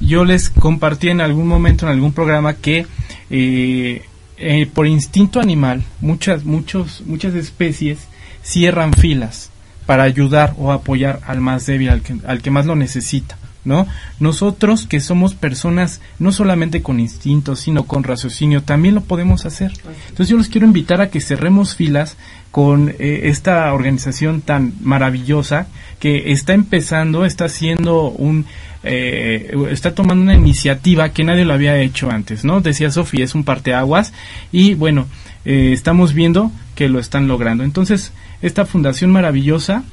Yo 0.00 0.24
les 0.24 0.50
compartí 0.50 1.08
en 1.08 1.20
algún 1.20 1.48
momento 1.48 1.86
en 1.86 1.92
algún 1.92 2.12
programa 2.12 2.54
que 2.54 2.86
eh, 3.30 4.02
eh, 4.36 4.66
por 4.66 4.86
instinto 4.86 5.40
animal 5.40 5.82
muchas 6.00 6.44
muchos 6.44 7.02
muchas 7.06 7.34
especies 7.34 8.00
cierran 8.42 8.92
filas 8.92 9.50
para 9.86 10.02
ayudar 10.02 10.54
o 10.58 10.72
apoyar 10.72 11.20
al 11.26 11.40
más 11.40 11.66
débil, 11.66 11.90
al 11.90 12.02
que, 12.02 12.16
al 12.26 12.42
que 12.42 12.50
más 12.50 12.66
lo 12.66 12.76
necesita. 12.76 13.38
¿No? 13.64 13.86
Nosotros 14.20 14.86
que 14.86 15.00
somos 15.00 15.34
personas 15.34 16.02
no 16.18 16.32
solamente 16.32 16.82
con 16.82 17.00
instinto, 17.00 17.56
sino 17.56 17.84
con 17.84 18.04
raciocinio, 18.04 18.62
también 18.62 18.94
lo 18.94 19.00
podemos 19.00 19.46
hacer. 19.46 19.72
Entonces 20.10 20.28
yo 20.28 20.36
los 20.36 20.48
quiero 20.48 20.66
invitar 20.66 21.00
a 21.00 21.08
que 21.08 21.22
cerremos 21.22 21.74
filas 21.74 22.18
con 22.50 22.90
eh, 22.90 23.22
esta 23.24 23.72
organización 23.72 24.42
tan 24.42 24.74
maravillosa 24.82 25.66
que 25.98 26.30
está 26.32 26.52
empezando, 26.52 27.24
está 27.24 27.46
haciendo 27.46 28.10
un, 28.10 28.44
eh, 28.84 29.56
está 29.70 29.94
tomando 29.94 30.22
una 30.22 30.34
iniciativa 30.34 31.08
que 31.10 31.24
nadie 31.24 31.44
lo 31.44 31.54
había 31.54 31.78
hecho 31.78 32.10
antes, 32.10 32.44
¿no? 32.44 32.60
Decía 32.60 32.90
Sofía, 32.90 33.24
es 33.24 33.34
un 33.34 33.44
parteaguas 33.44 34.12
y 34.52 34.74
bueno, 34.74 35.06
eh, 35.44 35.70
estamos 35.72 36.14
viendo 36.14 36.52
que 36.74 36.88
lo 36.88 36.98
están 36.98 37.28
logrando. 37.28 37.64
Entonces, 37.64 38.12
esta 38.42 38.66
fundación 38.66 39.10
maravillosa 39.10 39.84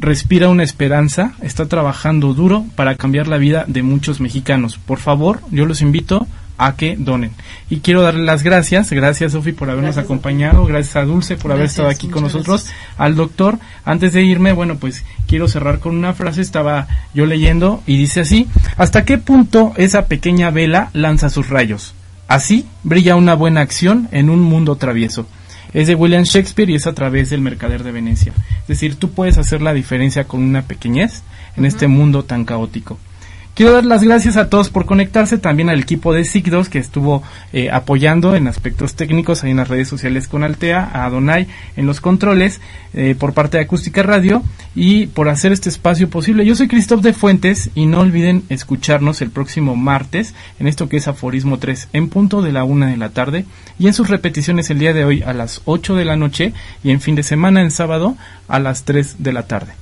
respira 0.00 0.48
una 0.48 0.64
esperanza, 0.64 1.34
está 1.42 1.66
trabajando 1.66 2.34
duro 2.34 2.64
para 2.76 2.96
cambiar 2.96 3.28
la 3.28 3.38
vida 3.38 3.64
de 3.68 3.82
muchos 3.82 4.20
mexicanos. 4.20 4.78
Por 4.78 4.98
favor, 4.98 5.40
yo 5.50 5.66
los 5.66 5.80
invito 5.80 6.26
a 6.58 6.76
que 6.76 6.96
donen. 6.96 7.32
Y 7.68 7.80
quiero 7.80 8.02
darle 8.02 8.24
las 8.24 8.42
gracias, 8.42 8.90
gracias 8.90 9.32
Sofi 9.32 9.52
por 9.52 9.68
habernos 9.68 9.94
Gracias, 9.94 10.04
acompañado, 10.04 10.64
gracias 10.66 10.96
a 10.96 11.04
Dulce 11.04 11.36
por 11.36 11.52
haber 11.52 11.66
estado 11.66 11.88
aquí 11.88 12.08
con 12.08 12.22
nosotros, 12.22 12.66
al 12.96 13.16
doctor. 13.16 13.58
Antes 13.84 14.12
de 14.12 14.22
irme, 14.22 14.52
bueno, 14.52 14.76
pues 14.76 15.04
quiero 15.26 15.48
cerrar 15.48 15.80
con 15.80 15.96
una 15.96 16.14
frase, 16.14 16.40
estaba 16.40 16.86
yo 17.12 17.26
leyendo 17.26 17.82
y 17.86 17.96
dice 17.96 18.20
así, 18.20 18.48
¿hasta 18.76 19.04
qué 19.04 19.18
punto 19.18 19.72
esa 19.76 20.06
pequeña 20.06 20.50
vela 20.50 20.90
lanza 20.92 21.30
sus 21.30 21.48
rayos? 21.48 21.94
Así 22.28 22.66
brilla 22.82 23.16
una 23.16 23.34
buena 23.34 23.60
acción 23.60 24.08
en 24.12 24.30
un 24.30 24.40
mundo 24.40 24.76
travieso. 24.76 25.26
Es 25.72 25.88
de 25.88 25.96
William 25.96 26.22
Shakespeare 26.22 26.70
y 26.70 26.76
es 26.76 26.86
a 26.86 26.94
través 26.94 27.30
del 27.30 27.40
Mercader 27.40 27.82
de 27.82 27.90
Venecia. 27.90 28.32
Es 28.62 28.68
decir, 28.68 28.94
tú 28.94 29.10
puedes 29.10 29.38
hacer 29.38 29.60
la 29.60 29.74
diferencia 29.74 30.24
con 30.24 30.40
una 30.40 30.62
pequeñez 30.62 31.22
en 31.56 31.64
este 31.64 31.88
mundo 31.88 32.24
tan 32.24 32.44
caótico. 32.44 32.98
Quiero 33.54 33.72
dar 33.72 33.84
las 33.84 34.02
gracias 34.02 34.36
a 34.36 34.50
todos 34.50 34.68
por 34.68 34.84
conectarse, 34.84 35.38
también 35.38 35.70
al 35.70 35.78
equipo 35.78 36.12
de 36.12 36.22
SIG2 36.22 36.66
que 36.66 36.80
estuvo 36.80 37.22
eh, 37.52 37.70
apoyando 37.70 38.34
en 38.34 38.48
aspectos 38.48 38.96
técnicos 38.96 39.44
ahí 39.44 39.52
en 39.52 39.58
las 39.58 39.68
redes 39.68 39.86
sociales 39.86 40.26
con 40.26 40.42
Altea, 40.42 40.90
a 40.92 41.08
Donai 41.08 41.46
en 41.76 41.86
los 41.86 42.00
controles 42.00 42.60
eh, 42.94 43.14
por 43.16 43.32
parte 43.32 43.56
de 43.56 43.62
Acústica 43.62 44.02
Radio 44.02 44.42
y 44.74 45.06
por 45.06 45.28
hacer 45.28 45.52
este 45.52 45.68
espacio 45.68 46.10
posible. 46.10 46.44
Yo 46.44 46.56
soy 46.56 46.66
Cristóbal 46.66 47.04
de 47.04 47.12
Fuentes 47.12 47.70
y 47.76 47.86
no 47.86 48.00
olviden 48.00 48.42
escucharnos 48.48 49.22
el 49.22 49.30
próximo 49.30 49.76
martes 49.76 50.34
en 50.58 50.66
esto 50.66 50.88
que 50.88 50.96
es 50.96 51.06
Aforismo 51.06 51.60
3 51.60 51.90
en 51.92 52.08
punto 52.08 52.42
de 52.42 52.50
la 52.50 52.64
una 52.64 52.88
de 52.88 52.96
la 52.96 53.10
tarde 53.10 53.44
y 53.78 53.86
en 53.86 53.94
sus 53.94 54.08
repeticiones 54.08 54.68
el 54.70 54.80
día 54.80 54.92
de 54.92 55.04
hoy 55.04 55.22
a 55.22 55.32
las 55.32 55.62
8 55.64 55.94
de 55.94 56.04
la 56.04 56.16
noche 56.16 56.52
y 56.82 56.90
en 56.90 57.00
fin 57.00 57.14
de 57.14 57.22
semana 57.22 57.62
en 57.62 57.70
sábado 57.70 58.16
a 58.48 58.58
las 58.58 58.82
3 58.82 59.22
de 59.22 59.32
la 59.32 59.46
tarde. 59.46 59.74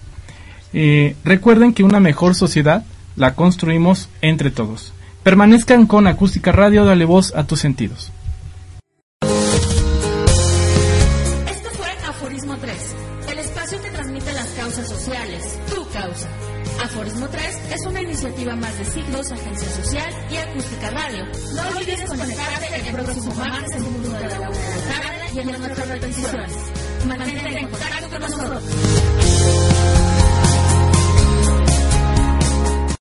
Eh, 0.75 1.17
recuerden 1.25 1.73
que 1.73 1.85
una 1.85 2.01
mejor 2.01 2.35
sociedad 2.35 2.85
la 3.17 3.35
construimos 3.35 4.09
entre 4.21 4.51
todos. 4.51 4.93
Permanezcan 5.23 5.87
con 5.87 6.07
Acústica 6.07 6.53
Radio, 6.53 6.85
dale 6.85 7.05
voz 7.05 7.35
a 7.35 7.45
tus 7.47 7.61
sentidos. 7.61 8.11